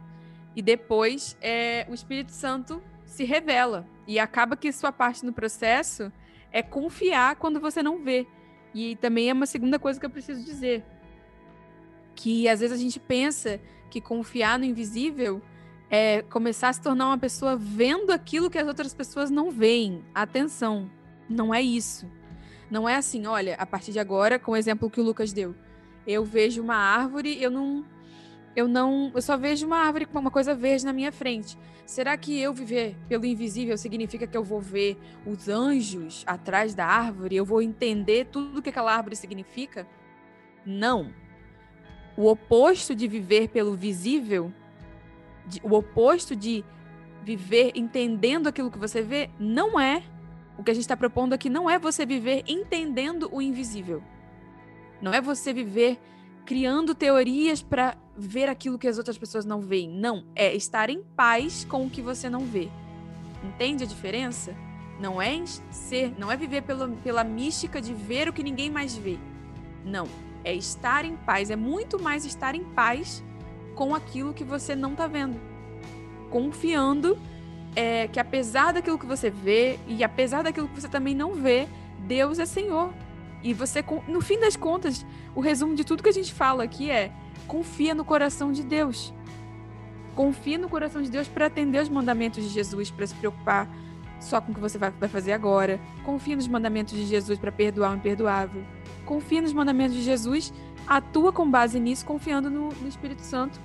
e 0.57 0.63
depois 0.63 1.37
é, 1.43 1.87
o 1.91 1.95
Espírito 1.95 2.33
Santo 2.33 2.83
se 3.05 3.23
revela. 3.23 3.87
E 4.07 4.19
acaba 4.19 4.57
que 4.57 4.73
sua 4.73 4.91
parte 4.91 5.27
no 5.27 5.33
processo 5.33 6.11
é 6.51 6.63
confiar 6.63 7.37
quando 7.37 7.61
você 7.61 7.83
não 7.83 8.03
vê. 8.03 8.27
E 8.73 8.97
também 8.97 9.29
é 9.29 9.35
uma 9.35 9.45
segunda 9.45 9.79
coisa 9.79 10.01
que 10.01 10.07
eu 10.07 10.11
preciso 10.11 10.43
dizer. 10.43 10.83
Que 12.15 12.49
às 12.49 12.61
vezes 12.61 12.75
a 12.75 12.81
gente 12.81 12.99
pensa 12.99 13.61
que 13.91 14.01
confiar 14.01 14.59
no 14.59 14.65
invisível 14.65 15.43
é 15.91 16.23
começar 16.23 16.71
a 16.71 16.73
se 16.73 16.81
tornar 16.81 17.09
uma 17.09 17.19
pessoa 17.19 17.57
vendo 17.57 18.11
aquilo 18.11 18.49
que 18.49 18.59
as 18.59 18.67
outras 18.67 18.95
pessoas 18.95 19.31
não 19.31 19.51
veem. 19.51 20.03
Atenção, 20.15 20.91
não 21.29 21.55
é 21.55 21.61
isso. 21.61 22.11
Não 22.71 22.89
é 22.89 22.97
assim, 22.97 23.27
olha, 23.27 23.55
a 23.57 23.67
partir 23.67 23.93
de 23.93 23.99
agora, 23.99 24.39
com 24.39 24.53
o 24.53 24.57
exemplo 24.57 24.89
que 24.89 25.01
o 25.01 25.05
Lucas 25.05 25.31
deu, 25.31 25.55
eu 26.07 26.25
vejo 26.25 26.63
uma 26.63 26.77
árvore, 26.77 27.41
eu 27.41 27.51
não 27.51 27.85
eu 28.57 28.69
não, 28.69 29.11
eu 29.15 29.21
só 29.21 29.37
vejo 29.37 29.67
uma 29.67 29.79
árvore 29.79 30.07
com 30.07 30.19
uma 30.19 30.31
coisa 30.31 30.55
verde 30.55 30.85
na 30.85 30.93
minha 30.93 31.11
frente. 31.11 31.59
Será 31.85 32.17
que 32.17 32.39
eu 32.39 32.53
viver 32.53 32.97
pelo 33.09 33.27
invisível 33.27 33.77
significa 33.77 34.27
que 34.27 34.37
eu 34.37 34.45
vou 34.45 34.61
ver 34.61 34.97
os 35.27 35.49
anjos 35.49 36.23
atrás 36.27 36.75
da 36.75 36.87
árvore? 36.87 37.37
Eu 37.37 37.45
vou 37.45 37.61
entender 37.61 38.27
tudo 38.27 38.59
o 38.59 38.63
que 38.63 38.71
aquela 38.71 38.95
árvore 38.95 39.17
significa? 39.17 39.87
Não. 40.65 41.13
O 42.17 42.27
oposto 42.27 42.95
de 42.95 43.09
viver 43.09 43.49
pelo 43.49 43.75
visível, 43.75 44.53
de, 45.47 45.61
o 45.65 45.75
oposto 45.75 46.37
de 46.37 46.65
viver 47.25 47.73
entendendo 47.75 48.47
aquilo 48.47 48.71
que 48.71 48.79
você 48.79 49.03
vê, 49.03 49.31
não 49.39 49.81
é. 49.81 50.03
O 50.57 50.63
que 50.63 50.71
a 50.71 50.75
gente 50.75 50.85
está 50.85 50.97
propondo 50.97 51.33
aqui 51.33 51.51
não 51.51 51.69
é 51.69 51.77
você 51.77 52.07
viver 52.07 52.45
entendendo 52.47 53.29
o 53.33 53.43
invisível. 53.43 54.01
Não 55.03 55.13
é 55.13 55.21
você 55.21 55.53
viver 55.53 55.99
criando 56.47 56.95
teorias 56.95 57.63
para 57.63 57.97
ver 58.17 58.49
aquilo 58.49 58.79
que 58.79 58.89
as 58.89 58.99
outras 58.99 59.19
pessoas 59.19 59.45
não 59.45 59.61
veem. 59.61 59.91
Não, 59.91 60.25
é 60.35 60.55
estar 60.55 60.91
em 60.91 61.03
paz 61.17 61.65
com 61.65 61.87
o 61.87 61.91
que 61.91 62.03
você 62.03 62.31
não 62.31 62.41
vê. 62.41 62.69
Entende 63.43 63.85
a 63.85 63.87
diferença? 63.87 64.55
Não 65.01 65.21
é 65.21 65.45
ser, 65.71 66.15
não 66.19 66.31
é 66.31 66.37
viver 66.37 66.63
pela, 66.63 66.89
pela 66.89 67.25
mística 67.25 67.81
de 67.81 67.93
ver 67.93 68.29
o 68.29 68.33
que 68.33 68.43
ninguém 68.43 68.71
mais 68.71 68.97
vê. 68.97 69.19
Não, 69.85 70.07
é 70.45 70.55
estar 70.55 71.05
em 71.05 71.17
paz, 71.17 71.51
é 71.51 71.57
muito 71.57 72.01
mais 72.01 72.25
estar 72.25 72.55
em 72.55 72.65
paz 72.65 73.23
com 73.75 73.95
aquilo 73.95 74.33
que 74.33 74.45
você 74.45 74.75
não 74.75 74.93
está 74.93 75.07
vendo. 75.07 75.39
Confiando 76.31 77.19
é, 77.75 78.07
que 78.09 78.21
apesar 78.21 78.73
daquilo 78.73 78.99
que 78.99 79.07
você 79.07 79.31
vê 79.31 79.79
e 79.87 80.05
apesar 80.05 80.43
daquilo 80.43 80.69
que 80.69 80.81
você 80.81 80.89
também 80.89 81.15
não 81.15 81.35
vê, 81.35 81.67
Deus 82.07 82.39
é 82.39 82.47
Senhor. 82.47 82.93
E 83.43 83.53
você, 83.53 83.85
no 84.09 84.21
fim 84.21 84.39
das 84.39 84.57
contas, 84.57 85.05
o 85.35 85.41
resumo 85.41 85.75
de 85.75 85.85
tudo 85.85 86.03
que 86.03 86.09
a 86.09 86.13
gente 86.13 86.33
fala 86.33 86.65
aqui 86.65 86.91
é: 86.91 87.13
confia 87.47 87.95
no 87.95 88.05
coração 88.05 88.53
de 88.53 88.63
Deus. 88.63 89.13
Confia 90.15 90.59
no 90.59 90.69
coração 90.69 91.03
de 91.03 91.11
Deus 91.11 91.27
para 91.27 91.47
atender 91.47 91.83
os 91.83 91.89
mandamentos 91.89 92.43
de 92.43 92.49
Jesus, 92.49 92.91
para 92.91 93.07
se 93.07 93.15
preocupar 93.15 93.69
só 94.21 94.41
com 94.41 94.53
o 94.53 94.55
que 94.55 94.61
você 94.61 94.79
vai 94.79 94.91
fazer 95.09 95.33
agora. 95.33 95.81
Confia 96.05 96.37
nos 96.37 96.49
mandamentos 96.49 96.95
de 96.95 97.05
Jesus 97.05 97.39
para 97.39 97.53
perdoar 97.53 97.93
o 97.93 97.97
imperdoável. 97.97 98.65
Confia 99.05 99.43
nos 99.43 99.53
mandamentos 99.53 99.95
de 99.95 100.03
Jesus, 100.03 100.53
atua 100.87 101.33
com 101.33 101.51
base 101.51 101.79
nisso, 101.79 102.07
confiando 102.07 102.49
no, 102.49 102.69
no 102.69 102.89
Espírito 102.89 103.23
Santo, 103.23 103.61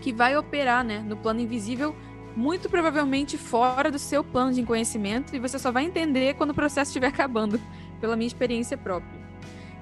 que 0.00 0.12
vai 0.12 0.36
operar 0.36 0.84
né, 0.84 0.98
no 0.98 1.16
plano 1.16 1.40
invisível, 1.40 1.94
muito 2.34 2.68
provavelmente 2.68 3.38
fora 3.38 3.90
do 3.90 3.98
seu 3.98 4.22
plano 4.24 4.52
de 4.52 4.62
conhecimento, 4.62 5.34
e 5.34 5.38
você 5.38 5.58
só 5.58 5.70
vai 5.70 5.84
entender 5.84 6.34
quando 6.34 6.50
o 6.50 6.54
processo 6.54 6.90
estiver 6.90 7.08
acabando 7.08 7.60
pela 8.00 8.16
minha 8.16 8.26
experiência 8.26 8.76
própria. 8.76 9.26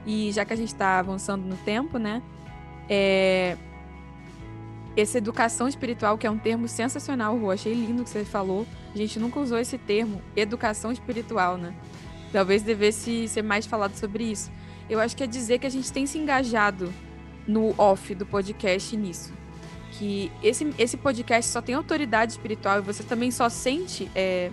E 0.07 0.30
já 0.32 0.45
que 0.45 0.53
a 0.53 0.57
gente 0.57 0.68
está 0.68 0.99
avançando 0.99 1.45
no 1.45 1.57
tempo, 1.59 1.99
né? 1.99 2.22
É... 2.89 3.57
Essa 4.97 5.18
educação 5.18 5.66
espiritual, 5.66 6.16
que 6.16 6.26
é 6.26 6.30
um 6.30 6.39
termo 6.39 6.68
sensacional, 6.68 7.37
Rô, 7.37 7.51
achei 7.51 7.74
lindo 7.74 8.05
que 8.05 8.11
você 8.11 8.24
falou. 8.24 8.64
A 8.95 8.97
gente 8.97 9.18
nunca 9.18 9.41
usou 9.41 9.59
esse 9.59 9.76
termo, 9.76 10.22
educação 10.37 10.93
espiritual, 10.93 11.57
né? 11.57 11.74
Talvez 12.32 12.62
devesse 12.62 13.26
ser 13.26 13.43
mais 13.43 13.66
falado 13.66 13.97
sobre 13.97 14.24
isso. 14.24 14.53
Eu 14.89 15.01
acho 15.01 15.16
que 15.16 15.24
é 15.24 15.26
dizer 15.26 15.59
que 15.59 15.66
a 15.66 15.70
gente 15.70 15.93
tem 15.93 16.07
se 16.07 16.16
engajado 16.18 16.93
no 17.47 17.74
off 17.78 18.14
do 18.14 18.26
podcast 18.26 18.97
nisso. 18.97 19.32
Que 19.93 20.30
esse, 20.43 20.72
esse 20.78 20.97
podcast 20.97 21.51
só 21.51 21.62
tem 21.62 21.74
autoridade 21.74 22.32
espiritual 22.32 22.78
e 22.78 22.82
você 22.82 23.03
também 23.03 23.30
só 23.30 23.49
sente 23.49 24.11
é, 24.14 24.51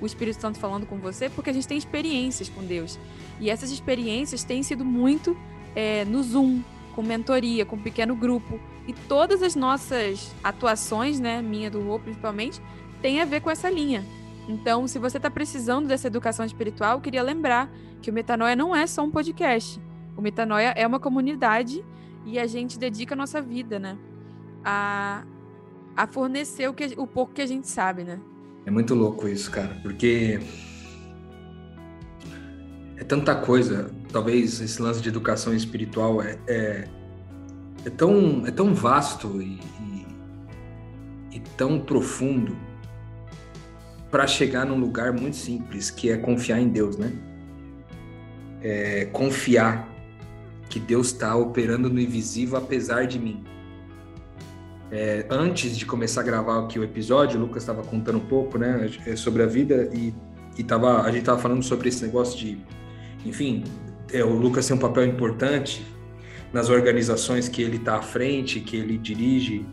o 0.00 0.06
Espírito 0.06 0.40
Santo 0.40 0.58
falando 0.58 0.86
com 0.86 0.98
você, 0.98 1.28
porque 1.30 1.50
a 1.50 1.52
gente 1.52 1.66
tem 1.66 1.78
experiências 1.78 2.48
com 2.48 2.64
Deus. 2.64 2.98
E 3.40 3.50
essas 3.50 3.70
experiências 3.70 4.44
têm 4.44 4.62
sido 4.62 4.84
muito 4.84 5.36
é, 5.74 6.04
no 6.04 6.22
Zoom, 6.22 6.62
com 6.94 7.02
mentoria, 7.02 7.64
com 7.64 7.78
pequeno 7.78 8.14
grupo. 8.14 8.60
E 8.86 8.92
todas 8.92 9.42
as 9.42 9.54
nossas 9.54 10.34
atuações, 10.42 11.18
né, 11.18 11.42
minha 11.42 11.70
do 11.70 11.80
Rô 11.80 11.98
principalmente, 11.98 12.60
tem 13.02 13.20
a 13.20 13.24
ver 13.24 13.40
com 13.40 13.50
essa 13.50 13.68
linha. 13.68 14.04
Então, 14.48 14.86
se 14.86 14.98
você 14.98 15.16
está 15.16 15.30
precisando 15.30 15.88
dessa 15.88 16.06
educação 16.06 16.44
espiritual, 16.44 16.96
eu 16.96 17.00
queria 17.00 17.22
lembrar 17.22 17.70
que 18.02 18.10
o 18.10 18.12
Metanoia 18.12 18.54
não 18.54 18.76
é 18.76 18.86
só 18.86 19.02
um 19.02 19.10
podcast. 19.10 19.80
O 20.16 20.22
Metanoia 20.22 20.72
é 20.76 20.86
uma 20.86 21.00
comunidade 21.00 21.84
e 22.26 22.38
a 22.38 22.46
gente 22.46 22.78
dedica 22.78 23.14
a 23.14 23.16
nossa 23.16 23.40
vida, 23.40 23.78
né? 23.78 23.98
A, 24.62 25.24
a 25.96 26.06
fornecer 26.06 26.68
o, 26.68 26.74
que, 26.74 26.94
o 26.96 27.06
pouco 27.06 27.32
que 27.32 27.42
a 27.42 27.46
gente 27.46 27.66
sabe, 27.68 28.04
né? 28.04 28.20
É 28.66 28.70
muito 28.70 28.94
louco 28.94 29.28
isso, 29.28 29.50
cara, 29.50 29.78
porque 29.82 30.40
é 32.96 33.04
tanta 33.04 33.34
coisa. 33.34 33.90
Talvez 34.12 34.60
esse 34.60 34.80
lance 34.80 35.00
de 35.00 35.08
educação 35.08 35.54
espiritual 35.54 36.22
é, 36.22 36.38
é, 36.46 36.88
é 37.84 37.90
tão, 37.90 38.46
é 38.46 38.50
tão 38.50 38.74
vasto 38.74 39.40
e, 39.42 39.60
e, 39.80 40.06
e 41.36 41.40
tão 41.56 41.80
profundo 41.80 42.56
para 44.10 44.26
chegar 44.26 44.64
num 44.64 44.78
lugar 44.78 45.12
muito 45.12 45.36
simples, 45.36 45.90
que 45.90 46.10
é 46.10 46.16
confiar 46.16 46.60
em 46.60 46.68
Deus, 46.68 46.96
né? 46.96 47.12
É 48.62 49.06
confiar 49.06 49.88
que 50.70 50.78
Deus 50.78 51.08
está 51.08 51.34
operando 51.34 51.90
no 51.90 52.00
invisível 52.00 52.56
apesar 52.56 53.06
de 53.06 53.18
mim. 53.18 53.44
É, 54.90 55.26
antes 55.28 55.76
de 55.76 55.84
começar 55.84 56.20
a 56.20 56.24
gravar 56.24 56.60
aqui 56.60 56.78
o 56.78 56.84
episódio, 56.84 57.38
o 57.38 57.42
Lucas 57.42 57.64
estava 57.64 57.82
contando 57.82 58.18
um 58.18 58.26
pouco, 58.26 58.56
né, 58.56 58.88
é, 59.04 59.16
sobre 59.16 59.42
a 59.42 59.46
vida 59.46 59.90
e, 59.92 60.14
e 60.56 60.62
tava, 60.62 61.02
a 61.02 61.10
gente 61.10 61.20
estava 61.20 61.40
falando 61.40 61.62
sobre 61.64 61.88
esse 61.88 62.04
negócio 62.04 62.38
de, 62.38 62.58
enfim, 63.24 63.64
é, 64.12 64.24
o 64.24 64.34
Lucas 64.34 64.66
tem 64.66 64.76
um 64.76 64.80
papel 64.80 65.06
importante 65.06 65.84
nas 66.52 66.68
organizações 66.68 67.48
que 67.48 67.62
ele 67.62 67.76
está 67.76 67.96
à 67.96 68.02
frente, 68.02 68.60
que 68.60 68.76
ele 68.76 68.96
dirige, 68.96 69.66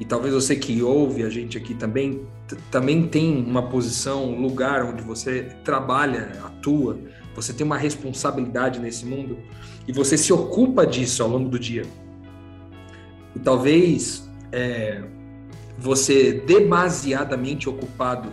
e 0.00 0.04
talvez 0.04 0.34
você 0.34 0.54
que 0.54 0.82
ouve 0.82 1.22
a 1.22 1.30
gente 1.30 1.56
aqui 1.58 1.74
também 1.74 2.26
também 2.70 3.06
tem 3.06 3.44
uma 3.44 3.68
posição, 3.68 4.24
um 4.24 4.40
lugar 4.40 4.82
onde 4.84 5.02
você 5.02 5.48
trabalha, 5.64 6.32
atua, 6.44 6.98
você 7.34 7.52
tem 7.52 7.66
uma 7.66 7.76
responsabilidade 7.76 8.78
nesse 8.78 9.04
mundo 9.04 9.38
e 9.86 9.92
você 9.92 10.16
se 10.16 10.32
ocupa 10.32 10.86
disso 10.86 11.22
ao 11.22 11.28
longo 11.28 11.48
do 11.48 11.58
dia. 11.58 11.84
E 13.36 13.38
talvez 13.38 14.28
é, 14.50 15.02
você 15.78 16.32
demasiadamente 16.32 17.68
ocupado 17.68 18.32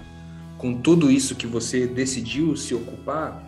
com 0.57 0.75
tudo 0.75 1.11
isso 1.11 1.35
que 1.35 1.45
você 1.45 1.85
decidiu 1.85 2.55
se 2.55 2.73
ocupar, 2.73 3.44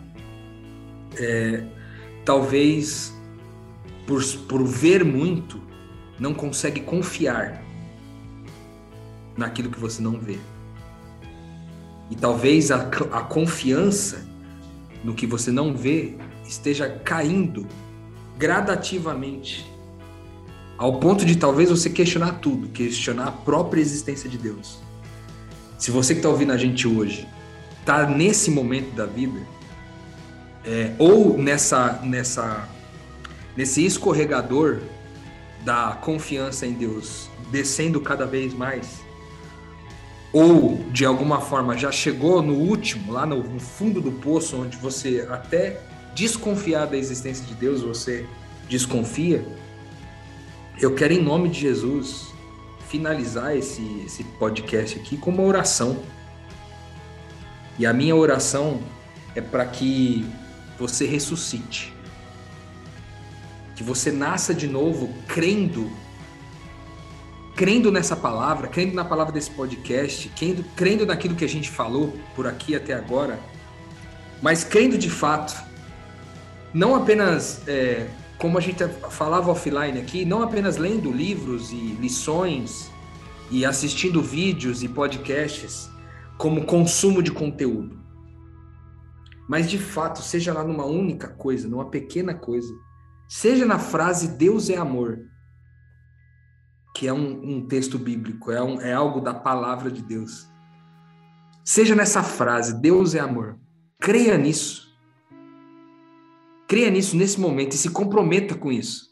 é, 1.18 1.64
talvez 2.24 3.12
por, 4.06 4.22
por 4.48 4.64
ver 4.64 5.04
muito, 5.04 5.60
não 6.18 6.32
consegue 6.32 6.80
confiar 6.80 7.62
naquilo 9.36 9.70
que 9.70 9.78
você 9.78 10.02
não 10.02 10.18
vê. 10.18 10.38
E 12.10 12.16
talvez 12.16 12.70
a, 12.70 12.88
a 13.12 13.20
confiança 13.20 14.26
no 15.04 15.14
que 15.14 15.26
você 15.26 15.50
não 15.50 15.76
vê 15.76 16.16
esteja 16.46 16.88
caindo 16.88 17.66
gradativamente 18.38 19.70
ao 20.78 20.98
ponto 21.00 21.24
de 21.24 21.36
talvez 21.36 21.70
você 21.70 21.90
questionar 21.90 22.34
tudo, 22.34 22.68
questionar 22.68 23.28
a 23.28 23.32
própria 23.32 23.80
existência 23.80 24.30
de 24.30 24.38
Deus. 24.38 24.78
Se 25.76 25.90
você 25.90 26.14
que 26.14 26.20
está 26.20 26.28
ouvindo 26.28 26.52
a 26.52 26.56
gente 26.56 26.86
hoje 26.86 27.28
está 27.80 28.06
nesse 28.06 28.50
momento 28.50 28.94
da 28.94 29.04
vida, 29.04 29.40
é, 30.64 30.92
ou 30.98 31.38
nessa, 31.38 32.00
nessa, 32.02 32.68
nesse 33.56 33.84
escorregador 33.84 34.80
da 35.64 35.98
confiança 36.00 36.66
em 36.66 36.72
Deus 36.72 37.28
descendo 37.50 38.00
cada 38.00 38.26
vez 38.26 38.52
mais, 38.54 39.00
ou 40.32 40.76
de 40.90 41.04
alguma 41.04 41.40
forma 41.40 41.76
já 41.76 41.90
chegou 41.90 42.42
no 42.42 42.54
último, 42.54 43.12
lá 43.12 43.24
no, 43.24 43.42
no 43.42 43.60
fundo 43.60 44.00
do 44.00 44.12
poço, 44.12 44.60
onde 44.60 44.76
você 44.76 45.26
até 45.30 45.80
desconfiar 46.14 46.86
da 46.86 46.96
existência 46.96 47.44
de 47.46 47.54
Deus, 47.54 47.82
você 47.82 48.26
desconfia, 48.68 49.44
eu 50.80 50.94
quero, 50.94 51.14
em 51.14 51.22
nome 51.22 51.48
de 51.48 51.60
Jesus, 51.60 52.28
finalizar 52.88 53.56
esse, 53.56 54.02
esse 54.04 54.22
podcast 54.22 54.98
aqui 54.98 55.16
com 55.16 55.30
uma 55.30 55.42
oração. 55.42 55.98
E 57.78 57.86
a 57.86 57.92
minha 57.92 58.14
oração 58.14 58.80
é 59.34 59.40
para 59.40 59.64
que 59.64 60.24
você 60.78 61.06
ressuscite. 61.06 61.92
Que 63.74 63.82
você 63.82 64.10
nasça 64.10 64.54
de 64.54 64.66
novo 64.66 65.12
crendo 65.26 65.90
crendo 67.58 67.90
nessa 67.90 68.14
palavra, 68.14 68.68
crendo 68.68 68.94
na 68.94 69.04
palavra 69.04 69.32
desse 69.32 69.50
podcast, 69.50 70.28
crendo, 70.38 70.64
crendo 70.76 71.04
naquilo 71.04 71.34
que 71.34 71.44
a 71.44 71.48
gente 71.48 71.68
falou 71.68 72.16
por 72.36 72.46
aqui 72.46 72.76
até 72.76 72.94
agora, 72.94 73.36
mas 74.40 74.62
crendo 74.62 74.96
de 74.96 75.10
fato, 75.10 75.60
não 76.72 76.94
apenas 76.94 77.66
é, 77.66 78.06
como 78.38 78.56
a 78.56 78.60
gente 78.60 78.86
falava 79.10 79.50
offline 79.50 79.98
aqui, 79.98 80.24
não 80.24 80.40
apenas 80.40 80.76
lendo 80.76 81.10
livros 81.10 81.72
e 81.72 81.96
lições 82.00 82.88
e 83.50 83.64
assistindo 83.64 84.22
vídeos 84.22 84.84
e 84.84 84.88
podcasts 84.88 85.90
como 86.36 86.64
consumo 86.64 87.20
de 87.20 87.32
conteúdo. 87.32 87.98
Mas 89.48 89.70
de 89.70 89.78
fato, 89.78 90.20
seja 90.20 90.52
lá 90.52 90.62
numa 90.62 90.84
única 90.84 91.28
coisa, 91.28 91.66
numa 91.66 91.88
pequena 91.88 92.34
coisa, 92.34 92.72
seja 93.26 93.64
na 93.64 93.78
frase 93.78 94.36
Deus 94.36 94.68
é 94.68 94.76
amor. 94.76 95.26
que 96.94 97.06
é 97.06 97.12
um, 97.12 97.56
um 97.56 97.66
texto 97.66 97.96
bíblico, 97.96 98.50
é, 98.50 98.60
um, 98.60 98.80
é 98.80 98.92
algo 98.92 99.20
da 99.20 99.32
palavra 99.32 99.90
de 99.90 100.02
Deus. 100.02 100.48
Seja 101.64 101.94
nessa 101.94 102.22
frase, 102.22 102.80
Deus 102.80 103.14
é 103.14 103.20
amor. 103.20 103.56
Creia 104.00 104.36
nisso. 104.36 104.88
Creia 106.66 106.90
nisso 106.90 107.16
nesse 107.16 107.40
momento 107.40 107.74
e 107.74 107.78
se 107.78 107.90
comprometa 107.90 108.54
com 108.56 108.72
isso. 108.72 109.06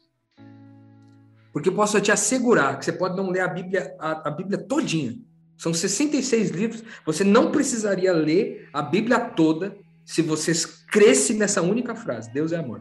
Porque 1.53 1.71
posso 1.71 2.01
te 2.01 2.11
assegurar 2.11 2.79
que 2.79 2.85
você 2.85 2.93
pode 2.93 3.17
não 3.17 3.31
ler 3.31 3.41
a 3.41 3.49
Bíblia, 3.49 3.95
a, 4.01 4.29
a 4.29 4.31
Bíblia 4.31 4.59
todinha. 4.59 5.17
São 5.57 5.73
66 5.73 6.51
livros. 6.51 6.83
Você 7.07 7.25
não 7.25 7.53
precisaria 7.53 8.13
ler 8.13 8.69
a 8.73 8.83
Bíblia 8.83 9.21
toda 9.21 9.79
se 10.07 10.23
você 10.23 10.53
cresce 10.87 11.35
nessa 11.35 11.61
única 11.61 11.95
frase: 11.95 12.33
Deus 12.33 12.53
é 12.53 12.57
amor. 12.57 12.81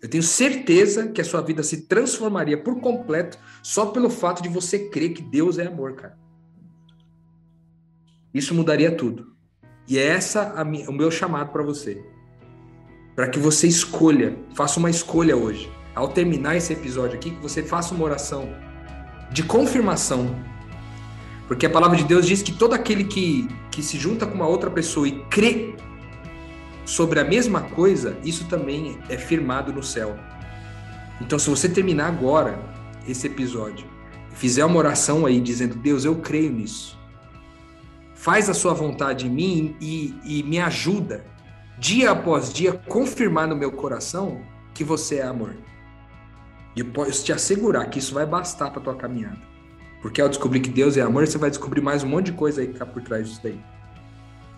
Eu 0.00 0.08
tenho 0.08 0.22
certeza 0.22 1.08
que 1.08 1.20
a 1.20 1.24
sua 1.24 1.42
vida 1.42 1.62
se 1.62 1.82
transformaria 1.86 2.60
por 2.60 2.80
completo 2.80 3.38
só 3.62 3.86
pelo 3.86 4.08
fato 4.08 4.42
de 4.42 4.48
você 4.48 4.88
crer 4.88 5.12
que 5.12 5.22
Deus 5.22 5.58
é 5.58 5.66
amor, 5.66 5.94
cara. 5.94 6.18
Isso 8.32 8.54
mudaria 8.54 8.96
tudo. 8.96 9.32
E 9.86 9.98
é 9.98 10.06
essa 10.06 10.64
minha, 10.64 10.88
o 10.88 10.92
meu 10.92 11.10
chamado 11.10 11.52
para 11.52 11.62
você. 11.62 12.02
Para 13.14 13.28
que 13.28 13.38
você 13.38 13.66
escolha, 13.66 14.36
faça 14.54 14.80
uma 14.80 14.90
escolha 14.90 15.36
hoje. 15.36 15.70
Ao 15.94 16.08
terminar 16.08 16.56
esse 16.56 16.72
episódio 16.72 17.16
aqui, 17.16 17.30
que 17.30 17.42
você 17.42 17.62
faça 17.62 17.94
uma 17.94 18.04
oração 18.04 18.48
de 19.30 19.42
confirmação. 19.42 20.34
Porque 21.46 21.66
a 21.66 21.70
palavra 21.70 21.96
de 21.96 22.04
Deus 22.04 22.26
diz 22.26 22.42
que 22.42 22.52
todo 22.52 22.72
aquele 22.72 23.04
que, 23.04 23.48
que 23.70 23.82
se 23.82 23.98
junta 23.98 24.26
com 24.26 24.34
uma 24.34 24.46
outra 24.46 24.70
pessoa 24.70 25.06
e 25.06 25.24
crê 25.24 25.74
sobre 26.84 27.20
a 27.20 27.24
mesma 27.24 27.62
coisa, 27.62 28.16
isso 28.24 28.46
também 28.46 28.98
é 29.08 29.16
firmado 29.16 29.72
no 29.72 29.82
céu. 29.82 30.16
Então, 31.20 31.38
se 31.38 31.48
você 31.48 31.68
terminar 31.68 32.08
agora 32.08 32.58
esse 33.06 33.26
episódio, 33.26 33.86
fizer 34.30 34.64
uma 34.64 34.78
oração 34.78 35.26
aí 35.26 35.40
dizendo: 35.40 35.74
Deus, 35.74 36.04
eu 36.04 36.16
creio 36.16 36.52
nisso, 36.52 36.98
faz 38.14 38.48
a 38.48 38.54
sua 38.54 38.72
vontade 38.72 39.26
em 39.26 39.30
mim 39.30 39.76
e, 39.80 40.14
e 40.24 40.42
me 40.42 40.58
ajuda, 40.58 41.24
dia 41.78 42.10
após 42.10 42.52
dia, 42.52 42.72
confirmar 42.72 43.46
no 43.46 43.56
meu 43.56 43.72
coração 43.72 44.40
que 44.74 44.82
você 44.82 45.16
é 45.16 45.22
amor. 45.22 45.54
E 46.74 46.80
eu 46.80 46.86
posso 46.86 47.24
te 47.24 47.32
assegurar 47.32 47.88
que 47.90 47.98
isso 47.98 48.14
vai 48.14 48.24
bastar 48.24 48.70
para 48.70 48.80
tua 48.80 48.94
caminhada. 48.94 49.51
Porque 50.02 50.20
ao 50.20 50.28
descobrir 50.28 50.60
que 50.60 50.68
Deus 50.68 50.98
é 50.98 51.00
amor, 51.00 51.26
você 51.26 51.38
vai 51.38 51.48
descobrir 51.48 51.80
mais 51.80 52.02
um 52.02 52.08
monte 52.08 52.26
de 52.26 52.32
coisa 52.32 52.60
aí 52.60 52.66
que 52.66 52.74
está 52.74 52.84
por 52.84 53.00
trás 53.00 53.28
disso 53.28 53.40
daí. 53.42 53.58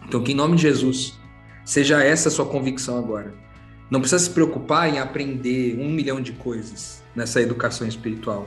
Então, 0.06 0.24
que 0.24 0.32
em 0.32 0.34
nome 0.34 0.56
de 0.56 0.62
Jesus, 0.62 1.18
Seja 1.64 2.04
essa 2.04 2.28
a 2.28 2.32
sua 2.32 2.44
convicção 2.44 2.98
agora. 2.98 3.32
Não 3.90 4.00
precisa 4.00 4.22
se 4.22 4.30
preocupar 4.30 4.86
em 4.88 4.98
aprender 4.98 5.78
um 5.80 5.88
milhão 5.88 6.20
de 6.20 6.32
coisas 6.32 7.02
nessa 7.16 7.40
educação 7.40 7.88
espiritual, 7.88 8.46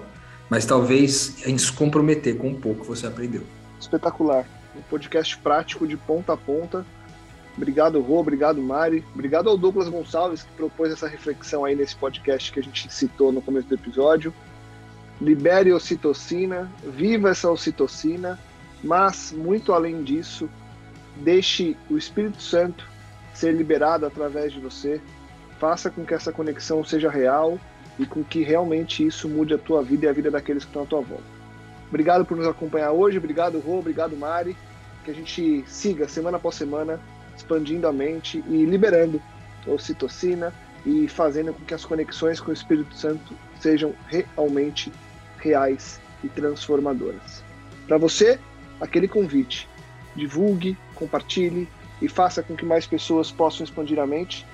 mas 0.49 0.65
talvez 0.65 1.45
em 1.47 1.57
se 1.57 1.71
comprometer 1.71 2.37
com 2.37 2.49
um 2.49 2.61
pouco 2.61 2.81
que 2.81 2.87
você 2.87 3.07
aprendeu. 3.07 3.41
Espetacular. 3.79 4.45
Um 4.75 4.81
podcast 4.83 5.35
prático 5.39 5.87
de 5.87 5.97
ponta 5.97 6.33
a 6.33 6.37
ponta. 6.37 6.85
Obrigado, 7.55 7.99
Rô, 8.01 8.19
obrigado, 8.19 8.61
Mari. 8.61 9.03
Obrigado 9.15 9.49
ao 9.49 9.57
Douglas 9.57 9.89
Gonçalves, 9.89 10.43
que 10.43 10.51
propôs 10.51 10.91
essa 10.91 11.07
reflexão 11.07 11.65
aí 11.65 11.75
nesse 11.75 11.95
podcast 11.95 12.51
que 12.51 12.59
a 12.59 12.63
gente 12.63 12.93
citou 12.93 13.31
no 13.31 13.41
começo 13.41 13.67
do 13.67 13.73
episódio. 13.73 14.31
Libere 15.19 15.73
ocitocina, 15.73 16.71
viva 16.83 17.29
essa 17.29 17.49
ocitocina, 17.49 18.39
mas, 18.83 19.31
muito 19.31 19.73
além 19.73 20.03
disso, 20.03 20.49
deixe 21.15 21.75
o 21.89 21.97
Espírito 21.97 22.41
Santo 22.41 22.87
ser 23.33 23.51
liberado 23.51 24.05
através 24.05 24.53
de 24.53 24.59
você. 24.59 25.01
Faça 25.59 25.89
com 25.89 26.05
que 26.05 26.13
essa 26.13 26.31
conexão 26.31 26.83
seja 26.83 27.09
real 27.09 27.59
e 27.97 28.05
com 28.05 28.23
que 28.23 28.43
realmente 28.43 29.05
isso 29.05 29.27
mude 29.27 29.53
a 29.53 29.57
tua 29.57 29.81
vida 29.81 30.05
e 30.05 30.09
a 30.09 30.13
vida 30.13 30.29
daqueles 30.29 30.63
que 30.63 30.69
estão 30.69 30.83
à 30.83 30.85
tua 30.85 31.01
volta. 31.01 31.23
Obrigado 31.89 32.25
por 32.25 32.37
nos 32.37 32.47
acompanhar 32.47 32.91
hoje, 32.91 33.17
obrigado 33.17 33.59
Rô, 33.59 33.79
obrigado 33.79 34.15
Mari, 34.15 34.55
que 35.03 35.11
a 35.11 35.13
gente 35.13 35.63
siga 35.67 36.07
semana 36.07 36.37
após 36.37 36.55
semana 36.55 36.99
expandindo 37.35 37.87
a 37.87 37.93
mente 37.93 38.43
e 38.47 38.65
liberando 38.65 39.21
ocitocina 39.65 40.53
e 40.85 41.07
fazendo 41.07 41.53
com 41.53 41.63
que 41.65 41.73
as 41.73 41.85
conexões 41.85 42.39
com 42.39 42.51
o 42.51 42.53
Espírito 42.53 42.95
Santo 42.95 43.33
sejam 43.59 43.93
realmente 44.07 44.91
reais 45.47 45.99
e 46.23 46.27
transformadoras. 46.29 47.43
Para 47.87 47.97
você, 47.97 48.39
aquele 48.79 49.07
convite: 49.07 49.67
divulgue, 50.15 50.77
compartilhe, 50.95 51.67
e 52.01 52.07
faça 52.07 52.43
com 52.43 52.55
que 52.55 52.65
mais 52.65 52.85
pessoas 52.85 53.31
possam 53.31 53.63
expandir 53.63 53.99
a 53.99 54.05
mente, 54.05 54.45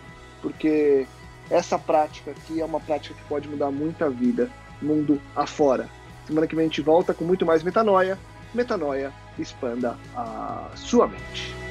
porque 0.42 1.06
essa 1.50 1.78
prática 1.78 2.32
aqui 2.32 2.62
é 2.62 2.66
uma 2.66 2.80
prática 2.80 3.16
que 3.16 3.24
pode 3.26 3.48
mudar 3.48 3.72
muita 3.72 4.10
vida, 4.10 4.50
mundo 4.82 5.22
afora. 5.36 5.90
Semana 6.26 6.48
que 6.48 6.56
vem 6.56 6.66
a 6.66 6.68
gente 6.68 6.82
volta 6.82 7.14
com 7.14 7.26
muito 7.26 7.46
mais 7.46 7.64
metanoia. 7.64 8.18
Metanoia, 8.54 9.12
expanda 9.38 9.98
a 10.16 10.70
sua 10.76 11.08
mente. 11.08 11.63